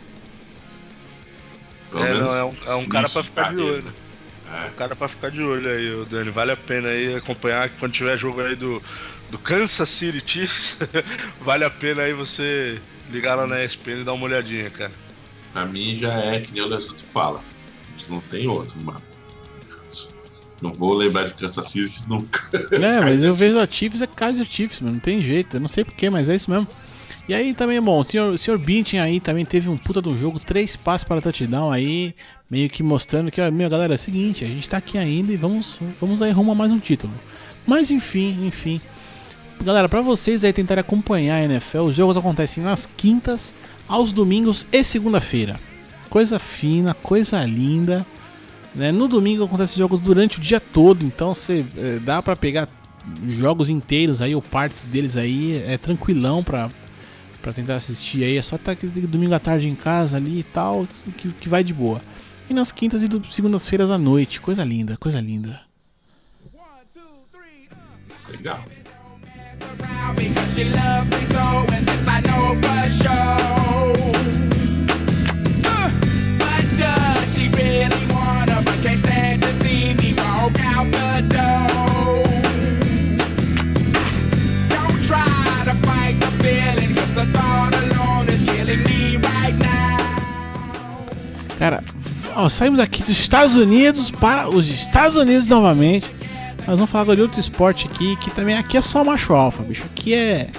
Pelo 1.96 2.04
É, 2.06 2.12
menos 2.12 2.28
não, 2.28 2.35
é 2.37 2.44
um, 2.44 2.54
é 2.66 2.74
um 2.74 2.87
cara 2.88 3.09
pra 3.09 3.22
ficar 3.22 3.54
de 3.54 3.61
olho. 3.62 3.94
É. 4.52 4.66
Um 4.66 4.72
cara 4.74 4.94
pra 4.94 5.09
ficar 5.09 5.30
de 5.30 5.42
olho 5.42 5.68
aí, 5.68 5.94
o 5.94 6.04
Dani. 6.04 6.30
Vale 6.30 6.52
a 6.52 6.56
pena 6.56 6.88
aí 6.88 7.14
acompanhar 7.14 7.70
quando 7.70 7.92
tiver 7.92 8.16
jogo 8.18 8.40
aí 8.42 8.54
do, 8.54 8.82
do 9.30 9.38
Kansas 9.38 9.88
City 9.88 10.22
Chiefs. 10.24 10.76
vale 11.40 11.64
a 11.64 11.70
pena 11.70 12.02
aí 12.02 12.12
você 12.12 12.78
ligar 13.11 13.35
lá 13.35 13.46
na 13.46 13.64
ESPN 13.64 14.02
e 14.02 14.04
dar 14.04 14.12
uma 14.12 14.24
olhadinha, 14.26 14.68
cara. 14.68 14.92
Pra 15.52 15.64
mim 15.64 15.96
já 15.96 16.12
é 16.12 16.40
que 16.40 16.52
nem 16.52 16.62
o 16.62 16.68
Lesuto 16.68 17.02
fala. 17.02 17.40
Não 18.09 18.20
tem 18.20 18.46
outro, 18.46 18.78
mano. 18.82 19.02
Não 20.61 20.72
vou 20.72 20.94
lembrar 20.94 21.24
de 21.24 21.35
Kansas 21.35 21.70
City 21.70 22.04
nunca. 22.09 22.48
É, 22.72 23.00
mas 23.00 23.22
eu 23.22 23.35
vejo 23.35 23.59
a 23.59 23.66
Chiefs 23.66 24.00
é 24.02 24.06
Kaiser 24.06 24.44
Chiefs, 24.46 24.80
mano, 24.80 24.94
não 24.94 25.00
tem 25.00 25.20
jeito, 25.22 25.56
eu 25.56 25.61
não 25.61 25.68
sei 25.68 25.85
porquê, 25.85 26.09
mas 26.09 26.28
é 26.28 26.35
isso 26.35 26.50
mesmo. 26.50 26.66
E 27.28 27.34
aí 27.34 27.52
também, 27.52 27.80
bom, 27.80 27.98
o 27.98 28.04
senhor, 28.04 28.38
senhor 28.38 28.56
Bintin 28.56 28.98
aí 28.98 29.18
também 29.18 29.44
teve 29.44 29.68
um 29.68 29.76
puta 29.76 30.00
de 30.00 30.08
um 30.08 30.16
jogo, 30.16 30.38
três 30.38 30.76
passes 30.76 31.02
para 31.02 31.20
touchdown 31.20 31.72
aí, 31.72 32.14
meio 32.48 32.70
que 32.70 32.84
mostrando 32.84 33.32
que, 33.32 33.50
meu, 33.50 33.68
galera, 33.68 33.94
é 33.94 33.96
o 33.96 33.98
seguinte, 33.98 34.44
a 34.44 34.48
gente 34.48 34.68
tá 34.68 34.76
aqui 34.76 34.96
ainda 34.96 35.32
e 35.32 35.36
vamos, 35.36 35.76
vamos 36.00 36.22
aí 36.22 36.30
rumo 36.30 36.52
a 36.52 36.54
mais 36.54 36.70
um 36.70 36.78
título. 36.78 37.12
Mas 37.66 37.90
enfim, 37.90 38.46
enfim. 38.46 38.81
Galera, 39.60 39.88
pra 39.88 40.00
vocês 40.02 40.44
aí 40.44 40.52
tentarem 40.52 40.81
acompanhar 40.81 41.37
a 41.37 41.44
NFL, 41.44 41.81
os 41.81 41.96
jogos 41.96 42.16
acontecem 42.16 42.62
nas 42.62 42.88
quintas, 42.96 43.54
aos 43.88 44.12
domingos 44.12 44.64
e 44.70 44.85
segunda-feira. 44.85 45.58
Coisa 46.08 46.38
fina, 46.38 46.94
coisa 46.94 47.42
linda. 47.44 48.06
Né? 48.72 48.92
No 48.92 49.08
domingo 49.08 49.42
acontecem 49.44 49.79
jogos 49.79 49.98
durante 49.98 50.38
o 50.38 50.40
dia 50.40 50.60
todo, 50.60 51.04
então 51.04 51.35
você 51.35 51.64
eh, 51.77 51.98
dá 52.02 52.22
pra 52.22 52.37
pegar 52.37 52.68
jogos 53.29 53.68
inteiros 53.68 54.22
aí, 54.22 54.35
ou 54.35 54.42
partes 54.42 54.85
deles 54.85 55.16
aí, 55.16 55.60
é 55.66 55.79
tranquilão 55.79 56.44
pra, 56.44 56.68
pra 57.40 57.52
tentar 57.52 57.76
assistir 57.76 58.24
aí. 58.24 58.37
É 58.37 58.42
só 58.42 58.56
estar 58.56 58.72
aquele 58.72 59.06
domingo 59.06 59.34
à 59.34 59.38
tarde 59.38 59.68
em 59.68 59.74
casa 59.74 60.16
ali 60.16 60.40
e 60.40 60.42
tal, 60.42 60.87
que, 61.16 61.30
que 61.32 61.48
vai 61.48 61.62
de 61.62 61.74
boa. 61.74 62.00
E 62.48 62.54
nas 62.54 62.70
quintas 62.72 63.02
e 63.02 63.08
segundas-feiras 63.30 63.90
à 63.90 63.98
noite, 63.98 64.40
coisa 64.40 64.64
linda, 64.64 64.96
coisa 64.96 65.20
linda. 65.20 65.60
Legal. 68.28 68.60
because 70.16 70.54
she 70.54 70.64
loves 70.64 71.10
me 71.10 71.20
so, 71.26 71.64
and 71.72 71.87
this 71.87 72.08
I 72.08 72.20
know 72.20 72.56
for 72.60 72.90
sure. 72.90 73.85
Ó, 92.37 92.48
saímos 92.48 92.78
aqui 92.80 93.02
dos 93.02 93.18
Estados 93.18 93.56
Unidos 93.56 94.10
para 94.10 94.48
os 94.48 94.68
Estados 94.70 95.16
Unidos 95.16 95.46
novamente. 95.46 96.06
Nós 96.66 96.78
vamos 96.78 96.90
falar 96.90 97.02
agora 97.02 97.16
de 97.16 97.22
outro 97.22 97.38
esporte 97.40 97.87
aqui, 97.87 98.16
que 98.16 98.30
também 98.30 98.56
aqui 98.56 98.76
é 98.76 98.82
só 98.82 99.04
macho 99.04 99.32
alfa, 99.34 99.62
bicho. 99.62 99.84
Aqui 99.84 100.14
é. 100.14 100.50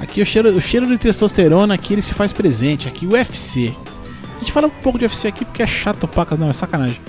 Aqui 0.00 0.20
o 0.20 0.26
cheiro, 0.26 0.50
o 0.56 0.60
cheiro 0.60 0.86
de 0.86 0.98
testosterona 0.98 1.74
aqui 1.74 1.92
ele 1.94 2.02
se 2.02 2.14
faz 2.14 2.32
presente. 2.32 2.88
Aqui 2.88 3.06
o 3.06 3.10
UFC. 3.12 3.74
A 4.36 4.38
gente 4.40 4.52
fala 4.52 4.66
um 4.66 4.70
pouco 4.70 4.98
de 4.98 5.04
UFC 5.04 5.28
aqui 5.28 5.44
porque 5.44 5.62
é 5.62 5.66
chato 5.66 6.06
pra 6.08 6.26
não, 6.36 6.50
é 6.50 6.52
sacanagem. 6.52 7.00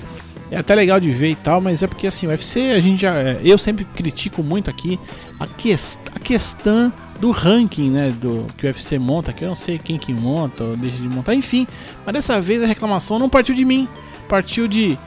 É 0.50 0.58
até 0.58 0.74
legal 0.74 1.00
de 1.00 1.10
ver 1.10 1.30
e 1.30 1.34
tal, 1.34 1.60
mas 1.60 1.82
é 1.82 1.86
porque 1.86 2.06
assim, 2.06 2.26
o 2.26 2.30
UFC 2.30 2.70
a 2.72 2.80
gente 2.80 3.00
já. 3.02 3.14
é, 3.18 3.40
Eu 3.42 3.58
sempre 3.58 3.84
critico 3.96 4.42
muito 4.42 4.70
aqui 4.70 4.98
a, 5.40 5.46
ques- 5.46 5.98
a 6.14 6.18
questão 6.20 6.92
do 7.20 7.30
ranking, 7.30 7.90
né? 7.90 8.10
Do 8.10 8.46
que 8.56 8.66
o 8.66 8.68
UFC 8.68 8.98
monta, 8.98 9.32
que 9.32 9.44
eu 9.44 9.48
não 9.48 9.54
sei 9.54 9.78
quem 9.78 9.98
que 9.98 10.12
monta 10.12 10.64
ou 10.64 10.76
deixa 10.76 10.96
de 10.96 11.08
montar, 11.08 11.34
enfim. 11.34 11.66
Mas 12.04 12.14
dessa 12.14 12.40
vez 12.40 12.62
a 12.62 12.66
reclamação 12.66 13.18
não 13.18 13.28
partiu 13.28 13.54
de 13.54 13.64
mim, 13.64 13.88
partiu 14.28 14.68
de 14.68 14.98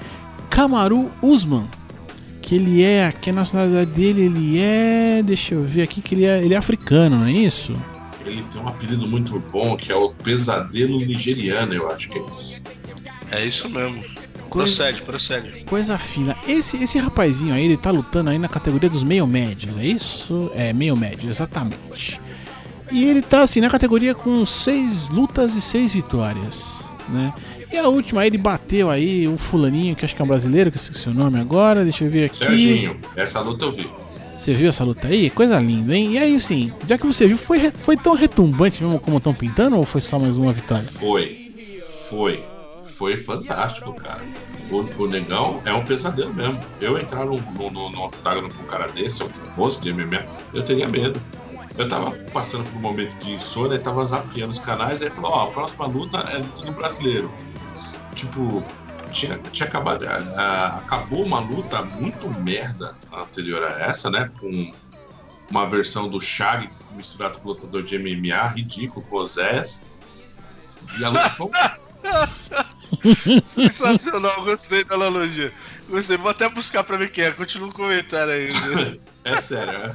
Kamaru 0.50 1.12
Usman. 1.22 1.66
Que 2.42 2.56
ele 2.56 2.84
é. 2.84 3.12
Que 3.12 3.30
a 3.30 3.34
nacionalidade 3.34 3.92
dele, 3.92 4.24
ele 4.24 4.60
é. 4.60 5.22
Deixa 5.24 5.54
eu 5.54 5.64
ver 5.64 5.84
aqui, 5.84 6.02
que 6.02 6.16
ele 6.16 6.26
é, 6.26 6.44
ele 6.44 6.54
é 6.54 6.58
africano, 6.58 7.18
não 7.18 7.28
é 7.28 7.32
isso? 7.32 7.76
Ele 8.26 8.44
tem 8.52 8.62
um 8.62 8.68
apelido 8.68 9.08
muito 9.08 9.40
bom 9.52 9.76
que 9.76 9.92
é 9.92 9.96
o 9.96 10.10
Pesadelo 10.10 11.00
Nigeriano, 11.00 11.74
eu 11.74 11.92
acho 11.92 12.10
que 12.10 12.20
é 12.20 12.24
isso. 12.32 12.62
É 13.32 13.46
isso 13.46 13.70
mesmo. 13.70 14.04
Coisa- 14.50 14.76
Procede, 14.76 15.02
procede. 15.04 15.64
Coisa 15.66 15.98
fina. 15.98 16.36
Esse, 16.48 16.78
esse 16.84 16.98
rapazinho 16.98 17.54
aí, 17.54 17.64
ele 17.66 17.78
tá 17.78 17.92
lutando 17.92 18.30
aí 18.30 18.38
na 18.40 18.50
categoria 18.50 18.90
dos 18.90 19.04
meio 19.04 19.26
médios, 19.28 19.78
é 19.80 19.86
isso? 19.86 20.52
É, 20.56 20.74
meio 20.74 20.96
médio, 20.98 21.30
exatamente. 21.30 22.20
E 22.92 23.06
ele 23.06 23.22
tá 23.22 23.44
assim 23.44 23.62
na 23.62 23.70
categoria 23.70 24.16
com 24.16 24.46
seis 24.46 25.08
lutas 25.10 25.56
e 25.56 25.62
seis 25.62 25.94
vitórias, 25.94 26.92
né? 27.08 27.34
E 27.72 27.78
a 27.78 27.88
última 27.88 28.22
aí 28.22 28.28
ele 28.28 28.38
bateu 28.40 28.90
aí 28.90 29.28
um 29.28 29.38
fulaninho 29.38 29.96
que 29.96 30.04
acho 30.04 30.16
que 30.16 30.22
é 30.22 30.26
um 30.26 30.28
brasileiro, 30.28 30.72
que 30.72 30.78
eu 30.78 30.82
esqueci 30.82 31.08
o 31.08 31.14
nome 31.14 31.40
agora, 31.40 31.84
deixa 31.84 32.04
eu 32.04 32.10
ver 32.10 32.26
aqui. 32.26 32.38
Serginho, 32.38 32.96
essa 33.16 33.40
luta 33.42 33.66
eu 33.66 33.72
vi. 33.72 33.88
Você 34.36 34.54
viu 34.54 34.70
essa 34.70 34.84
luta 34.84 35.08
aí? 35.08 35.30
Coisa 35.30 35.60
linda, 35.60 35.96
hein? 35.96 36.14
E 36.14 36.18
aí, 36.18 36.36
assim, 36.36 36.74
já 36.88 36.98
que 36.98 37.06
você 37.06 37.28
viu, 37.28 37.38
foi, 37.38 37.70
foi 37.72 37.96
tão 37.98 38.16
retumbante 38.16 38.82
mesmo 38.84 38.98
como 39.00 39.18
estão 39.18 39.34
pintando 39.36 39.76
ou 39.78 39.86
foi 39.86 40.02
só 40.02 40.18
mais 40.18 40.38
uma 40.38 40.52
vitória? 40.54 40.84
Foi. 40.86 41.52
Foi. 42.10 42.44
Foi 43.00 43.16
fantástico, 43.16 43.94
cara. 43.94 44.22
O, 44.70 45.04
o 45.04 45.08
negão 45.08 45.62
é 45.64 45.72
um 45.72 45.86
pesadelo 45.86 46.34
mesmo. 46.34 46.62
Eu 46.82 47.00
entrar 47.00 47.24
no, 47.24 47.40
no, 47.40 47.72
no, 47.72 47.90
no 47.90 48.04
octágono 48.04 48.54
com 48.54 48.62
um 48.62 48.66
cara 48.66 48.90
desse, 48.90 49.16
se 49.16 49.24
eu 49.24 49.30
fosse 49.30 49.80
de 49.80 49.94
MMA, 49.94 50.26
eu 50.54 50.66
teria 50.66 50.86
medo. 50.86 51.20
Eu 51.78 51.88
tava 51.88 52.12
passando 52.34 52.66
por 52.66 52.78
um 52.78 52.82
momento 52.82 53.18
de 53.20 53.32
insônia 53.32 53.76
e 53.76 53.80
tava 53.80 54.04
zapeando 54.04 54.52
os 54.52 54.60
canais, 54.60 55.02
aí 55.02 55.10
falou, 55.10 55.32
ó, 55.32 55.44
a 55.46 55.48
próxima 55.48 55.86
luta 55.86 56.18
é 56.18 56.40
luta 56.40 56.66
do 56.66 56.74
brasileiro. 56.74 57.32
Tipo, 58.16 58.62
tinha, 59.14 59.38
tinha 59.38 59.70
acabado. 59.70 60.06
acabou 60.06 61.24
uma 61.24 61.40
luta 61.40 61.82
muito 61.82 62.30
merda 62.42 62.94
anterior 63.14 63.64
a 63.64 63.80
essa, 63.80 64.12
né? 64.12 64.30
Com 64.42 64.74
uma 65.50 65.66
versão 65.70 66.10
do 66.10 66.20
Shag 66.20 66.70
misturado 66.98 67.40
com 67.40 67.48
o 67.48 67.54
lutador 67.54 67.82
de 67.82 67.98
MMA, 67.98 68.50
ridículo, 68.50 69.06
com 69.06 69.16
o 69.20 69.26
Zés. 69.26 69.86
E 71.00 71.06
a 71.06 71.08
luta 71.08 71.30
foi 71.30 71.50
Sensacional, 73.46 74.44
gostei 74.44 74.84
da 74.84 74.96
analogia. 74.96 75.54
Gostei, 75.90 76.18
vou 76.18 76.30
até 76.30 76.50
buscar 76.50 76.84
pra 76.84 76.98
ver 76.98 77.12
quem 77.12 77.24
é. 77.24 77.32
Continua 77.32 77.70
o 77.70 77.74
comentário 77.74 78.34
aí. 78.34 78.48
né? 78.48 78.98
É 79.26 79.36
sério. 79.36 79.74
é- 79.74 79.94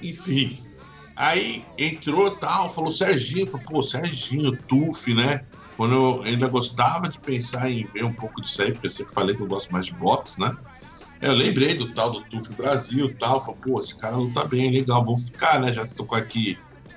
Enfim. 0.00 0.56
Aí 1.16 1.64
entrou 1.76 2.30
tal, 2.36 2.72
falou 2.72 2.90
Serginho, 2.92 3.46
falou, 3.46 3.66
pô, 3.66 3.82
Serginho, 3.82 4.56
Tuf, 4.68 5.12
né? 5.12 5.40
Quando 5.76 5.94
eu 5.94 6.22
ainda 6.22 6.46
gostava 6.48 7.08
de 7.08 7.18
pensar 7.20 7.70
em 7.70 7.86
ver 7.92 8.04
um 8.04 8.12
pouco 8.14 8.40
disso 8.40 8.62
aí, 8.62 8.72
porque 8.72 8.86
eu 8.86 8.90
sempre 8.90 9.12
falei 9.12 9.34
que 9.34 9.42
eu 9.42 9.46
gosto 9.46 9.70
mais 9.70 9.86
de 9.86 9.94
boxe, 9.94 10.40
né? 10.40 10.54
Eu 11.20 11.32
lembrei 11.34 11.74
do 11.74 11.92
tal 11.92 12.10
do 12.10 12.24
Tuf 12.24 12.54
Brasil 12.54 13.14
tal, 13.18 13.40
falei, 13.40 13.60
pô, 13.62 13.80
esse 13.80 13.98
cara 13.98 14.16
luta 14.16 14.44
bem, 14.46 14.70
legal, 14.70 15.04
vou 15.04 15.18
ficar, 15.18 15.60
né? 15.60 15.72
Já 15.72 15.86
tô 15.86 16.06
com 16.06 16.14
aqui 16.14 16.56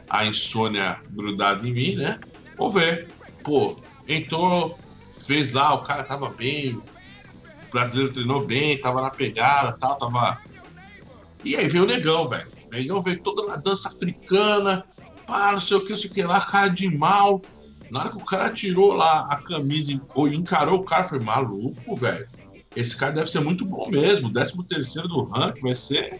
a 0.09 0.25
insônia 0.25 1.01
grudada 1.09 1.67
em 1.67 1.73
mim, 1.73 1.95
né? 1.95 2.17
Vou 2.57 2.69
ver. 2.69 3.09
Pô, 3.43 3.75
entrou, 4.07 4.79
fez 5.25 5.53
lá, 5.53 5.73
o 5.73 5.83
cara 5.83 6.03
tava 6.03 6.29
bem, 6.29 6.75
o 6.75 6.83
brasileiro 7.71 8.11
treinou 8.11 8.45
bem, 8.45 8.79
tava 8.79 9.01
na 9.01 9.09
pegada 9.09 9.71
tal, 9.73 9.97
tava 9.97 10.39
e 11.43 11.57
aí 11.57 11.67
veio 11.67 11.83
o 11.83 11.87
negão, 11.87 12.27
velho. 12.27 12.47
O 12.67 12.75
negão 12.75 13.01
veio 13.01 13.21
toda 13.21 13.45
na 13.45 13.57
dança 13.57 13.89
africana, 13.89 14.85
pá, 15.27 15.51
não 15.51 15.59
sei 15.59 15.77
o 15.77 15.81
que, 15.81 15.91
não 15.91 15.97
sei 15.97 16.09
o 16.09 16.13
que 16.13 16.23
lá, 16.23 16.39
cara 16.39 16.69
de 16.69 16.95
mal. 16.95 17.41
Na 17.91 17.99
hora 17.99 18.09
que 18.09 18.17
o 18.17 18.25
cara 18.25 18.49
tirou 18.49 18.93
lá 18.93 19.27
a 19.29 19.35
camisa 19.35 19.91
e 19.91 20.01
ou 20.15 20.27
encarou 20.27 20.79
o 20.79 20.83
cara, 20.83 21.03
falei, 21.03 21.23
maluco, 21.23 21.95
velho. 21.95 22.27
Esse 22.75 22.95
cara 22.95 23.11
deve 23.11 23.29
ser 23.29 23.41
muito 23.41 23.65
bom 23.65 23.89
mesmo. 23.89 24.31
13 24.31 24.53
terceiro 24.67 25.07
do 25.07 25.23
ranking 25.25 25.61
vai 25.61 25.75
ser. 25.75 26.19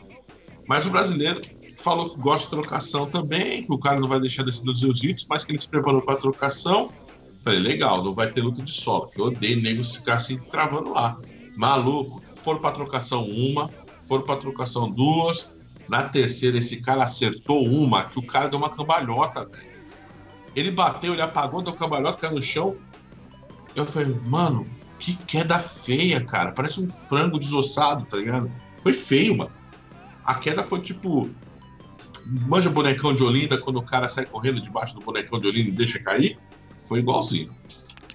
Mas 0.68 0.86
o 0.86 0.91
brasileiro 0.91 1.41
falou 1.78 2.10
que 2.10 2.20
gosta 2.20 2.45
de 2.45 2.62
trocação 2.62 3.10
também, 3.10 3.66
que 3.66 3.74
o 3.74 3.80
cara 3.80 3.99
não 3.99 4.08
vai 4.08 4.20
deixar 4.20 4.43
descer 4.43 4.64
nos 4.64 4.80
jiu-jitsu, 4.80 5.26
mas 5.30 5.43
que 5.43 5.51
ele 5.51 5.58
se 5.58 5.68
preparou 5.68 6.01
pra 6.01 6.16
trocação. 6.16 6.91
Falei, 7.43 7.59
legal, 7.59 8.03
não 8.03 8.13
vai 8.13 8.31
ter 8.31 8.41
luta 8.41 8.63
de 8.63 8.71
solo, 8.71 9.11
eu 9.17 9.25
odeio 9.25 9.61
negros 9.61 9.97
ficar 9.97 10.15
assim 10.15 10.37
travando 10.37 10.93
lá. 10.93 11.17
Maluco, 11.57 12.23
foram 12.35 12.61
pra 12.61 12.71
trocação 12.71 13.25
uma, 13.25 13.69
foram 14.05 14.23
pra 14.23 14.37
trocação 14.37 14.89
duas. 14.89 15.53
Na 15.89 16.03
terceira, 16.03 16.57
esse 16.57 16.77
cara 16.81 17.03
acertou 17.03 17.67
uma, 17.67 18.05
que 18.05 18.17
o 18.17 18.25
cara 18.25 18.47
deu 18.47 18.57
uma 18.57 18.69
cambalhota, 18.69 19.45
velho. 19.45 19.73
Ele 20.55 20.71
bateu, 20.71 21.13
ele 21.13 21.21
apagou, 21.21 21.61
deu 21.61 21.73
cambalhota, 21.73 22.17
caiu 22.17 22.35
no 22.35 22.41
chão. 22.41 22.77
Eu 23.75 23.85
falei, 23.85 24.15
mano, 24.25 24.65
que 24.99 25.15
queda 25.25 25.59
feia, 25.59 26.23
cara. 26.23 26.53
Parece 26.53 26.79
um 26.79 26.87
frango 26.87 27.37
desossado, 27.37 28.05
tá 28.05 28.15
ligado? 28.15 28.49
Foi 28.81 28.93
feio, 28.93 29.35
mano. 29.35 29.51
A 30.23 30.35
queda 30.35 30.63
foi 30.63 30.79
tipo. 30.79 31.29
Manja 32.25 32.69
bonecão 32.69 33.13
de 33.13 33.21
Olinda 33.21 33.57
quando 33.57 33.77
o 33.77 33.83
cara 33.83 34.07
sai 34.07 34.25
correndo 34.25 34.61
debaixo 34.61 34.95
do 34.95 35.01
bonecão 35.01 35.37
de 35.39 35.47
Olinda 35.47 35.69
e 35.69 35.73
deixa 35.73 35.99
cair? 35.99 36.39
Foi 36.93 36.99
igualzinho. 36.99 37.49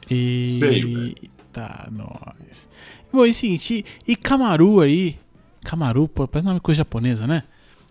Feio, 0.06 0.60
velho. 0.60 1.14
Eita, 1.20 1.88
nós. 1.90 2.68
Bom, 3.12 3.26
e 3.26 3.30
o 3.30 3.34
seguinte, 3.34 3.84
e, 4.06 4.12
e 4.12 4.14
Kamaru 4.14 4.80
aí? 4.80 5.18
Kamaru, 5.64 6.06
pô, 6.06 6.28
parece 6.28 6.46
nome 6.46 6.60
de 6.60 6.62
coisa 6.62 6.78
japonesa, 6.78 7.26
né? 7.26 7.42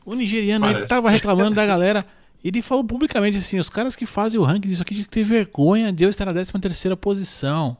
O 0.05 0.15
nigeriano 0.15 0.65
aí 0.65 0.71
Parece. 0.71 0.87
tava 0.87 1.09
reclamando 1.09 1.55
da 1.55 1.65
galera. 1.65 2.05
Ele 2.41 2.61
falou 2.61 2.85
publicamente 2.85 3.35
assim: 3.35 3.59
os 3.59 3.69
caras 3.69 3.97
que 3.97 4.05
fazem 4.05 4.39
o 4.39 4.45
ranking 4.45 4.69
disso 4.69 4.81
aqui 4.81 4.93
tinham 4.93 5.03
que 5.03 5.11
ter 5.11 5.25
vergonha 5.25 5.91
de 5.91 6.05
eu 6.05 6.09
estar 6.09 6.23
na 6.23 6.31
13 6.31 6.53
terceira 6.53 6.95
posição. 6.95 7.75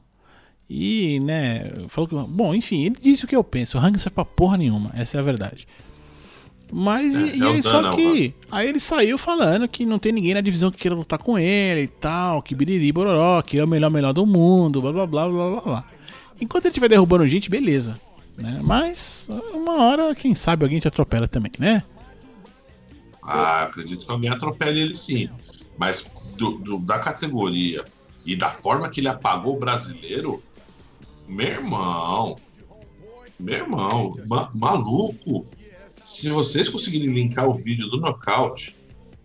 E, 0.70 1.22
né, 1.22 1.64
falou 1.88 2.10
que. 2.10 2.16
Bom, 2.30 2.54
enfim, 2.54 2.84
ele 2.84 2.98
disse 3.00 3.24
o 3.24 3.28
que 3.28 3.38
eu 3.38 3.44
penso. 3.44 3.78
O 3.78 3.80
ranking 3.80 3.94
não 3.94 4.02
serve 4.02 4.16
pra 4.16 4.26
porra 4.26 4.58
nenhuma, 4.58 4.92
essa 4.94 5.16
é 5.16 5.20
a 5.22 5.24
verdade. 5.24 5.66
Mas 6.72 7.16
É, 7.16 7.20
e, 7.22 7.38
e 7.40 7.42
é 7.42 7.46
o 7.46 7.50
aí, 7.52 7.64
só 7.64 7.92
que. 7.92 8.34
Aí 8.52 8.68
ele 8.68 8.80
saiu 8.80 9.18
falando 9.18 9.68
que 9.68 9.86
não 9.86 9.98
tem 9.98 10.12
ninguém 10.12 10.34
na 10.34 10.42
divisão 10.42 10.70
que 10.70 10.78
queira 10.78 10.96
lutar 10.96 11.18
com 11.20 11.40
ele 11.40 11.84
e 11.84 11.88
tal, 11.88 12.42
que 12.42 12.54
biriri 12.54 12.92
bororó, 12.92 13.42
que 13.42 13.56
ele 13.56 13.62
é 13.62 13.66
o 13.66 13.68
melhor 13.68 13.90
melhor 13.90 14.14
do 14.14 14.26
mundo, 14.26 14.82
blá 14.82 14.92
blá 14.92 15.06
blá 15.08 15.28
blá 15.30 15.50
blá 15.50 15.62
blá. 15.62 15.86
Enquanto 16.42 16.66
ele 16.66 16.70
estiver 16.72 16.90
derrubando 16.90 17.26
gente, 17.26 17.50
beleza. 17.50 18.00
Né? 18.38 18.60
Mas 18.62 19.28
uma 19.54 19.82
hora, 19.82 20.14
quem 20.14 20.36
sabe, 20.36 20.64
alguém 20.64 20.80
te 20.80 20.88
atropela 20.88 21.28
também, 21.28 21.52
né? 21.58 21.84
Ah, 23.24 23.64
acredito 23.64 24.06
que 24.06 24.12
alguém 24.12 24.30
atropele 24.30 24.80
ele 24.82 24.96
sim. 24.96 25.30
Mas 25.78 26.06
do- 26.38 26.58
do- 26.60 26.80
da 26.80 27.00
categoria 27.00 27.84
e 28.26 28.36
da 28.36 28.50
forma 28.50 28.90
que 28.90 29.00
ele 29.00 29.08
apagou 29.08 29.56
o 29.56 29.60
brasileiro, 29.60 30.42
meu 31.28 31.48
irmão, 31.48 32.36
meu 33.40 33.56
irmão, 33.56 34.16
ma- 34.28 34.50
maluco. 34.54 35.46
Se 36.08 36.30
vocês 36.30 36.70
conseguirem 36.70 37.10
linkar 37.14 37.48
o 37.48 37.54
vídeo 37.54 37.88
do 37.90 38.00
nocaute, 38.00 38.76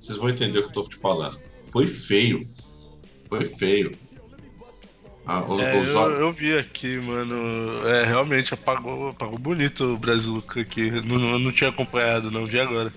vocês 0.00 0.18
vão 0.18 0.28
entender 0.28 0.58
o 0.58 0.62
que 0.62 0.68
eu 0.68 0.72
tô 0.72 0.82
te 0.82 0.96
falando. 0.96 1.40
Foi 1.70 1.86
feio. 1.86 2.46
Foi 3.28 3.44
feio. 3.44 3.92
Ah, 5.24 5.40
o- 5.44 5.60
É, 5.60 5.80
os 5.80 5.88
eu, 5.90 6.10
eu 6.10 6.32
vi 6.32 6.58
aqui, 6.58 6.98
mano. 6.98 7.86
É, 7.86 8.04
realmente 8.04 8.52
apagou, 8.52 9.08
apagou 9.08 9.38
bonito 9.38 9.84
o 9.94 9.96
Brasil 9.96 10.42
aqui. 10.56 10.90
Não, 10.90 11.38
não, 11.38 11.52
tinha 11.52 11.70
acompanhado, 11.70 12.30
não 12.32 12.44
vi 12.44 12.58
agora. 12.58 12.92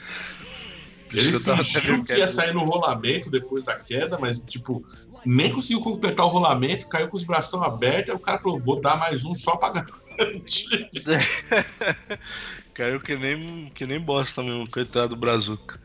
Ele 1.14 1.32
fingiu 1.64 2.04
que 2.04 2.14
ia 2.18 2.28
sair 2.28 2.54
no 2.54 2.66
rolamento 2.66 3.30
depois 3.30 3.64
da 3.64 3.76
queda, 3.76 4.18
mas, 4.20 4.40
tipo, 4.40 4.84
nem 5.24 5.52
conseguiu 5.52 5.80
completar 5.80 6.26
o 6.26 6.30
rolamento, 6.30 6.88
caiu 6.88 7.08
com 7.08 7.16
os 7.16 7.24
braços 7.24 7.62
abertos, 7.62 8.10
aí 8.10 8.16
o 8.16 8.20
cara 8.20 8.40
falou, 8.40 8.60
vou 8.60 8.82
dar 8.82 8.98
mais 8.98 9.24
um 9.24 9.34
só 9.36 9.56
pra 9.56 9.70
garantir. 10.18 10.90
Caiu 12.76 13.02
que 13.02 13.16
nem, 13.18 13.72
que 13.74 13.88
nem 13.88 14.00
bosta 14.00 14.44
mesmo, 14.44 14.70
coitado 14.70 15.10
do 15.10 15.16
Brazuca. 15.16 15.80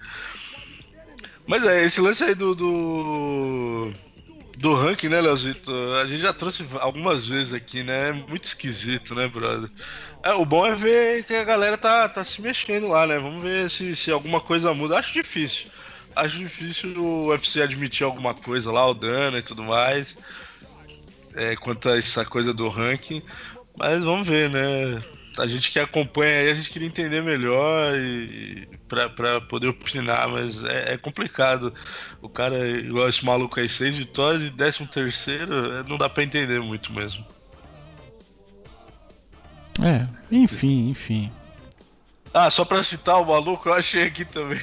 Mas 1.46 1.64
é, 1.66 1.84
esse 1.84 2.00
lance 2.00 2.22
aí 2.24 2.34
do. 2.34 2.54
do, 2.54 3.92
do 4.58 4.74
ranking, 4.74 5.08
né, 5.08 5.20
Leozito? 5.20 5.72
A 6.02 6.06
gente 6.06 6.20
já 6.22 6.32
trouxe 6.32 6.66
algumas 6.80 7.28
vezes 7.28 7.54
aqui, 7.54 7.82
né? 7.84 8.10
É 8.10 8.12
muito 8.12 8.44
esquisito, 8.44 9.14
né, 9.14 9.28
brother? 9.28 9.70
É, 10.22 10.32
o 10.34 10.44
bom 10.46 10.66
é 10.66 10.74
ver 10.74 11.24
que 11.24 11.34
a 11.34 11.44
galera 11.44 11.78
tá, 11.78 12.08
tá 12.08 12.24
se 12.24 12.42
mexendo 12.42 12.88
lá, 12.88 13.06
né? 13.06 13.18
Vamos 13.18 13.42
ver 13.42 13.70
se, 13.70 13.96
se 13.96 14.10
alguma 14.10 14.40
coisa 14.40 14.74
muda. 14.74 14.98
Acho 14.98 15.12
difícil. 15.14 15.70
Acho 16.16 16.38
difícil 16.38 16.96
o 16.98 17.28
UFC 17.28 17.62
admitir 17.62 18.04
alguma 18.04 18.34
coisa 18.34 18.72
lá, 18.72 18.86
o 18.88 18.94
dano 18.94 19.38
e 19.38 19.42
tudo 19.42 19.64
mais. 19.64 20.16
é, 21.34 21.56
quanto 21.56 21.88
a 21.88 21.98
essa 21.98 22.24
coisa 22.24 22.52
do 22.52 22.68
ranking. 22.68 23.22
Mas 23.76 24.02
vamos 24.04 24.26
ver, 24.26 24.50
né? 24.50 25.02
A 25.40 25.46
gente 25.46 25.70
que 25.70 25.80
acompanha 25.80 26.40
aí, 26.40 26.50
a 26.50 26.54
gente 26.54 26.70
queria 26.70 26.86
entender 26.86 27.22
melhor 27.22 27.94
e 27.96 28.68
pra, 28.86 29.08
pra 29.08 29.40
poder 29.40 29.68
opinar, 29.68 30.28
mas 30.28 30.62
é, 30.64 30.94
é 30.94 30.98
complicado. 30.98 31.72
O 32.20 32.28
cara, 32.28 32.68
igual 32.68 33.08
esse 33.08 33.24
maluco 33.24 33.58
aí, 33.58 33.68
seis 33.68 33.96
vitórias 33.96 34.42
e 34.42 34.50
décimo 34.50 34.86
terceiro, 34.86 35.74
é, 35.74 35.82
não 35.84 35.96
dá 35.96 36.08
pra 36.08 36.22
entender 36.22 36.60
muito 36.60 36.92
mesmo. 36.92 37.24
É, 39.82 40.06
enfim, 40.30 40.88
enfim. 40.88 41.32
Ah, 42.32 42.50
só 42.50 42.64
pra 42.64 42.82
citar 42.82 43.20
o 43.20 43.26
maluco, 43.26 43.68
eu 43.68 43.74
achei 43.74 44.04
aqui 44.04 44.24
também 44.24 44.58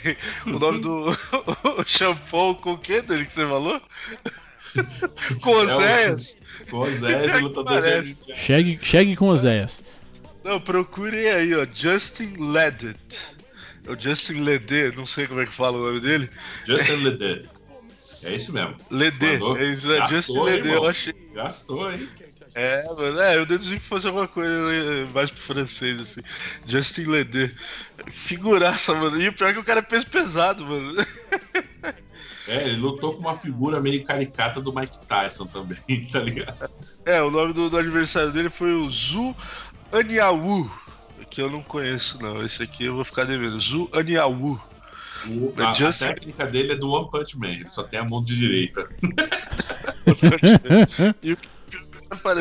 o 0.45 0.51
nome 0.51 0.79
do 0.79 1.09
o 1.77 1.83
shampoo 1.85 2.55
com 2.55 2.73
o 2.73 2.77
que 2.77 3.01
dele 3.01 3.25
que 3.25 3.33
você 3.33 3.45
falou? 3.45 3.81
com 5.41 5.51
Oséias. 5.51 6.37
Com 6.69 6.79
o 6.79 6.91
Zé, 6.91 7.37
o 7.37 7.39
lutador 7.41 7.81
de 7.81 8.17
Chegue, 8.35 8.79
chegue 8.81 9.15
com 9.15 9.27
Oséias. 9.27 9.81
Não, 10.47 10.61
procurem 10.61 11.27
aí, 11.27 11.53
ó. 11.53 11.67
Justin 11.71 12.35
Ledet. 12.37 12.97
É 13.85 13.91
o 13.91 13.99
Justin 13.99 14.43
Ledet, 14.43 14.95
não 14.95 15.05
sei 15.05 15.27
como 15.27 15.41
é 15.41 15.45
que 15.45 15.51
fala 15.51 15.77
o 15.77 15.85
nome 15.87 15.99
dele. 15.99 16.29
Justin 16.65 17.03
Ledet. 17.03 17.49
É 18.23 18.33
isso 18.33 18.53
mesmo. 18.53 18.77
Ledet, 18.89 19.43
é 19.43 19.63
isso, 19.65 19.91
é 19.91 19.99
Gastou, 19.99 20.15
Justin 20.15 20.39
Ledet, 20.39 20.71
eu 20.71 20.87
achei. 20.87 21.13
Gastou, 21.33 21.91
hein? 21.91 22.07
É, 22.55 22.81
mano, 22.85 23.19
é, 23.19 23.35
eu 23.35 23.45
deduzi 23.45 23.77
que 23.77 23.85
fosse 23.85 24.07
alguma 24.07 24.27
coisa 24.27 24.49
eh, 24.49 25.05
mais 25.13 25.29
pro 25.29 25.41
francês, 25.41 25.99
assim. 25.99 26.21
Justin 26.65 27.03
Ledet. 27.03 27.53
Figuraça, 28.09 28.95
mano. 28.95 29.21
E 29.21 29.27
o 29.27 29.33
pior 29.33 29.49
é 29.49 29.53
que 29.53 29.59
o 29.59 29.65
cara 29.65 29.79
é 29.79 29.83
peso 29.83 30.07
pesado, 30.07 30.65
mano. 30.65 30.95
É, 32.47 32.63
ele 32.63 32.77
lutou 32.77 33.13
com 33.13 33.19
uma 33.19 33.35
figura 33.35 33.81
meio 33.81 34.03
caricata 34.05 34.61
do 34.61 34.73
Mike 34.73 35.05
Tyson 35.05 35.45
também, 35.47 35.77
tá 36.11 36.19
ligado? 36.19 36.71
É, 37.05 37.21
o 37.21 37.29
nome 37.29 37.51
do, 37.51 37.69
do 37.69 37.77
adversário 37.77 38.31
dele 38.31 38.49
foi 38.49 38.73
o 38.73 38.89
Zu 38.89 39.35
Aniawu. 39.91 40.69
Que 41.29 41.41
eu 41.41 41.51
não 41.51 41.61
conheço, 41.61 42.17
não. 42.21 42.41
Esse 42.43 42.63
aqui 42.63 42.85
eu 42.85 42.95
vou 42.95 43.03
ficar 43.03 43.25
devendo. 43.25 43.59
Zu 43.59 43.89
Aniawu. 43.91 44.59
O- 45.27 45.53
É 45.57 45.63
a, 45.63 45.71
a 45.71 45.73
técnica 46.13 46.45
dele 46.45 46.73
é 46.73 46.75
do 46.75 46.89
One 46.89 47.09
Punch 47.09 47.37
Man, 47.37 47.49
ele 47.49 47.69
só 47.69 47.83
tem 47.83 47.99
a 47.99 48.03
mão 48.03 48.23
de 48.23 48.35
direita. 48.35 48.87
e 51.21 51.33
o 51.33 51.37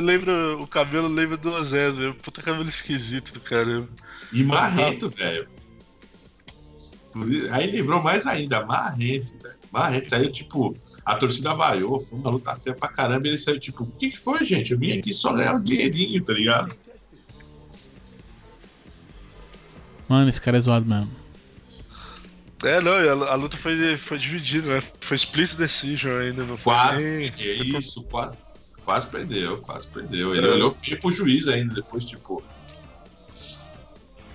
lembra, 0.00 0.56
o 0.58 0.66
cabelo 0.66 1.08
lembra 1.08 1.36
do 1.36 1.62
Zé, 1.64 1.90
velho. 1.90 2.14
Puta 2.14 2.42
cabelo 2.42 2.68
esquisito 2.68 3.32
do 3.32 3.40
caramba. 3.40 3.88
E 4.32 4.44
marrento, 4.44 5.08
velho. 5.10 5.48
Aí 7.50 7.70
lembrou 7.70 8.02
mais 8.02 8.26
ainda, 8.26 8.64
marrento, 8.64 9.34
velho. 9.42 9.56
Marrento. 9.72 10.10
Saiu 10.10 10.30
tipo, 10.30 10.76
a 11.04 11.16
torcida 11.16 11.54
vaiou, 11.54 11.98
foi 11.98 12.18
uma 12.18 12.30
luta 12.30 12.54
feia 12.54 12.76
pra 12.76 12.88
caramba. 12.88 13.26
E 13.26 13.30
ele 13.30 13.38
saiu 13.38 13.58
tipo, 13.58 13.84
o 13.84 13.90
que, 13.90 14.10
que 14.10 14.18
foi, 14.18 14.44
gente? 14.44 14.72
Eu 14.72 14.78
vim 14.78 14.98
aqui 14.98 15.12
só 15.12 15.32
ganhar 15.32 15.54
um 15.54 15.62
dinheirinho, 15.62 16.22
tá 16.22 16.32
ligado? 16.34 16.76
Mano, 20.08 20.28
esse 20.28 20.40
cara 20.40 20.56
é 20.56 20.60
zoado 20.60 20.86
mesmo. 20.86 21.10
É, 22.64 22.80
não, 22.80 22.92
a, 22.92 23.32
a 23.32 23.34
luta 23.34 23.56
foi, 23.56 23.96
foi 23.98 24.18
dividida, 24.18 24.76
né? 24.76 24.82
Foi 25.00 25.16
split 25.16 25.54
decision 25.56 26.20
ainda, 26.20 26.44
não 26.44 26.56
foi 26.56 26.72
Quase, 26.72 27.04
nem- 27.04 27.32
é 27.38 27.52
isso, 27.54 28.02
quase, 28.04 28.36
quase 28.84 29.06
perdeu, 29.08 29.58
quase 29.58 29.86
perdeu. 29.88 30.34
Ele 30.34 30.46
É. 30.46 30.50
olhou 30.52 30.70
feio 30.70 30.98
pro 31.00 31.10
juiz 31.12 31.48
ainda, 31.48 31.74
depois, 31.74 32.04
tipo, 32.04 32.42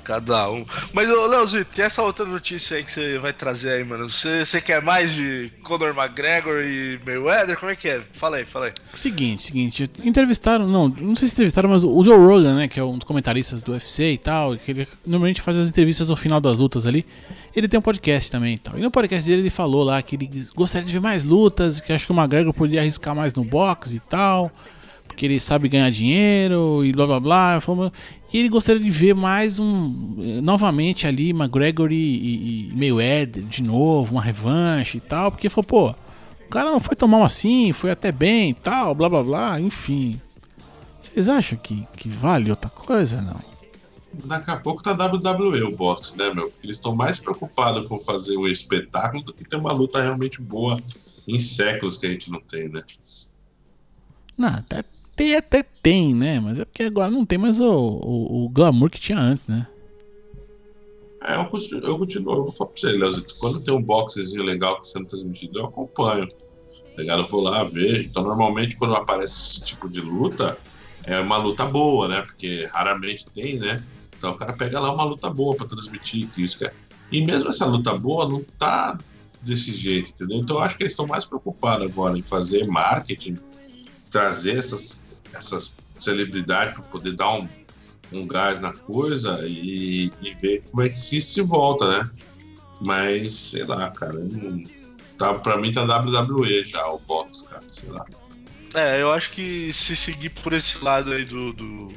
Cada 0.03 0.49
um. 0.49 0.65
Mas, 0.93 1.09
ô, 1.09 1.25
Leozito, 1.25 1.73
tem 1.75 1.85
essa 1.85 2.01
outra 2.01 2.25
notícia 2.25 2.77
aí 2.77 2.83
que 2.83 2.91
você 2.91 3.17
vai 3.19 3.33
trazer 3.33 3.71
aí, 3.71 3.83
mano. 3.83 4.09
Você, 4.09 4.45
você 4.45 4.59
quer 4.59 4.81
mais 4.81 5.13
de 5.13 5.51
Conor 5.63 5.95
McGregor 5.97 6.61
e 6.63 6.99
Mayweather? 7.05 7.57
Como 7.57 7.71
é 7.71 7.75
que 7.75 7.87
é? 7.87 8.01
Fala 8.13 8.37
aí, 8.37 8.45
fala 8.45 8.67
aí. 8.67 8.73
Seguinte, 8.93 9.43
seguinte, 9.43 9.89
entrevistaram, 10.03 10.67
não, 10.67 10.87
não 10.87 11.15
sei 11.15 11.27
se 11.27 11.33
entrevistaram, 11.33 11.69
mas 11.69 11.83
o 11.83 12.03
Joe 12.03 12.17
Rogan, 12.17 12.55
né, 12.55 12.67
que 12.67 12.79
é 12.79 12.83
um 12.83 12.97
dos 12.97 13.05
comentaristas 13.05 13.61
do 13.61 13.73
UFC 13.73 14.13
e 14.13 14.17
tal, 14.17 14.55
que 14.55 14.71
ele 14.71 14.87
normalmente 15.05 15.41
faz 15.41 15.57
as 15.57 15.67
entrevistas 15.67 16.09
ao 16.09 16.15
final 16.15 16.41
das 16.41 16.57
lutas 16.57 16.85
ali. 16.85 17.05
Ele 17.55 17.67
tem 17.67 17.77
um 17.79 17.83
podcast 17.83 18.31
também 18.31 18.55
e 18.55 18.57
tal. 18.57 18.77
E 18.77 18.81
no 18.81 18.89
podcast 18.89 19.29
dele 19.29 19.43
ele 19.43 19.49
falou 19.49 19.83
lá 19.83 20.01
que 20.01 20.15
ele 20.15 20.29
gostaria 20.55 20.85
de 20.85 20.93
ver 20.93 21.01
mais 21.01 21.23
lutas, 21.23 21.79
que 21.79 21.91
acho 21.91 22.05
que 22.05 22.11
o 22.11 22.15
McGregor 22.15 22.53
poderia 22.53 22.81
arriscar 22.81 23.15
mais 23.15 23.33
no 23.33 23.43
boxe 23.43 23.97
e 23.97 23.99
tal, 23.99 24.51
porque 25.21 25.27
ele 25.27 25.39
sabe 25.39 25.69
ganhar 25.69 25.91
dinheiro 25.91 26.83
e 26.83 26.91
blá 26.91 27.05
blá 27.05 27.19
blá. 27.19 27.61
E 28.33 28.39
ele 28.39 28.49
gostaria 28.49 28.81
de 28.81 28.89
ver 28.89 29.13
mais 29.13 29.59
um, 29.59 30.15
eh, 30.19 30.41
novamente 30.41 31.05
ali, 31.05 31.29
McGregor 31.29 31.91
e, 31.91 31.95
e- 31.95 32.69
e 32.71 32.75
Mayweather 32.75 33.43
de 33.43 33.61
novo, 33.61 34.13
uma 34.15 34.21
revanche 34.23 34.97
e 34.97 35.01
tal, 35.01 35.29
porque 35.31 35.47
falou, 35.47 35.63
pô, 35.65 35.89
o 35.91 36.49
cara 36.49 36.71
não 36.71 36.79
foi 36.79 36.95
tão 36.95 37.07
mal 37.07 37.23
assim, 37.23 37.71
foi 37.71 37.91
até 37.91 38.11
bem 38.11 38.49
e 38.49 38.53
tal, 38.55 38.95
blá 38.95 39.07
blá 39.07 39.23
blá, 39.23 39.59
enfim. 39.61 40.19
Vocês 40.99 41.29
acham 41.29 41.59
que, 41.59 41.85
que 41.95 42.09
vale 42.09 42.49
outra 42.49 42.71
coisa? 42.71 43.21
Não. 43.21 43.39
daqui 44.25 44.49
a 44.49 44.57
pouco 44.57 44.81
tá 44.81 44.93
WWE 44.93 45.61
o 45.61 45.75
boxe, 45.75 46.17
né, 46.17 46.33
meu? 46.33 46.49
Porque 46.49 46.65
eles 46.65 46.77
estão 46.77 46.95
mais 46.95 47.19
preocupados 47.19 47.87
com 47.87 47.99
fazer 47.99 48.35
um 48.37 48.47
espetáculo 48.47 49.21
do 49.23 49.33
que 49.33 49.43
ter 49.47 49.57
uma 49.57 49.71
luta 49.71 50.01
realmente 50.01 50.41
boa 50.41 50.81
em 51.27 51.39
séculos 51.39 51.99
que 51.99 52.07
a 52.07 52.09
gente 52.09 52.31
não 52.31 52.41
tem, 52.41 52.69
né? 52.69 52.81
Não, 54.35 54.47
até 54.49 54.83
tem, 55.15 55.35
até 55.35 55.63
tem, 55.63 56.13
né? 56.13 56.39
Mas 56.39 56.59
é 56.59 56.65
porque 56.65 56.83
agora 56.83 57.09
não 57.11 57.25
tem 57.25 57.37
mais 57.37 57.59
o, 57.59 57.65
o, 57.65 58.45
o 58.45 58.49
glamour 58.49 58.89
que 58.89 58.99
tinha 58.99 59.19
antes, 59.19 59.47
né? 59.47 59.67
É, 61.23 61.35
eu 61.35 61.45
continuo, 61.45 61.81
eu 61.87 61.99
continuo, 61.99 62.33
eu 62.33 62.43
vou 62.45 62.51
falar 62.51 62.71
pra 62.71 62.81
você, 62.81 62.87
Leozito, 62.93 63.35
quando 63.39 63.63
tem 63.63 63.73
um 63.73 63.81
boxezinho 63.81 64.43
legal 64.43 64.75
que 64.75 64.81
tá 64.81 64.97
sendo 64.97 65.05
transmitido, 65.05 65.59
eu 65.59 65.65
acompanho. 65.65 66.27
Tá 66.27 66.97
ligado? 66.97 67.21
Eu 67.21 67.25
vou 67.25 67.41
lá, 67.41 67.63
vejo. 67.63 68.07
Então, 68.07 68.23
normalmente, 68.23 68.75
quando 68.75 68.95
aparece 68.95 69.33
esse 69.33 69.63
tipo 69.63 69.87
de 69.87 70.01
luta, 70.01 70.57
é 71.03 71.19
uma 71.19 71.37
luta 71.37 71.65
boa, 71.65 72.07
né? 72.07 72.21
Porque 72.21 72.67
raramente 72.71 73.29
tem, 73.29 73.57
né? 73.57 73.83
Então, 74.17 74.31
o 74.31 74.35
cara 74.35 74.53
pega 74.53 74.79
lá 74.79 74.91
uma 74.91 75.03
luta 75.03 75.29
boa 75.29 75.55
pra 75.55 75.67
transmitir. 75.67 76.27
Que 76.29 76.43
isso 76.43 76.65
é. 76.65 76.73
E 77.11 77.23
mesmo 77.25 77.49
essa 77.49 77.65
luta 77.65 77.93
boa 77.97 78.27
não 78.27 78.43
tá 78.57 78.97
desse 79.41 79.75
jeito, 79.75 80.11
entendeu? 80.11 80.39
Então, 80.39 80.57
eu 80.57 80.63
acho 80.63 80.75
que 80.75 80.83
eles 80.83 80.93
estão 80.93 81.07
mais 81.07 81.25
preocupados 81.25 81.85
agora 81.85 82.17
em 82.17 82.21
fazer 82.21 82.67
marketing, 82.67 83.37
trazer 84.09 84.57
essas, 84.57 85.00
essas 85.33 85.75
celebridades 85.97 86.73
para 86.73 86.83
poder 86.83 87.13
dar 87.13 87.33
um, 87.33 87.47
um 88.11 88.27
gás 88.27 88.59
na 88.59 88.73
coisa 88.73 89.41
e, 89.45 90.11
e 90.21 90.33
ver 90.41 90.63
como 90.63 90.83
é 90.83 90.89
que 90.89 90.99
se, 90.99 91.21
se 91.21 91.41
volta, 91.41 91.87
né? 91.89 92.09
Mas, 92.83 93.33
sei 93.33 93.63
lá, 93.63 93.89
cara, 93.91 94.19
tá, 95.17 95.33
pra 95.35 95.57
mim 95.57 95.71
tá 95.71 95.83
WWE 95.83 96.63
já, 96.63 96.85
o 96.87 96.99
box, 96.99 97.43
cara, 97.43 97.63
sei 97.71 97.89
lá. 97.89 98.05
É, 98.73 99.01
eu 99.01 99.11
acho 99.11 99.31
que 99.31 99.71
se 99.73 99.95
seguir 99.95 100.29
por 100.29 100.53
esse 100.53 100.83
lado 100.83 101.11
aí 101.11 101.25
do. 101.25 101.53
do 101.53 101.89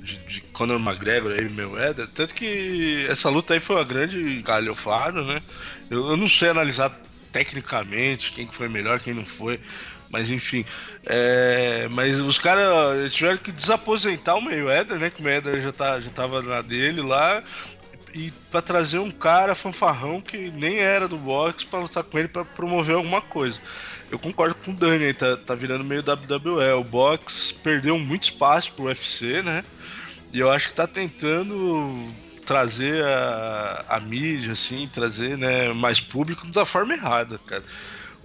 de, 0.00 0.18
de 0.18 0.40
Conor 0.52 0.78
McGregor 0.78 1.32
aí, 1.32 1.48
Mayweather, 1.48 2.06
tanto 2.14 2.32
que 2.32 3.04
essa 3.08 3.28
luta 3.28 3.54
aí 3.54 3.60
foi 3.60 3.74
uma 3.74 3.84
grande 3.84 4.40
galhofada, 4.40 5.22
né? 5.22 5.42
Eu, 5.90 6.10
eu 6.10 6.16
não 6.16 6.28
sei 6.28 6.48
analisar 6.48 6.96
tecnicamente 7.32 8.30
quem 8.30 8.46
que 8.46 8.54
foi 8.54 8.68
melhor, 8.68 9.00
quem 9.00 9.12
não 9.12 9.26
foi. 9.26 9.60
Mas 10.08 10.30
enfim, 10.30 10.64
é, 11.04 11.88
mas 11.90 12.20
os 12.20 12.38
caras 12.38 13.12
tiveram 13.12 13.38
que 13.38 13.50
desaposentar 13.52 14.36
o 14.36 14.40
Mayweather, 14.40 14.98
né? 14.98 15.10
Que 15.10 15.20
o 15.20 15.24
Mayweather 15.24 15.60
já, 15.60 15.72
tá, 15.72 16.00
já 16.00 16.10
tava 16.10 16.42
na 16.42 16.62
dele 16.62 17.02
lá. 17.02 17.42
E 18.14 18.32
pra 18.50 18.62
trazer 18.62 18.98
um 18.98 19.10
cara 19.10 19.54
fanfarrão 19.54 20.20
que 20.20 20.50
nem 20.50 20.78
era 20.78 21.06
do 21.06 21.18
boxe 21.18 21.66
pra 21.66 21.80
lutar 21.80 22.02
com 22.02 22.18
ele 22.18 22.28
pra 22.28 22.44
promover 22.44 22.96
alguma 22.96 23.20
coisa. 23.20 23.60
Eu 24.10 24.18
concordo 24.18 24.54
com 24.54 24.70
o 24.70 24.74
Dani 24.74 25.06
aí, 25.06 25.14
tá, 25.14 25.36
tá 25.36 25.54
virando 25.54 25.84
meio 25.84 26.02
WWE. 26.02 26.72
O 26.78 26.84
boxe 26.84 27.52
perdeu 27.54 27.98
muito 27.98 28.24
espaço 28.24 28.72
pro 28.72 28.84
UFC, 28.84 29.42
né? 29.42 29.62
E 30.32 30.40
eu 30.40 30.50
acho 30.50 30.68
que 30.68 30.74
tá 30.74 30.86
tentando 30.86 32.08
trazer 32.46 33.04
a, 33.04 33.84
a 33.88 34.00
mídia, 34.00 34.52
assim, 34.52 34.86
trazer 34.86 35.36
né, 35.36 35.72
mais 35.72 36.00
público 36.00 36.46
da 36.46 36.64
forma 36.64 36.94
errada, 36.94 37.38
cara. 37.44 37.64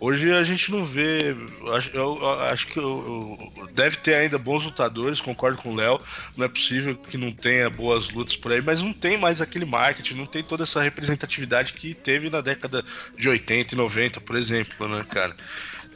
Hoje 0.03 0.33
a 0.33 0.41
gente 0.43 0.71
não 0.71 0.83
vê. 0.83 1.35
Eu 1.63 1.75
acho, 1.75 1.89
eu- 1.95 2.39
acho 2.45 2.65
que 2.65 2.77
eu- 2.79 3.51
eu- 3.55 3.67
deve 3.67 3.97
ter 3.97 4.15
ainda 4.15 4.35
bons 4.39 4.63
lutadores, 4.65 5.21
concordo 5.21 5.59
com 5.61 5.71
o 5.71 5.75
Léo. 5.75 6.01
Não 6.35 6.43
é 6.43 6.47
possível 6.49 6.95
que 6.95 7.19
não 7.19 7.31
tenha 7.31 7.69
boas 7.69 8.09
lutas 8.09 8.35
por 8.35 8.51
aí, 8.51 8.61
mas 8.63 8.81
não 8.81 8.93
tem 8.93 9.15
mais 9.15 9.41
aquele 9.41 9.63
marketing, 9.63 10.15
não 10.15 10.25
tem 10.25 10.41
toda 10.41 10.63
essa 10.63 10.81
representatividade 10.81 11.73
que 11.73 11.93
teve 11.93 12.31
na 12.31 12.41
década 12.41 12.83
de 13.15 13.29
80 13.29 13.75
e 13.75 13.77
90, 13.77 14.19
por 14.19 14.35
exemplo, 14.35 14.87
né, 14.87 15.05
cara? 15.07 15.35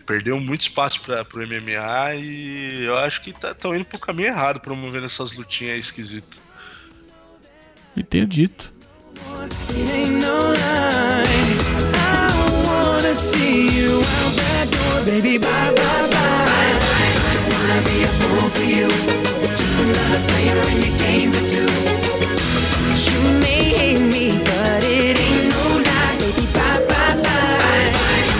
Perdeu 0.06 0.40
muito 0.40 0.62
espaço 0.62 1.02
para 1.02 1.26
pro 1.26 1.42
MMA 1.42 2.14
e 2.14 2.84
eu 2.84 2.96
acho 3.00 3.20
que 3.22 3.32
estão 3.32 3.76
indo 3.76 3.86
pro 3.86 3.98
caminho 3.98 4.28
errado 4.28 4.60
promovendo 4.60 5.08
essas 5.08 5.32
lutinhas 5.32 5.74
aí 5.74 5.80
esquisitas. 5.80 6.40
E 7.96 8.04
tenho 8.04 8.28
dito. 8.28 8.72
It 9.42 9.92
ain't 9.92 10.12
no 10.24 10.52
lie. 10.52 11.95
You 13.56 14.04
out 14.04 14.34
that 14.36 14.68
door, 14.70 15.06
baby. 15.06 15.38
Bye, 15.38 15.72
bye, 15.72 16.08
bye. 16.12 16.76
Don't 17.32 17.48
wanna 17.56 17.80
be 17.88 18.04
a 18.04 18.12
fool 18.20 18.50
for 18.52 18.68
you. 18.68 18.88
Just 19.56 19.80
another 19.80 20.22
player 20.28 20.60
in 20.72 20.78
your 20.84 20.96
game 21.00 21.32
for 21.32 21.46
two. 21.48 21.72
You 23.08 23.20
may 23.40 23.64
hate 23.80 24.04
me, 24.12 24.26
but 24.44 24.84
it 24.84 25.16
ain't 25.18 25.48
no 25.56 25.64
lie, 25.88 26.16
baby. 26.20 26.46
Bye, 26.52 26.84
bye, 26.90 27.16
bye. 27.24 27.92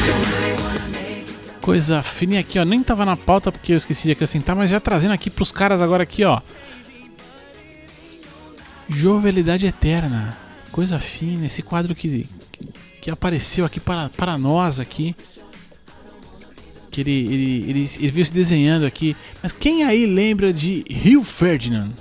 Really. 0.04 1.62
Coisa 1.62 2.04
fina 2.04 2.36
E 2.36 2.38
aqui, 2.40 2.60
ó. 2.60 2.66
Nem 2.66 2.84
tava 2.84 3.06
na 3.06 3.16
pauta 3.16 3.54
porque 3.54 3.72
eu 3.72 3.78
esqueci 3.78 4.08
de 4.08 4.12
acrescentar, 4.12 4.54
mas 4.54 4.70
já 4.70 4.82
trazendo 4.82 5.14
aqui 5.14 5.30
pros 5.30 5.52
caras 5.52 5.80
agora 5.82 6.04
aqui, 6.04 6.26
ó. 6.26 6.42
Jovialidade 8.90 9.66
Eterna. 9.66 10.38
Coisa 10.74 11.00
fina. 11.00 11.46
Esse 11.46 11.62
quadro 11.62 11.96
que, 11.96 12.28
que 13.06 13.12
apareceu 13.12 13.64
aqui 13.66 13.80
para, 13.80 14.10
para 14.10 14.36
nós 14.36 14.80
aqui. 14.80 15.16
Que 16.90 17.02
ele, 17.02 17.12
ele, 17.12 17.70
ele, 17.70 17.90
ele 18.00 18.12
veio 18.12 18.26
se 18.26 18.34
desenhando 18.34 18.84
aqui. 18.84 19.16
Mas 19.44 19.52
quem 19.52 19.84
aí 19.84 20.08
lembra 20.08 20.52
de 20.52 20.84
Rio 20.90 21.24
Ferdinand? 21.24 21.92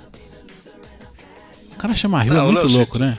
O 1.73 1.75
cara 1.77 1.93
chama 1.93 2.23
Rio, 2.23 2.33
é 2.33 2.37
Não, 2.37 2.45
muito 2.45 2.57
Leozito. 2.57 2.77
louco, 2.77 2.97
né? 2.97 3.15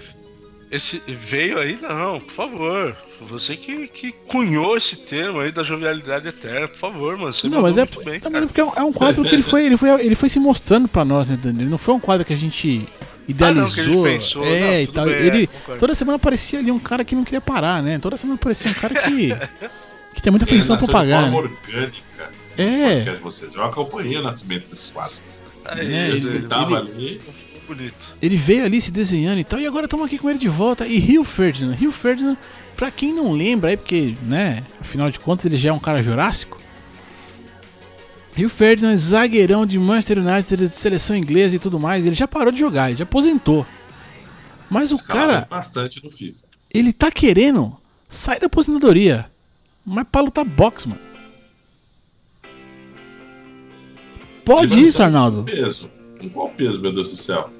Esse 0.68 1.01
veio 1.07 1.61
aí, 1.61 1.78
não, 1.80 2.18
por 2.18 2.32
favor. 2.32 2.97
Você 3.20 3.55
que, 3.57 3.87
que 3.87 4.11
cunhou 4.11 4.76
esse 4.76 4.97
termo 4.97 5.39
aí 5.39 5.53
da 5.53 5.62
jovialidade 5.62 6.26
eterna, 6.26 6.66
por 6.66 6.76
favor, 6.78 7.16
mano. 7.16 7.32
Você 7.32 7.49
Não, 7.49 7.62
mas 7.62 7.78
é, 7.78 7.82
muito 7.82 8.03
bem, 8.03 8.20
não, 8.28 8.41
é 8.41 8.47
porque 8.47 8.61
é 8.61 8.64
um- 8.64 8.72
é 8.74 8.82
um 8.82 8.93
quadro 8.93 9.22
que 9.22 9.32
ele 9.32 9.45
foi, 9.45 9.64
ele 9.64 9.76
foi, 9.76 10.05
ele 10.05 10.16
foi 10.16 10.28
se 10.28 10.41
mostrando 10.41 10.89
pra 10.89 11.05
nós, 11.05 11.28
né, 11.28 11.39
Dani? 11.41 11.61
Ele 11.62 11.70
não 11.70 11.78
foi 11.78 11.95
um 11.95 12.01
quadro 12.01 12.26
que 12.26 12.32
a 12.32 12.37
gente 12.37 12.84
idealizou. 13.28 13.66
Ah, 13.70 13.74
que 13.74 13.80
a 13.80 13.84
gente 13.84 14.02
pensou. 14.02 14.44
É, 14.46 14.60
Não, 14.60 14.80
e 14.80 14.86
tal. 14.86 15.04
bem, 15.06 15.14
ele 15.14 15.50
é, 15.68 15.74
toda 15.76 15.94
semana 15.94 16.16
aparecia 16.16 16.58
ali 16.58 16.70
um 16.70 16.78
cara 16.78 17.04
que 17.04 17.14
não 17.14 17.24
queria 17.24 17.40
parar, 17.40 17.82
né? 17.82 17.98
Toda 17.98 18.16
semana 18.16 18.38
aparecia 18.40 18.70
um 18.70 18.74
cara 18.74 18.94
que 19.02 19.28
que 20.14 20.22
tem 20.22 20.30
muita 20.30 20.46
pensão 20.46 20.76
pra 20.76 20.86
nasceu 20.86 20.86
de 20.86 20.92
pagar. 20.92 21.30
forma 21.32 21.48
né? 21.48 21.56
orgânica. 21.66 22.30
É. 22.56 22.86
podcast 22.94 23.16
de 23.16 23.22
vocês. 23.22 23.54
Eu 23.54 23.64
acompanhei 23.64 24.16
o 24.16 24.22
nascimento 24.22 24.68
desse 24.70 24.92
quadro. 24.92 25.16
Aí, 25.66 25.80
É, 25.80 25.82
ele- 26.08 26.12
ele, 26.12 26.20
sentava 26.20 26.78
ele- 26.78 26.90
ali. 26.90 27.20
bonito. 27.68 28.16
Ele 28.22 28.36
veio 28.36 28.64
ali 28.64 28.80
se 28.80 28.90
desenhando 28.90 29.40
e 29.40 29.44
tal, 29.44 29.60
e 29.60 29.66
agora 29.66 29.84
estamos 29.86 30.06
aqui 30.06 30.16
com 30.18 30.30
ele 30.30 30.38
de 30.38 30.48
volta. 30.48 30.86
E 30.86 30.98
Rio 30.98 31.22
Ferdinand. 31.24 31.74
Rio 31.74 31.90
Ferdinand, 31.92 32.36
pra 32.76 32.90
quem 32.90 33.12
não 33.12 33.32
lembra 33.32 33.70
aí, 33.70 33.76
porque, 33.76 34.14
né, 34.22 34.62
afinal 34.80 35.10
de 35.10 35.18
contas 35.18 35.44
ele 35.44 35.56
já 35.56 35.70
é 35.70 35.72
um 35.72 35.78
cara 35.78 36.00
jurássico. 36.02 36.60
Rio 38.37 38.51
Ferdinand, 38.51 38.95
zagueirão 38.97 39.64
de 39.64 39.78
Manchester 39.78 40.18
United, 40.18 40.68
de 40.68 40.74
seleção 40.74 41.16
inglesa 41.16 41.57
e 41.57 41.59
tudo 41.59 41.80
mais. 41.80 42.05
Ele 42.05 42.14
já 42.14 42.28
parou 42.28 42.53
de 42.53 42.61
jogar, 42.61 42.91
ele 42.91 42.99
já 42.99 43.05
aposentou. 43.05 43.66
Mas 44.68 44.93
o 44.93 45.03
cara, 45.03 45.47
bastante 45.49 46.05
no 46.05 46.11
FIFA. 46.11 46.45
ele 46.72 46.93
tá 46.93 47.11
querendo 47.11 47.74
sair 48.07 48.39
da 48.39 48.47
aposentadoria. 48.47 49.30
Mas 49.87 50.07
pra 50.12 50.20
lutar 50.20 50.45
boxe, 50.45 50.87
mano. 50.87 51.01
Pode 54.45 54.84
isso, 54.84 55.03
Arnaldo. 55.03 55.45
Peso. 55.45 55.91
Em 56.20 56.28
qual 56.28 56.51
peso, 56.51 56.80
meu 56.80 56.93
Deus 56.93 57.09
do 57.09 57.16
céu? 57.16 57.51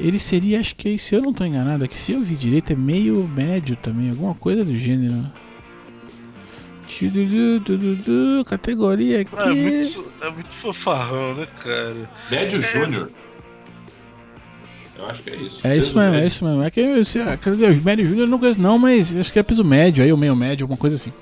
Ele 0.00 0.18
seria, 0.18 0.58
acho 0.58 0.74
que 0.74 0.98
se 0.98 1.14
eu 1.14 1.22
não 1.22 1.32
tô 1.32 1.44
enganado, 1.44 1.84
aqui 1.84 2.00
se 2.00 2.12
eu 2.12 2.20
vi 2.20 2.34
direito, 2.34 2.72
é 2.72 2.76
meio 2.76 3.28
médio 3.28 3.76
também, 3.76 4.10
alguma 4.10 4.34
coisa 4.34 4.64
do 4.64 4.76
gênero. 4.76 5.30
Categoria 8.46 9.20
aqui. 9.22 9.34
É 9.38 9.46
muito, 9.52 10.12
é 10.22 10.30
muito 10.30 10.54
fofarrão, 10.54 11.34
né, 11.34 11.46
cara? 11.62 11.94
Médio 12.30 12.60
Júnior. 12.60 13.10
Eu 14.98 15.06
acho 15.06 15.22
que 15.22 15.30
é 15.30 15.36
isso. 15.36 15.66
É 15.66 15.76
isso 15.76 15.88
Peso 15.94 15.98
mesmo, 15.98 16.10
médio. 16.12 16.24
é 16.24 16.26
isso 16.26 16.44
mesmo. 16.44 16.62
É 16.64 16.70
que 16.70 16.80
esse- 16.80 17.20
a 17.20 17.36
categoria 17.36 17.72
de 17.72 17.80
médio 17.80 18.04
júnior 18.06 18.26
eu 18.26 18.30
não 18.30 18.38
conheço 18.38 18.60
não, 18.60 18.78
mas 18.78 19.14
acho 19.14 19.32
que 19.32 19.38
é 19.38 19.42
peso 19.44 19.62
médio 19.62 20.02
aí, 20.02 20.10
ou 20.10 20.18
meio 20.18 20.34
médio, 20.34 20.64
alguma 20.64 20.78
coisa 20.78 20.96
assim. 20.96 21.12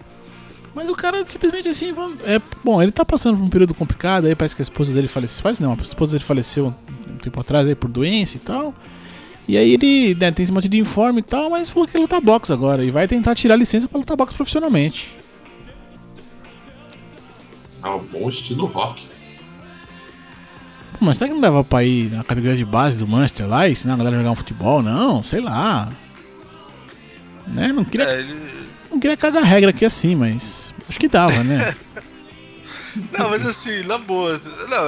Mas 0.74 0.88
o 0.90 0.94
cara 0.94 1.24
simplesmente 1.26 1.68
assim, 1.68 1.92
é, 2.24 2.40
bom, 2.64 2.82
ele 2.82 2.92
tá 2.92 3.04
passando 3.04 3.36
por 3.38 3.44
um 3.44 3.48
período 3.50 3.74
complicado 3.74 4.26
aí, 4.26 4.34
parece 4.34 4.54
que 4.56 4.62
a 4.62 4.64
esposa 4.64 4.92
dele 4.94 5.08
faleceu, 5.08 5.42
parece 5.42 5.62
não, 5.62 5.72
a 5.72 5.82
esposa 5.82 6.12
dele 6.12 6.24
faleceu 6.24 6.66
um 7.10 7.16
tempo 7.18 7.38
atrás 7.40 7.66
aí 7.66 7.74
por 7.74 7.88
doença 7.90 8.36
e 8.36 8.40
tal. 8.40 8.74
E 9.48 9.56
aí 9.56 9.72
ele 9.74 10.14
né, 10.14 10.30
tem 10.32 10.42
esse 10.42 10.52
monte 10.52 10.68
de 10.68 10.78
informe 10.78 11.20
e 11.20 11.22
tal, 11.22 11.50
mas 11.50 11.68
falou 11.70 11.86
que 11.86 11.96
ele 11.96 12.02
luta 12.02 12.20
boxe 12.20 12.52
agora 12.52 12.84
e 12.84 12.90
vai 12.90 13.06
tentar 13.06 13.34
tirar 13.34 13.56
licença 13.56 13.86
pra 13.86 13.98
lutar 13.98 14.16
boxe 14.16 14.34
profissionalmente. 14.34 15.16
Ah, 17.86 17.94
um 17.94 18.04
bom 18.04 18.28
estilo 18.28 18.66
rock. 18.66 19.08
Mas 20.98 21.18
será 21.18 21.28
que 21.28 21.34
não 21.34 21.40
dava 21.40 21.62
pra 21.62 21.84
ir 21.84 22.10
na 22.10 22.24
categoria 22.24 22.56
de 22.56 22.64
base 22.64 22.98
do 22.98 23.06
Manchester 23.06 23.46
lá 23.46 23.68
e 23.68 23.72
ensinar 23.72 23.94
a 23.94 23.96
galera 23.96 24.16
a 24.16 24.18
jogar 24.18 24.32
um 24.32 24.36
futebol? 24.36 24.82
Não, 24.82 25.22
sei 25.22 25.40
lá. 25.40 25.92
Né? 27.46 27.68
Não 27.68 27.84
queria 27.84 28.06
É, 28.06 28.18
ele... 28.18 28.36
Não 28.90 28.98
queria 28.98 29.16
cagar 29.16 29.44
regra 29.44 29.70
aqui 29.70 29.84
assim, 29.84 30.16
mas 30.16 30.74
acho 30.88 30.98
que 30.98 31.06
dava, 31.06 31.44
né? 31.44 31.76
Não, 33.16 33.28
mas 33.28 33.46
assim, 33.46 33.82
na 33.84 33.98
boa. 33.98 34.40
Não, 34.68 34.82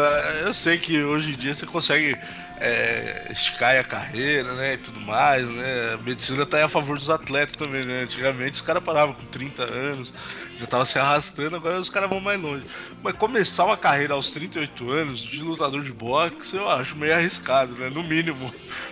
eu 0.47 0.53
sei 0.55 0.79
que 0.79 1.03
hoje 1.03 1.35
em 1.35 1.37
dia 1.37 1.53
você 1.53 1.67
consegue 1.67 2.17
é, 2.61 3.33
a 3.81 3.85
carreira, 3.85 4.55
né? 4.55 4.75
E 4.75 4.79
tudo 4.79 5.01
mais, 5.01 5.49
né? 5.49 5.95
A 5.95 5.99
medicina 5.99 6.45
tá 6.47 6.65
a 6.65 6.69
favor 6.69 6.99
dos 6.99 7.11
atletas 7.11 7.55
também, 7.57 7.85
né? 7.85 8.03
Antigamente 8.03 8.55
os 8.55 8.61
caras 8.61 8.83
paravam 8.83 9.15
com 9.15 9.27
30 9.27 9.63
anos, 9.65 10.13
já 10.57 10.67
tava 10.67 10.85
se 10.85 10.99
arrastando, 10.99 11.57
agora 11.57 11.79
os 11.81 11.91
caras 11.91 12.09
vão 12.09 12.21
mais 12.21 12.41
longe. 12.41 12.65
Mas 13.03 13.15
começar 13.15 13.65
uma 13.65 13.77
carreira 13.77 14.15
aos 14.15 14.31
38 14.31 14.91
anos 14.91 15.21
de 15.21 15.41
lutador 15.43 15.83
de 15.83 15.93
boxe, 15.93 16.57
eu 16.57 16.69
acho 16.69 16.97
meio 16.97 17.15
arriscado, 17.15 17.75
né? 17.77 17.91
No 17.91 18.03
mínimo. 18.03 18.51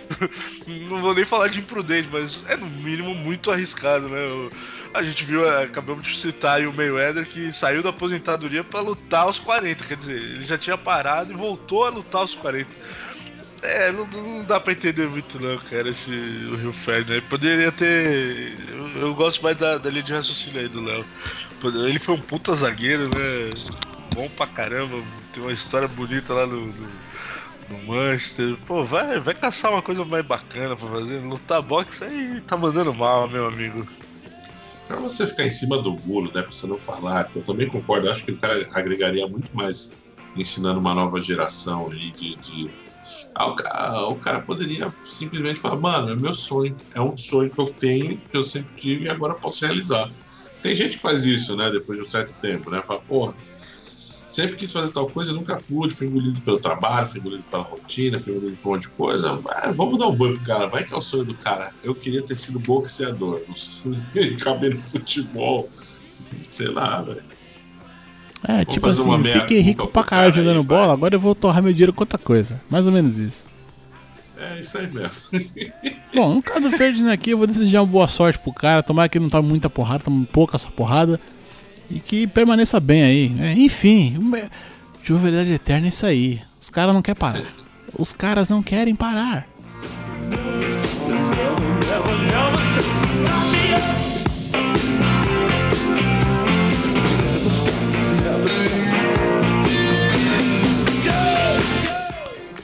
Não 0.65 1.01
vou 1.01 1.13
nem 1.13 1.25
falar 1.25 1.47
de 1.49 1.59
imprudente, 1.59 2.09
mas 2.11 2.41
é 2.47 2.55
no 2.57 2.67
mínimo 2.67 3.13
muito 3.15 3.51
arriscado, 3.51 4.09
né? 4.09 4.25
Eu- 4.25 4.51
a 4.93 5.03
gente 5.03 5.25
viu, 5.25 5.45
é, 5.49 5.63
acabamos 5.65 6.07
de 6.07 6.17
citar 6.17 6.61
o 6.61 6.73
Mayweather 6.73 7.27
que 7.27 7.51
saiu 7.51 7.83
da 7.83 7.89
aposentadoria 7.89 8.63
pra 8.63 8.79
lutar 8.79 9.23
aos 9.23 9.37
40, 9.39 9.83
quer 9.85 9.97
dizer, 9.97 10.17
ele 10.19 10.41
já 10.45 10.57
tinha 10.57 10.77
parado 10.77 11.31
e 11.31 11.35
voltou 11.35 11.85
a 11.85 11.89
lutar 11.89 12.21
aos 12.21 12.33
40. 12.33 12.71
É, 13.63 13.91
não, 13.91 14.05
não 14.05 14.43
dá 14.43 14.59
pra 14.59 14.73
entender 14.73 15.07
muito 15.07 15.39
não, 15.41 15.57
cara, 15.57 15.89
esse 15.89 16.11
o 16.51 16.55
Rio 16.55 16.71
Ferdinand. 16.71 17.17
Ele 17.17 17.21
Poderia 17.27 17.71
ter. 17.71 18.55
Eu, 18.69 18.87
eu 19.01 19.15
gosto 19.15 19.41
mais 19.41 19.57
da, 19.57 19.77
da 19.77 19.89
linha 19.89 20.03
de 20.03 20.13
raciocínio 20.13 20.59
aí 20.61 20.67
do 20.67 20.81
Léo. 20.81 21.05
Ele 21.63 21.99
foi 21.99 22.15
um 22.15 22.21
puta 22.21 22.53
zagueiro, 22.53 23.09
né? 23.09 23.51
Bom 24.13 24.29
pra 24.29 24.45
caramba, 24.47 25.01
tem 25.33 25.41
uma 25.41 25.51
história 25.51 25.87
bonita 25.87 26.33
lá 26.33 26.45
no, 26.45 26.67
no, 26.67 26.89
no 27.69 27.83
Manchester. 27.87 28.57
Pô, 28.65 28.83
vai, 28.83 29.19
vai 29.19 29.33
caçar 29.33 29.71
uma 29.71 29.81
coisa 29.81 30.05
mais 30.05 30.23
bacana 30.25 30.75
pra 30.75 30.87
fazer. 30.89 31.19
Lutar 31.19 31.61
boxe 31.61 32.03
aí 32.03 32.41
tá 32.45 32.55
mandando 32.55 32.93
mal, 32.93 33.27
meu 33.27 33.47
amigo. 33.47 33.87
Pra 34.87 34.97
você 34.97 35.25
ficar 35.27 35.45
em 35.45 35.51
cima 35.51 35.81
do 35.81 35.93
muro, 36.05 36.31
né? 36.33 36.43
Pra 36.43 36.51
você 36.51 36.67
não 36.67 36.79
falar, 36.79 37.29
eu 37.35 37.41
também 37.43 37.67
concordo, 37.67 38.09
acho 38.09 38.23
que 38.23 38.31
o 38.31 38.37
cara 38.37 38.65
agregaria 38.71 39.27
muito 39.27 39.49
mais 39.53 39.91
ensinando 40.35 40.79
uma 40.79 40.93
nova 40.93 41.19
geração 41.21 41.89
aí 41.91 42.11
de. 42.11 42.35
de- 42.35 42.86
o, 43.45 43.55
cara, 43.55 44.07
o 44.07 44.15
cara 44.17 44.41
poderia 44.41 44.93
simplesmente 45.03 45.59
falar, 45.59 45.79
mano, 45.79 46.11
é 46.11 46.15
meu 46.15 46.33
sonho, 46.33 46.75
é 46.95 47.01
um 47.01 47.15
sonho 47.15 47.51
que 47.51 47.61
eu 47.61 47.73
tenho, 47.73 48.21
que 48.29 48.37
eu 48.37 48.43
sempre 48.43 48.73
tive 48.75 49.05
e 49.05 49.09
agora 49.09 49.35
posso 49.35 49.65
realizar. 49.65 50.09
Tem 50.61 50.75
gente 50.75 50.95
que 50.95 51.01
faz 51.01 51.25
isso, 51.25 51.55
né, 51.55 51.69
depois 51.69 51.99
de 51.99 52.05
um 52.05 52.09
certo 52.09 52.33
tempo, 52.39 52.69
né? 52.71 52.81
Fala, 52.87 53.01
porra, 53.01 53.35
sempre 54.27 54.57
quis 54.57 54.71
fazer 54.71 54.91
tal 54.91 55.09
coisa, 55.09 55.33
nunca 55.33 55.61
pude, 55.61 55.95
fui 55.95 56.07
engolido 56.07 56.41
pelo 56.41 56.59
trabalho, 56.59 57.07
fui 57.07 57.19
engolido 57.19 57.43
pela 57.49 57.63
rotina, 57.63 58.19
fui 58.19 58.33
engolido 58.33 58.57
por 58.57 58.69
um 58.69 58.73
monte 58.73 58.83
de 58.83 58.89
coisa. 58.91 59.35
Vai, 59.35 59.73
vamos 59.73 59.97
dar 59.97 60.07
um 60.07 60.15
banho 60.15 60.35
pro 60.35 60.43
cara, 60.43 60.67
vai 60.67 60.83
que 60.83 60.93
é 60.93 60.97
o 60.97 61.01
sonho 61.01 61.25
do 61.25 61.37
cara. 61.37 61.71
Eu 61.83 61.95
queria 61.95 62.23
ter 62.23 62.35
sido 62.35 62.59
boxeador, 62.59 63.41
caber 64.43 64.75
no 64.75 64.81
futebol, 64.81 65.69
sei 66.51 66.67
lá, 66.67 67.01
velho. 67.01 67.36
É, 68.43 68.63
tipo 68.65 68.85
fazer 68.87 69.01
uma 69.01 69.15
assim, 69.19 69.39
fiquei 69.41 69.59
rico 69.59 69.87
pra 69.87 70.03
caralho 70.03 70.31
cara 70.31 70.41
aí, 70.41 70.45
jogando 70.45 70.63
vai. 70.67 70.77
bola, 70.79 70.93
agora 70.93 71.15
eu 71.15 71.19
vou 71.19 71.33
torrar 71.33 71.61
meu 71.63 71.73
dinheiro 71.73 71.91
com 71.93 72.01
outra 72.03 72.17
coisa. 72.17 72.61
Mais 72.69 72.85
ou 72.87 72.93
menos 72.93 73.17
isso. 73.17 73.47
É 74.39 74.59
isso 74.59 74.77
aí 74.77 74.87
mesmo. 74.87 75.71
Bom, 76.13 76.35
no 76.35 76.41
caso 76.43 76.61
do 76.69 76.71
Ferdinand 76.77 77.11
aqui, 77.11 77.31
eu 77.31 77.37
vou 77.37 77.47
desejar 77.47 77.81
uma 77.81 77.87
boa 77.87 78.07
sorte 78.07 78.37
pro 78.37 78.53
cara. 78.53 78.83
Tomara 78.83 79.09
que 79.09 79.17
ele 79.17 79.23
não 79.23 79.29
tome 79.31 79.49
muita 79.49 79.69
porrada, 79.69 80.03
tome 80.03 80.25
pouca 80.27 80.55
essa 80.55 80.67
porrada. 80.69 81.19
E 81.89 81.99
que 81.99 82.27
permaneça 82.27 82.79
bem 82.79 83.01
aí. 83.03 83.29
né? 83.29 83.53
Enfim, 83.57 84.15
uma- 84.17 84.41
jovialidade 85.03 85.51
eterna 85.53 85.87
é 85.87 85.89
isso 85.89 86.05
aí. 86.05 86.41
Os 86.61 86.69
caras 86.69 86.93
não 86.93 87.01
querem 87.01 87.17
parar. 87.19 87.41
Os 87.97 88.13
caras 88.13 88.47
não 88.49 88.61
querem 88.61 88.93
parar. 88.95 89.47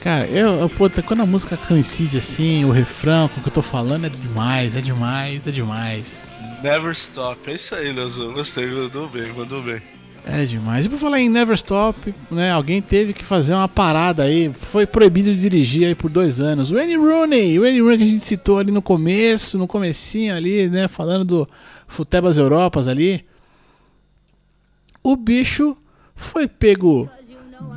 Cara, 0.04 0.26
eu, 0.26 0.68
puta, 0.68 1.02
quando 1.02 1.22
a 1.22 1.26
música 1.26 1.56
coincide 1.56 2.18
assim, 2.18 2.62
o 2.66 2.70
refrão 2.70 3.26
com 3.26 3.40
o 3.40 3.42
que 3.42 3.48
eu 3.48 3.52
tô 3.54 3.62
falando 3.62 4.04
é 4.04 4.10
demais, 4.10 4.76
é 4.76 4.82
demais, 4.82 5.46
é 5.46 5.50
demais. 5.50 6.28
Never 6.62 6.92
stop. 6.92 7.50
É 7.50 7.54
isso 7.54 7.74
aí, 7.74 7.90
Leozão. 7.90 8.34
Gostei, 8.34 8.66
mandou 8.66 9.08
bem, 9.08 9.32
mandou 9.32 9.62
bem. 9.62 9.80
É 10.26 10.44
demais. 10.44 10.84
E 10.84 10.90
por 10.90 10.98
falar 10.98 11.20
em 11.20 11.30
Never 11.30 11.54
Stop, 11.54 12.14
né? 12.30 12.50
Alguém 12.50 12.82
teve 12.82 13.14
que 13.14 13.24
fazer 13.24 13.54
uma 13.54 13.66
parada 13.66 14.24
aí. 14.24 14.52
Foi 14.52 14.84
proibido 14.84 15.34
de 15.34 15.40
dirigir 15.40 15.86
aí 15.86 15.94
por 15.94 16.10
dois 16.10 16.38
anos. 16.38 16.70
O 16.70 16.74
Wayne 16.74 16.96
Rooney, 16.96 17.58
o 17.58 17.62
Wayne 17.62 17.80
Rooney 17.80 17.96
que 17.96 18.04
a 18.04 18.08
gente 18.08 18.24
citou 18.26 18.58
ali 18.58 18.70
no 18.70 18.82
começo, 18.82 19.56
no 19.56 19.66
comecinho 19.66 20.36
ali, 20.36 20.68
né? 20.68 20.86
Falando 20.86 21.24
do 21.24 21.48
Futebas 21.88 22.36
Europas 22.36 22.88
ali. 22.88 23.24
O 25.02 25.16
bicho 25.16 25.74
foi 26.14 26.46
pego 26.46 27.08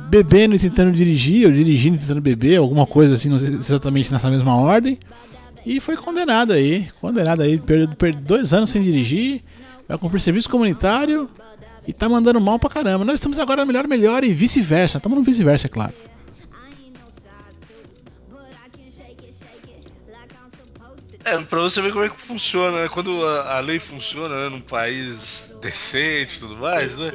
bebendo 0.08 0.54
e 0.54 0.58
tentando 0.58 0.92
dirigir, 0.92 1.46
ou 1.46 1.52
dirigindo 1.52 1.96
e 1.96 1.98
tentando 1.98 2.20
beber, 2.20 2.56
alguma 2.58 2.86
coisa 2.86 3.14
assim, 3.14 3.28
não 3.28 3.38
sei 3.38 3.50
exatamente 3.50 4.12
nessa 4.12 4.30
mesma 4.30 4.56
ordem. 4.56 4.98
E 5.66 5.80
foi 5.80 5.96
condenado 5.96 6.52
aí. 6.52 6.88
Condenado 7.00 7.42
aí, 7.42 7.58
perdeu, 7.58 8.20
dois 8.22 8.54
anos 8.54 8.70
sem 8.70 8.82
dirigir. 8.82 9.42
Vai 9.86 9.98
cumprir 9.98 10.20
serviço 10.20 10.48
comunitário. 10.48 11.28
E 11.86 11.92
tá 11.92 12.08
mandando 12.08 12.40
mal 12.40 12.58
pra 12.58 12.70
caramba. 12.70 13.04
Nós 13.04 13.14
estamos 13.14 13.38
agora 13.38 13.62
no 13.62 13.66
melhor, 13.66 13.86
melhor 13.86 14.24
e 14.24 14.32
vice-versa. 14.32 14.98
Estamos 14.98 15.18
no 15.18 15.24
vice-versa, 15.24 15.66
é 15.66 15.70
claro. 15.70 15.94
É, 21.24 21.38
pra 21.42 21.60
você 21.60 21.82
ver 21.82 21.92
como 21.92 22.04
é 22.04 22.08
que 22.08 22.18
funciona, 22.18 22.82
né? 22.82 22.88
Quando 22.88 23.26
a, 23.26 23.56
a 23.56 23.60
lei 23.60 23.78
funciona, 23.78 24.34
né, 24.34 24.48
num 24.48 24.62
país 24.62 25.52
decente 25.60 26.36
e 26.36 26.40
tudo 26.40 26.56
mais, 26.56 26.96
né? 26.96 27.10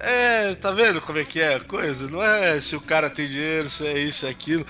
É, 0.00 0.54
tá 0.54 0.70
vendo 0.70 1.00
como 1.00 1.18
é 1.18 1.24
que 1.24 1.40
é 1.40 1.56
a 1.56 1.60
coisa? 1.60 2.08
Não 2.08 2.22
é 2.22 2.58
se 2.60 2.74
o 2.74 2.80
cara 2.80 3.10
tem 3.10 3.26
dinheiro, 3.28 3.68
se 3.68 3.86
é 3.86 3.98
isso, 3.98 4.24
é 4.26 4.30
aquilo. 4.30 4.66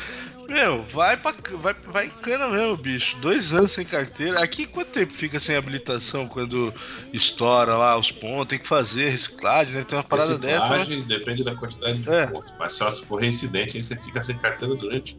Meu, 0.49 0.83
vai 0.83 1.17
pra 1.17 1.33
vai, 1.59 1.73
vai 1.87 2.07
em 2.07 2.11
cana 2.11 2.49
mesmo, 2.49 2.77
bicho. 2.77 3.17
Dois 3.19 3.53
anos 3.53 3.71
sem 3.71 3.85
carteira. 3.85 4.43
Aqui 4.43 4.67
quanto 4.67 4.89
tempo 4.89 5.13
fica 5.13 5.39
sem 5.39 5.55
habilitação 5.55 6.27
quando 6.27 6.75
estoura 7.13 7.77
lá 7.77 7.97
os 7.97 8.11
pontos? 8.11 8.49
Tem 8.49 8.59
que 8.59 8.67
fazer 8.67 9.11
reciclagem, 9.11 9.73
né? 9.75 9.85
Tem 9.85 9.97
uma 9.97 10.03
parada 10.03 10.37
dessa. 10.37 10.69
né? 10.69 10.77
Reciclagem 10.79 11.03
depende 11.07 11.45
da 11.45 11.55
quantidade 11.55 11.99
de 11.99 12.11
É. 12.11 12.27
pontos. 12.27 12.53
Mas 12.59 12.73
só 12.73 12.91
se 12.91 13.07
for 13.07 13.21
reincidente, 13.21 13.77
aí 13.77 13.83
você 13.85 13.97
fica 13.97 14.21
sem 14.25 14.37
carteira 14.39 14.75
durante 14.75 15.17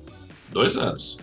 dois 0.50 0.76
anos. 0.76 1.20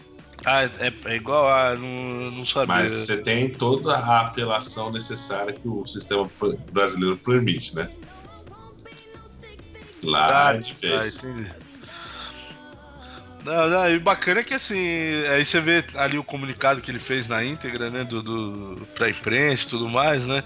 Ah, 0.47 0.65
é, 0.65 0.93
é 1.05 1.15
igual 1.17 1.47
a. 1.47 1.75
Não, 1.75 2.31
não 2.31 2.47
sabia. 2.47 2.75
Mas 2.77 2.91
você 2.93 3.19
tem 3.19 3.51
toda 3.51 3.95
a 3.95 4.21
apelação 4.21 4.91
necessária 4.91 5.53
que 5.53 5.69
o 5.69 5.85
sistema 5.85 6.31
brasileiro 6.73 7.19
permite, 7.19 7.75
né? 7.77 7.91
Lá 10.03 10.49
Ah, 10.49 10.55
é 10.55 10.59
difícil. 10.59 11.31
entendi. 11.31 11.51
Não, 13.45 13.71
não, 13.71 13.89
e 13.89 13.99
bacana 13.99 14.41
é 14.41 14.45
que 14.45 14.53
assim, 14.53 15.25
aí 15.33 15.45
você 15.45 15.61
vê 15.61 15.85
ali 15.95 16.19
o 16.19 16.25
comunicado 16.25 16.81
que 16.81 16.91
ele 16.91 16.99
fez 16.99 17.29
na 17.29 17.43
íntegra, 17.43 17.89
né, 17.89 18.05
do, 18.05 18.23
do, 18.23 18.87
pra 18.95 19.09
imprensa 19.09 19.67
e 19.67 19.71
tudo 19.71 19.89
mais, 19.89 20.27
né, 20.27 20.43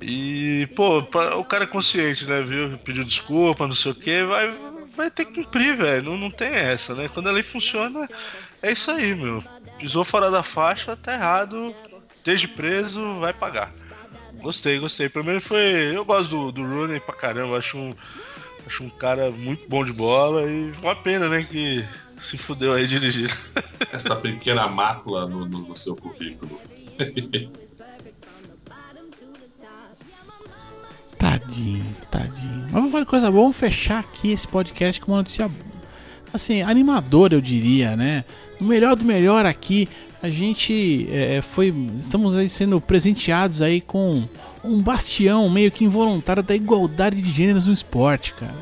e, 0.00 0.68
pô, 0.74 0.98
o 0.98 1.44
cara 1.44 1.64
é 1.64 1.66
consciente, 1.66 2.26
né, 2.26 2.40
viu, 2.40 2.78
pediu 2.78 3.04
desculpa, 3.04 3.66
não 3.66 3.74
sei 3.74 3.90
o 3.90 3.94
que, 3.94 4.22
vai, 4.24 4.56
vai 4.96 5.10
ter 5.10 5.24
que 5.26 5.42
cumprir, 5.42 5.76
velho, 5.76 6.04
não, 6.04 6.16
não 6.16 6.30
tem 6.30 6.48
essa, 6.48 6.94
né, 6.94 7.10
quando 7.12 7.28
a 7.28 7.32
lei 7.32 7.42
funciona, 7.42 8.08
é 8.62 8.72
isso 8.72 8.90
aí, 8.90 9.14
meu, 9.14 9.42
pisou 9.78 10.04
fora 10.04 10.30
da 10.30 10.42
faixa, 10.42 10.96
tá 10.96 11.14
errado, 11.14 11.74
desde 12.24 12.46
preso, 12.48 13.18
vai 13.18 13.32
pagar. 13.32 13.74
Gostei, 14.34 14.78
gostei, 14.78 15.08
primeiro 15.08 15.40
foi, 15.40 15.94
eu 15.94 16.04
gosto 16.04 16.30
do, 16.30 16.52
do 16.52 16.62
Rooney 16.62 17.00
pra 17.00 17.14
caramba, 17.14 17.58
acho 17.58 17.76
um... 17.76 17.90
Acho 18.68 18.84
um 18.84 18.90
cara 18.90 19.30
muito 19.30 19.66
bom 19.66 19.82
de 19.82 19.94
bola 19.94 20.42
e 20.42 20.70
uma 20.82 20.94
pena, 20.94 21.26
né, 21.26 21.42
que 21.42 21.82
se 22.18 22.36
fudeu 22.36 22.74
aí 22.74 22.86
dirigindo. 22.86 23.32
Essa 23.90 24.14
pequena 24.14 24.68
mácula 24.68 25.26
no, 25.26 25.46
no- 25.46 25.60
no 25.68 25.74
seu 25.76 25.96
currículo. 25.96 26.60
Tadinho, 31.18 31.84
tadinho. 32.10 32.62
Mas 32.64 32.72
vamos 32.72 32.90
falar 32.92 33.04
de 33.04 33.10
coisa 33.10 33.30
boa, 33.30 33.42
vamos 33.44 33.56
fechar 33.56 34.00
aqui 34.00 34.30
esse 34.30 34.46
podcast 34.46 35.00
com 35.00 35.12
uma 35.12 35.18
notícia 35.18 35.50
assim, 36.32 36.62
animadora, 36.62 37.34
eu 37.34 37.40
diria, 37.40 37.96
né? 37.96 38.24
O 38.60 38.64
melhor 38.64 38.94
do 38.94 39.04
melhor 39.04 39.44
aqui, 39.46 39.88
a 40.22 40.30
gente 40.30 41.08
é, 41.10 41.40
foi. 41.42 41.74
Estamos 41.98 42.36
aí 42.36 42.48
sendo 42.48 42.80
presenteados 42.80 43.62
aí 43.62 43.80
com 43.80 44.28
um 44.64 44.80
bastião 44.82 45.48
meio 45.48 45.70
que 45.70 45.84
involuntário 45.84 46.42
da 46.42 46.54
igualdade 46.54 47.20
de 47.20 47.30
gêneros 47.30 47.66
no 47.66 47.72
esporte, 47.72 48.34
cara. 48.34 48.54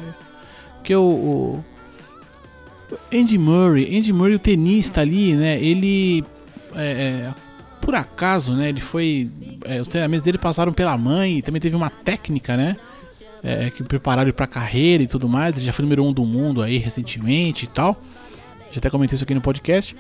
Porque 0.76 0.94
o, 0.94 1.02
o 1.02 1.64
Andy 3.12 3.38
Murray, 3.38 3.98
Andy 3.98 4.12
Murray, 4.12 4.34
o 4.34 4.38
tenista 4.38 5.00
ali, 5.00 5.34
né? 5.34 5.60
Ele 5.60 6.24
é, 6.74 6.84
é, 6.84 7.34
por 7.80 7.94
acaso, 7.94 8.54
né? 8.54 8.68
Ele 8.68 8.80
foi. 8.80 9.30
é, 9.64 9.80
os 9.80 9.88
treinamentos 9.88 10.24
dele 10.24 10.38
passaram 10.38 10.72
pela 10.72 10.96
mãe, 10.96 11.38
e 11.38 11.42
também 11.42 11.60
teve 11.60 11.74
uma 11.74 11.90
técnica, 11.90 12.56
né? 12.56 12.76
é, 13.46 13.70
que 13.70 13.84
prepararam 13.84 14.28
ele 14.28 14.32
pra 14.32 14.46
carreira 14.46 15.04
e 15.04 15.06
tudo 15.06 15.28
mais. 15.28 15.56
Ele 15.56 15.64
já 15.64 15.72
foi 15.72 15.84
número 15.84 16.04
um 16.04 16.12
do 16.12 16.24
mundo 16.24 16.62
aí 16.62 16.78
recentemente 16.78 17.64
e 17.64 17.68
tal. 17.68 18.02
Já 18.72 18.78
até 18.78 18.90
comentei 18.90 19.14
isso 19.14 19.22
aqui 19.22 19.34
no 19.34 19.40
podcast. 19.40 19.94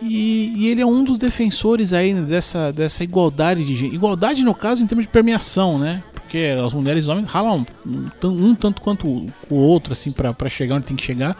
E, 0.00 0.52
e 0.56 0.68
ele 0.68 0.80
é 0.80 0.86
um 0.86 1.02
dos 1.02 1.18
defensores 1.18 1.92
aí 1.92 2.14
dessa, 2.14 2.72
dessa 2.72 3.02
igualdade 3.02 3.64
de 3.64 3.74
gê- 3.74 3.86
Igualdade, 3.86 4.44
no 4.44 4.54
caso, 4.54 4.82
em 4.82 4.86
termos 4.86 5.06
de 5.06 5.10
premiação, 5.10 5.78
né? 5.78 6.02
Porque 6.12 6.54
as 6.64 6.72
mulheres 6.72 7.02
e 7.02 7.06
os 7.06 7.08
homens 7.08 7.28
ralam 7.28 7.66
um, 7.86 8.28
um 8.28 8.54
tanto 8.54 8.80
quanto 8.82 9.06
o 9.08 9.54
outro, 9.54 9.92
assim, 9.92 10.12
pra 10.12 10.34
chegar 10.48 10.76
onde 10.76 10.86
tem 10.86 10.96
que 10.96 11.04
chegar. 11.04 11.36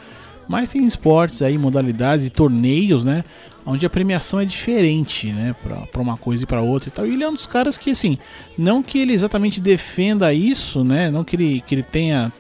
Mas 0.49 0.71
tem 0.71 0.85
esportes 0.85 1.43
aí, 1.43 1.59
modalidades 1.59 2.27
e 2.27 2.31
torneios, 2.31 3.05
né? 3.05 3.23
Onde 3.67 3.85
a 3.85 3.91
premiação 3.91 4.41
é 4.41 4.47
diferente, 4.47 5.31
né? 5.31 5.55
Pra 5.93 6.01
uma 6.01 6.17
coisa 6.17 6.43
e 6.43 6.47
pra 6.47 6.63
outra 6.63 6.89
e 6.89 6.93
tal. 6.93 7.07
E 7.07 7.13
ele 7.13 7.23
é 7.23 7.29
um 7.29 7.35
dos 7.35 7.47
caras 7.47 7.77
que, 7.77 7.91
assim, 7.91 8.17
não 8.57 8.83
que 8.83 8.99
ele 8.99 9.13
exatamente 9.13 9.61
defenda 9.61 10.33
isso, 10.33 10.83
né? 10.83 11.11
Não 11.11 11.23
que 11.23 11.37
ele, 11.37 11.61
que 11.67 11.75
ele 11.75 11.83
tenha 11.83 12.33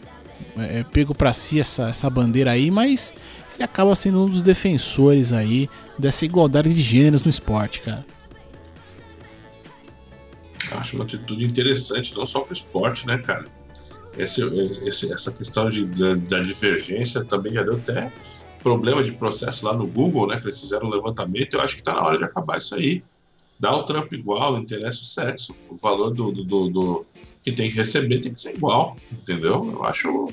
é, 0.56 0.82
pego 0.90 1.14
pra 1.14 1.34
si 1.34 1.60
essa, 1.60 1.90
essa 1.90 2.08
bandeira 2.08 2.52
aí, 2.52 2.70
mas 2.70 3.14
ele 3.58 3.64
acaba 3.64 3.92
sendo 3.96 4.24
um 4.24 4.28
dos 4.30 4.42
defensores 4.42 5.32
aí 5.32 5.68
dessa 5.98 6.24
igualdade 6.24 6.72
de 6.72 6.80
gêneros 6.80 7.22
no 7.22 7.28
esporte, 7.28 7.80
cara. 7.82 8.06
Acho 10.72 10.96
uma 10.96 11.04
atitude 11.04 11.44
interessante, 11.44 12.14
não 12.16 12.24
só 12.24 12.40
para 12.40 12.50
o 12.50 12.52
esporte, 12.52 13.06
né, 13.06 13.18
cara? 13.18 13.46
Esse, 14.16 14.42
esse- 14.86 15.12
essa 15.12 15.32
questão 15.32 15.70
de, 15.70 15.84
da, 15.86 16.14
da 16.14 16.40
divergência 16.40 17.24
também 17.24 17.52
já 17.54 17.62
deu 17.62 17.74
até 17.74 18.12
problema 18.62 19.02
de 19.02 19.12
processo 19.12 19.64
lá 19.66 19.72
no 19.74 19.86
Google, 19.86 20.26
né? 20.28 20.36
Que 20.38 20.46
eles 20.46 20.60
fizeram 20.60 20.86
um 20.86 20.90
levantamento. 20.90 21.54
Eu 21.54 21.60
acho 21.60 21.74
que 21.76 21.80
está 21.80 21.94
na 21.94 22.02
hora 22.04 22.18
de 22.18 22.24
acabar 22.24 22.58
isso 22.58 22.74
aí. 22.74 23.02
Dá 23.58 23.74
o 23.74 23.82
trampo 23.82 24.14
igual, 24.14 24.56
interessa 24.58 25.00
o 25.02 25.04
sexo. 25.04 25.54
O 25.70 25.76
valor 25.76 26.10
do, 26.10 26.30
do, 26.30 26.44
do- 26.44 26.68
do- 26.68 27.06
que 27.42 27.52
tem 27.52 27.70
que 27.70 27.76
receber 27.76 28.18
tem 28.20 28.32
que 28.32 28.40
ser 28.40 28.54
igual, 28.56 28.96
entendeu? 29.12 29.68
Eu 29.72 29.84
acho 29.84 30.28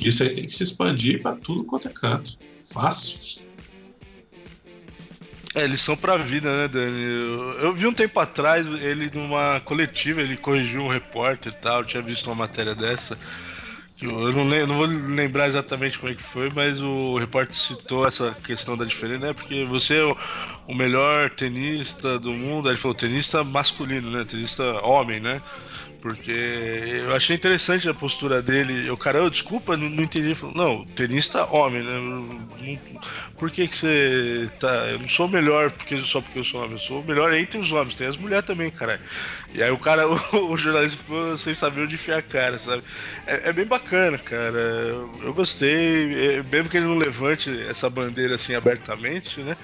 isso 0.00 0.22
aí 0.22 0.30
tem 0.30 0.44
que 0.44 0.54
se 0.54 0.62
expandir 0.64 1.22
para 1.22 1.36
tudo 1.36 1.64
quanto 1.64 1.88
é 1.88 1.92
canto. 1.92 2.36
Fácil. 2.72 3.48
É, 5.54 5.62
eles 5.64 5.80
são 5.80 5.96
pra 5.96 6.16
vida, 6.16 6.50
né, 6.62 6.68
Dani? 6.68 7.00
Eu, 7.00 7.52
eu 7.60 7.72
vi 7.74 7.86
um 7.86 7.92
tempo 7.92 8.18
atrás 8.18 8.66
ele 8.66 9.08
numa 9.14 9.60
coletiva, 9.60 10.20
ele 10.20 10.36
corrigiu 10.36 10.82
um 10.82 10.88
repórter 10.88 11.52
e 11.52 11.56
tal, 11.56 11.80
eu 11.80 11.84
tinha 11.86 12.02
visto 12.02 12.26
uma 12.26 12.34
matéria 12.34 12.74
dessa. 12.74 13.16
que 13.96 14.04
Eu 14.06 14.32
não, 14.32 14.48
lem- 14.48 14.66
não 14.66 14.76
vou 14.76 14.86
lembrar 14.86 15.46
exatamente 15.46 15.98
como 15.98 16.10
é 16.10 16.14
que 16.16 16.22
foi, 16.22 16.50
mas 16.50 16.80
o 16.80 17.16
repórter 17.18 17.54
citou 17.54 18.04
essa 18.06 18.34
questão 18.42 18.76
da 18.76 18.84
diferença, 18.84 19.20
né? 19.26 19.32
Porque 19.32 19.64
você 19.64 19.98
é 19.98 20.04
o, 20.04 20.16
o 20.66 20.74
melhor 20.74 21.30
tenista 21.30 22.18
do 22.18 22.32
mundo, 22.32 22.68
ele 22.68 22.76
falou 22.76 22.94
tenista 22.94 23.44
masculino, 23.44 24.10
né? 24.10 24.24
Tenista 24.24 24.64
homem, 24.84 25.20
né? 25.20 25.40
Porque 26.04 26.30
eu 26.30 27.14
achei 27.16 27.34
interessante 27.34 27.88
a 27.88 27.94
postura 27.94 28.42
dele. 28.42 28.86
Eu, 28.86 28.94
cara, 28.94 29.18
eu, 29.20 29.30
desculpa, 29.30 29.74
não, 29.74 29.88
não 29.88 30.04
entendi. 30.04 30.34
Falou, 30.34 30.54
não, 30.54 30.84
tenista 30.94 31.46
homem, 31.50 31.82
né? 31.82 31.92
Não- 31.98 32.46
por 33.38 33.50
que, 33.50 33.66
que 33.68 33.74
você 33.76 34.50
tá. 34.58 34.68
Eu 34.90 34.98
não 34.98 35.08
sou 35.08 35.26
melhor 35.28 35.70
porque, 35.72 35.96
só 36.04 36.20
porque 36.20 36.38
eu 36.38 36.44
sou 36.44 36.60
homem, 36.60 36.72
eu 36.74 36.78
sou 36.78 37.02
melhor 37.02 37.32
entre 37.32 37.58
os 37.58 37.72
homens, 37.72 37.94
tem 37.94 38.06
as 38.06 38.18
mulheres 38.18 38.44
também, 38.44 38.70
caralho. 38.70 39.00
E 39.52 39.62
aí 39.62 39.70
o 39.70 39.78
cara, 39.78 40.06
o, 40.34 40.52
o 40.52 40.56
jornalista 40.58 40.98
ficou 40.98 41.38
sem 41.38 41.54
saber 41.54 41.82
onde 41.82 41.94
enfiar 41.94 42.18
a 42.18 42.22
cara, 42.22 42.58
sabe? 42.58 42.82
É, 43.26 43.48
é 43.48 43.52
bem 43.54 43.66
bacana, 43.66 44.18
cara. 44.18 44.58
Eu, 45.22 45.32
gostei, 45.34 46.36
é, 46.38 46.42
mesmo 46.42 46.68
que 46.68 46.76
ele 46.76 46.86
não 46.86 46.98
levante 46.98 47.50
essa 47.62 47.88
bandeira 47.88 48.34
assim 48.34 48.54
abertamente, 48.54 49.42
né? 49.42 49.56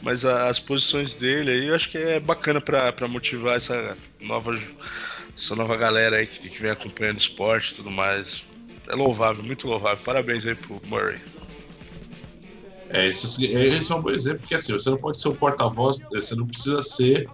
Mas 0.00 0.24
a- 0.24 0.48
as 0.48 0.60
posições 0.60 1.14
dele 1.14 1.50
aí 1.50 1.66
eu 1.66 1.74
acho 1.74 1.90
que 1.90 1.98
é 1.98 2.20
bacana 2.20 2.60
pra 2.60 3.08
motivar 3.08 3.56
essa 3.56 3.98
nova, 4.20 4.52
essa 5.38 5.54
nova 5.54 5.76
galera 5.76 6.16
aí 6.16 6.26
que, 6.26 6.48
que 6.50 6.60
vem 6.60 6.72
acompanhando 6.72 7.18
esporte 7.18 7.72
e 7.72 7.76
tudo 7.76 7.90
mais. 7.90 8.44
É 8.88 8.94
louvável, 8.94 9.42
muito 9.44 9.68
louvável. 9.68 10.02
Parabéns 10.04 10.44
aí 10.44 10.54
pro 10.56 10.80
Murray. 10.86 11.18
É, 12.90 13.06
esse, 13.06 13.44
esse 13.44 13.92
é 13.92 13.94
um 13.94 14.02
bom 14.02 14.10
exemplo, 14.10 14.40
porque 14.40 14.54
assim, 14.54 14.72
você 14.72 14.90
não 14.90 14.96
pode 14.96 15.20
ser 15.20 15.28
o 15.28 15.34
porta-voz, 15.34 16.00
você 16.10 16.34
não 16.34 16.46
precisa 16.46 16.82
ser 16.82 17.28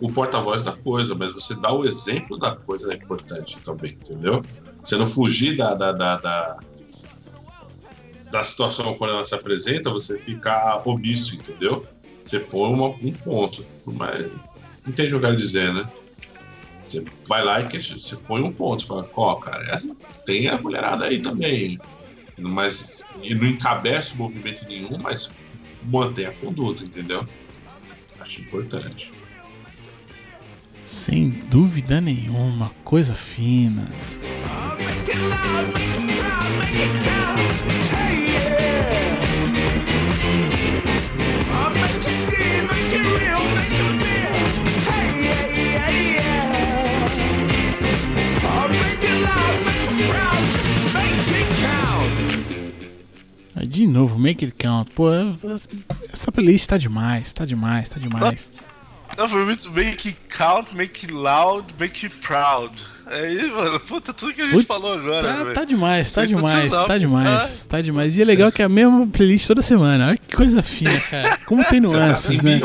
o 0.00 0.12
porta-voz 0.12 0.62
da 0.62 0.72
coisa, 0.72 1.14
mas 1.14 1.32
você 1.32 1.54
dá 1.54 1.72
o 1.72 1.86
exemplo 1.86 2.38
da 2.38 2.54
coisa 2.54 2.92
é 2.92 2.96
importante 2.96 3.58
também, 3.60 3.92
entendeu? 3.92 4.44
Você 4.82 4.96
não 4.96 5.06
fugir 5.06 5.56
da, 5.56 5.74
da, 5.74 5.92
da, 5.92 6.16
da, 6.16 6.58
da 8.30 8.44
situação 8.44 8.94
quando 8.94 9.10
ela 9.14 9.24
se 9.24 9.34
apresenta, 9.34 9.88
você 9.90 10.18
ficar 10.18 10.82
omisso, 10.86 11.36
entendeu? 11.36 11.86
Você 12.22 12.40
põe 12.40 12.70
uma- 12.70 12.88
um 12.88 13.12
ponto, 13.12 13.64
mas 13.86 14.26
entende 14.86 15.14
o 15.14 15.20
que 15.20 15.36
dizer, 15.36 15.72
né? 15.72 15.88
Você 16.86 17.04
vai 17.28 17.44
lá 17.44 17.60
e 17.60 17.66
questiona, 17.66 18.00
você 18.00 18.16
põe 18.16 18.42
um 18.42 18.52
ponto, 18.52 18.86
fala, 18.86 19.10
ó, 19.16 19.34
cara, 19.34 19.68
essa- 19.74 19.94
tem 20.24 20.48
a 20.48 20.60
mulherada 20.60 21.06
aí 21.06 21.18
também, 21.18 21.78
mas 22.38 23.02
e 23.22 23.34
não 23.34 23.46
encabeça 23.46 24.14
o 24.14 24.18
movimento 24.18 24.66
nenhum, 24.68 24.96
mas 25.00 25.32
mantém 25.84 26.26
a 26.26 26.32
conduta, 26.32 26.84
entendeu? 26.84 27.26
Acho 28.20 28.40
importante. 28.40 29.12
Sem 30.80 31.30
dúvida 31.30 32.00
nenhuma, 32.00 32.70
coisa 32.84 33.14
fina. 33.14 33.90
Make 34.78 35.12
É, 53.56 53.64
de 53.64 53.86
novo, 53.86 54.18
Make 54.18 54.44
It 54.44 54.56
Count. 54.58 54.90
Pô, 54.92 55.08
essa 56.12 56.30
playlist 56.30 56.66
tá 56.66 56.76
demais, 56.76 57.32
tá 57.32 57.46
demais, 57.46 57.88
tá 57.88 57.98
demais. 57.98 58.50
Não, 59.16 59.26
foi 59.26 59.44
muito 59.46 59.70
Make 59.70 60.08
It 60.08 60.18
Count, 60.28 60.76
Make 60.76 61.06
It 61.06 61.14
Loud, 61.14 61.74
Make 61.80 62.06
It 62.06 62.16
Proud. 62.18 62.76
É 63.08 63.32
isso, 63.32 63.52
mano, 63.52 63.80
puta, 63.80 64.12
tudo 64.12 64.34
que 64.34 64.42
a 64.42 64.48
gente 64.48 64.66
falou 64.66 64.92
agora. 64.92 65.46
Tá, 65.46 65.52
tá 65.54 65.64
demais, 65.64 66.12
tá 66.12 66.26
demais, 66.26 66.74
tá 66.74 66.98
demais, 66.98 67.62
ah. 67.64 67.68
tá 67.68 67.80
demais. 67.80 68.18
E 68.18 68.22
é 68.22 68.24
legal 68.24 68.52
que 68.52 68.60
é 68.60 68.64
a 68.64 68.68
mesma 68.68 69.06
playlist 69.06 69.46
toda 69.46 69.62
semana. 69.62 70.08
Olha 70.08 70.18
que 70.18 70.34
coisa 70.36 70.62
fina, 70.62 71.00
cara. 71.00 71.38
Como 71.46 71.64
tem 71.64 71.80
nuances, 71.80 72.42
né? 72.42 72.58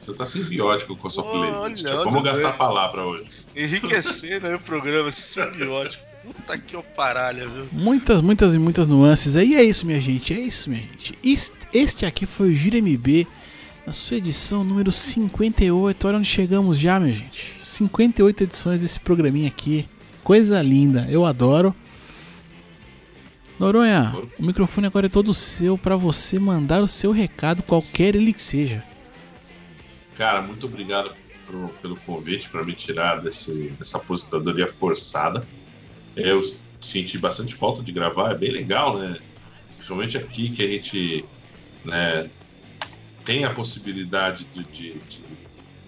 Você 0.00 0.14
tá 0.14 0.26
simbiótico 0.26 0.94
né? 0.94 0.96
tá 0.96 1.02
com 1.02 1.06
a 1.06 1.10
sua 1.10 1.22
playlist. 1.22 1.54
Olha, 1.54 1.74
tipo, 1.74 2.04
Vamos 2.04 2.22
gastar 2.22 2.42
gastar 2.42 2.56
palavra 2.56 3.04
hoje. 3.04 3.24
Enriquecendo 3.54 4.46
aí 4.46 4.54
o 4.54 4.60
programa, 4.60 5.12
simbiótico. 5.12 6.07
Puta 6.36 6.58
que 6.58 6.76
paralha, 6.96 7.48
viu? 7.48 7.66
Muitas, 7.72 8.20
muitas 8.20 8.54
e 8.54 8.58
muitas 8.58 8.86
nuances. 8.88 9.36
aí 9.36 9.54
é 9.54 9.62
isso, 9.62 9.86
minha 9.86 10.00
gente. 10.00 10.32
É 10.32 10.38
isso, 10.40 10.68
minha 10.70 10.82
gente. 10.82 11.18
Est- 11.24 11.52
Este 11.72 12.04
aqui 12.06 12.26
foi 12.26 12.50
o 12.50 12.54
Giro 12.54 12.76
MB, 12.76 13.26
na 13.86 13.92
sua 13.92 14.16
edição 14.18 14.62
número 14.64 14.90
58. 14.92 16.06
Olha 16.06 16.18
onde 16.18 16.28
chegamos 16.28 16.78
já, 16.78 16.98
minha 17.00 17.12
gente. 17.14 17.54
58 17.64 18.42
edições 18.44 18.80
desse 18.80 19.00
programinha 19.00 19.48
aqui. 19.48 19.86
Coisa 20.22 20.60
linda, 20.62 21.06
eu 21.10 21.24
adoro. 21.24 21.74
Noronha, 23.58 24.14
o 24.38 24.44
microfone 24.44 24.86
agora 24.86 25.06
é 25.06 25.08
todo 25.08 25.34
seu 25.34 25.76
para 25.76 25.96
você 25.96 26.38
mandar 26.38 26.80
o 26.82 26.86
seu 26.88 27.10
recado, 27.10 27.62
qualquer 27.62 28.14
ele 28.14 28.32
que 28.32 28.40
seja. 28.42 28.84
Cara, 30.16 30.42
muito 30.42 30.66
obrigado 30.66 31.10
pro- 31.44 31.68
pelo 31.82 31.96
convite 31.96 32.48
para 32.48 32.62
me 32.62 32.72
tirar 32.72 33.20
desse, 33.20 33.70
dessa 33.78 33.96
aposentadoria 33.98 34.68
forçada. 34.68 35.44
Eu 36.18 36.40
senti 36.80 37.18
bastante 37.18 37.54
falta 37.54 37.82
de 37.82 37.92
gravar, 37.92 38.32
é 38.32 38.38
bem 38.38 38.50
legal, 38.50 38.98
né? 38.98 39.18
Principalmente 39.76 40.16
aqui 40.18 40.50
que 40.50 40.62
a 40.62 40.66
gente 40.66 41.28
né, 41.84 42.30
tem 43.24 43.44
a 43.44 43.52
possibilidade 43.54 44.46
de, 44.46 44.64
de- 44.64 45.04
de 45.08 45.38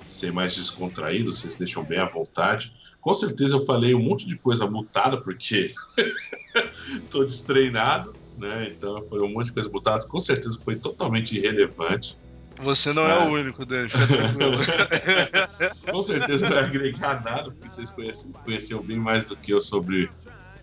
ser 0.04 0.32
mais 0.32 0.56
descontraído, 0.56 1.32
vocês 1.32 1.56
deixam 1.56 1.84
bem 1.84 1.98
à 1.98 2.06
vontade. 2.06 2.72
Com 3.00 3.14
certeza 3.14 3.56
eu 3.56 3.64
falei 3.64 3.94
um 3.94 4.02
monte 4.02 4.26
de 4.26 4.38
coisa 4.38 4.68
mutada, 4.68 5.22
porque 5.22 5.72
tô 7.10 7.24
destreinado, 7.24 8.14
né? 8.36 8.68
Então 8.68 9.00
foi 9.08 9.20
um 9.22 9.32
monte 9.32 9.46
de 9.46 9.52
coisa 9.54 9.68
mutada. 9.70 10.06
Com 10.06 10.20
certeza 10.20 10.58
foi 10.64 10.78
totalmente 10.78 11.36
irrelevante. 11.36 12.18
Você 12.62 12.92
não 12.92 13.06
é, 13.06 13.14
É. 13.14 13.18
o 13.28 13.32
único, 13.32 13.64
Dani, 13.64 13.88
fica 13.88 14.06
tranquilo. 14.06 14.58
Com 15.90 16.02
certeza 16.02 16.48
não 16.48 16.56
vai 16.56 16.64
agregar 16.64 17.22
nada, 17.24 17.44
porque 17.50 17.68
vocês 17.68 17.90
conhecem, 17.90 18.32
conheceram 18.44 18.82
bem 18.82 18.98
mais 18.98 19.26
do 19.26 19.36
que 19.36 19.52
eu 19.52 19.62
sobre 19.62 20.08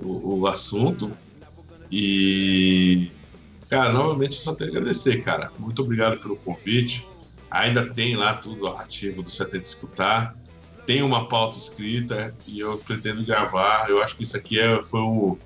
o, 0.02 0.40
o 0.40 0.48
assunto. 0.48 1.12
E, 1.92 3.10
cara, 3.70 3.92
novamente 3.92 4.36
só 4.36 4.54
tenho 4.54 4.72
a 4.72 4.74
agradecer, 4.74 5.24
cara. 5.24 5.52
Muito 5.58 5.82
obrigado 5.82 6.20
pelo 6.20 6.36
convite. 6.38 7.08
Ainda 7.50 7.88
tem 7.88 8.16
lá 8.16 8.34
tudo 8.34 8.68
ativo 8.68 9.24
do 9.24 9.30
70 9.30 9.66
Escutar. 9.66 10.36
Tem 10.86 11.02
uma 11.02 11.28
pauta 11.28 11.58
escrita 11.58 12.36
e 12.46 12.60
eu 12.60 12.78
pretendo 12.78 13.24
gravar. 13.24 13.90
Eu 13.90 14.02
acho 14.02 14.16
que 14.16 14.24
isso 14.24 14.38
aqui 14.38 14.60
é, 14.60 14.84
foi 14.84 15.02
o, 15.02 15.38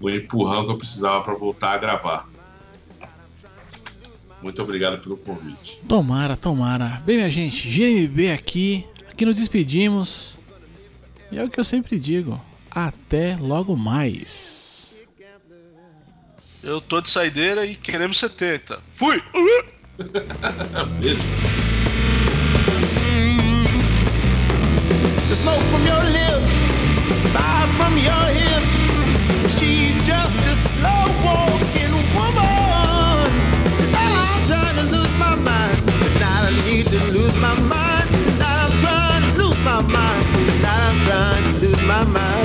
o 0.00 0.10
empurrão 0.10 0.64
que 0.64 0.72
eu 0.72 0.78
precisava 0.78 1.22
para 1.22 1.34
voltar 1.34 1.72
a 1.72 1.78
gravar. 1.78 2.28
Muito 4.42 4.62
obrigado 4.62 5.00
pelo 5.00 5.16
convite. 5.16 5.80
Tomara, 5.86 6.36
tomara. 6.36 7.02
Bem, 7.04 7.16
minha 7.16 7.30
gente, 7.30 7.68
GMB 7.68 8.32
aqui. 8.32 8.86
Aqui 9.10 9.24
nos 9.26 9.36
despedimos. 9.36 10.38
E 11.30 11.38
é 11.38 11.44
o 11.44 11.50
que 11.50 11.60
eu 11.60 11.64
sempre 11.64 11.98
digo. 11.98 12.40
Até 12.70 13.36
logo 13.36 13.76
mais. 13.76 14.96
Eu 16.62 16.80
tô 16.80 17.00
de 17.00 17.10
saideira 17.10 17.64
e 17.64 17.74
queremos 17.74 18.18
70. 18.18 18.80
Fui! 18.92 19.22
Beijo. 21.00 21.20
The 25.30 25.36
smoke 25.36 25.62
from 25.70 25.86
your 25.86 26.02
lips, 26.10 26.54
fire 27.32 27.68
from 27.78 27.96
your 27.96 28.26
hips. 28.34 29.60
She's 29.60 29.94
just 30.02 30.34
a 30.44 30.54
slow 30.74 31.06
walking 31.22 31.94
woman. 32.16 33.30
And 33.94 34.12
I'm 34.18 34.46
trying 34.48 34.74
to 34.74 34.86
lose 34.90 35.14
my 35.20 35.36
mind, 35.36 35.86
but 35.86 36.20
I 36.20 36.50
need 36.66 36.86
to 36.86 36.98
lose 37.12 37.34
my 37.36 37.54
mind. 37.60 38.08
Tonight 38.24 38.58
I'm 38.66 38.72
trying 38.82 39.22
to 39.22 39.38
lose 39.38 39.58
my 39.64 39.80
mind. 39.82 40.24
Tonight 40.44 40.82
I'm 40.88 40.98
trying 41.06 41.44
to 41.44 41.66
lose 41.68 41.82
my 41.86 42.04
mind. 42.06 42.39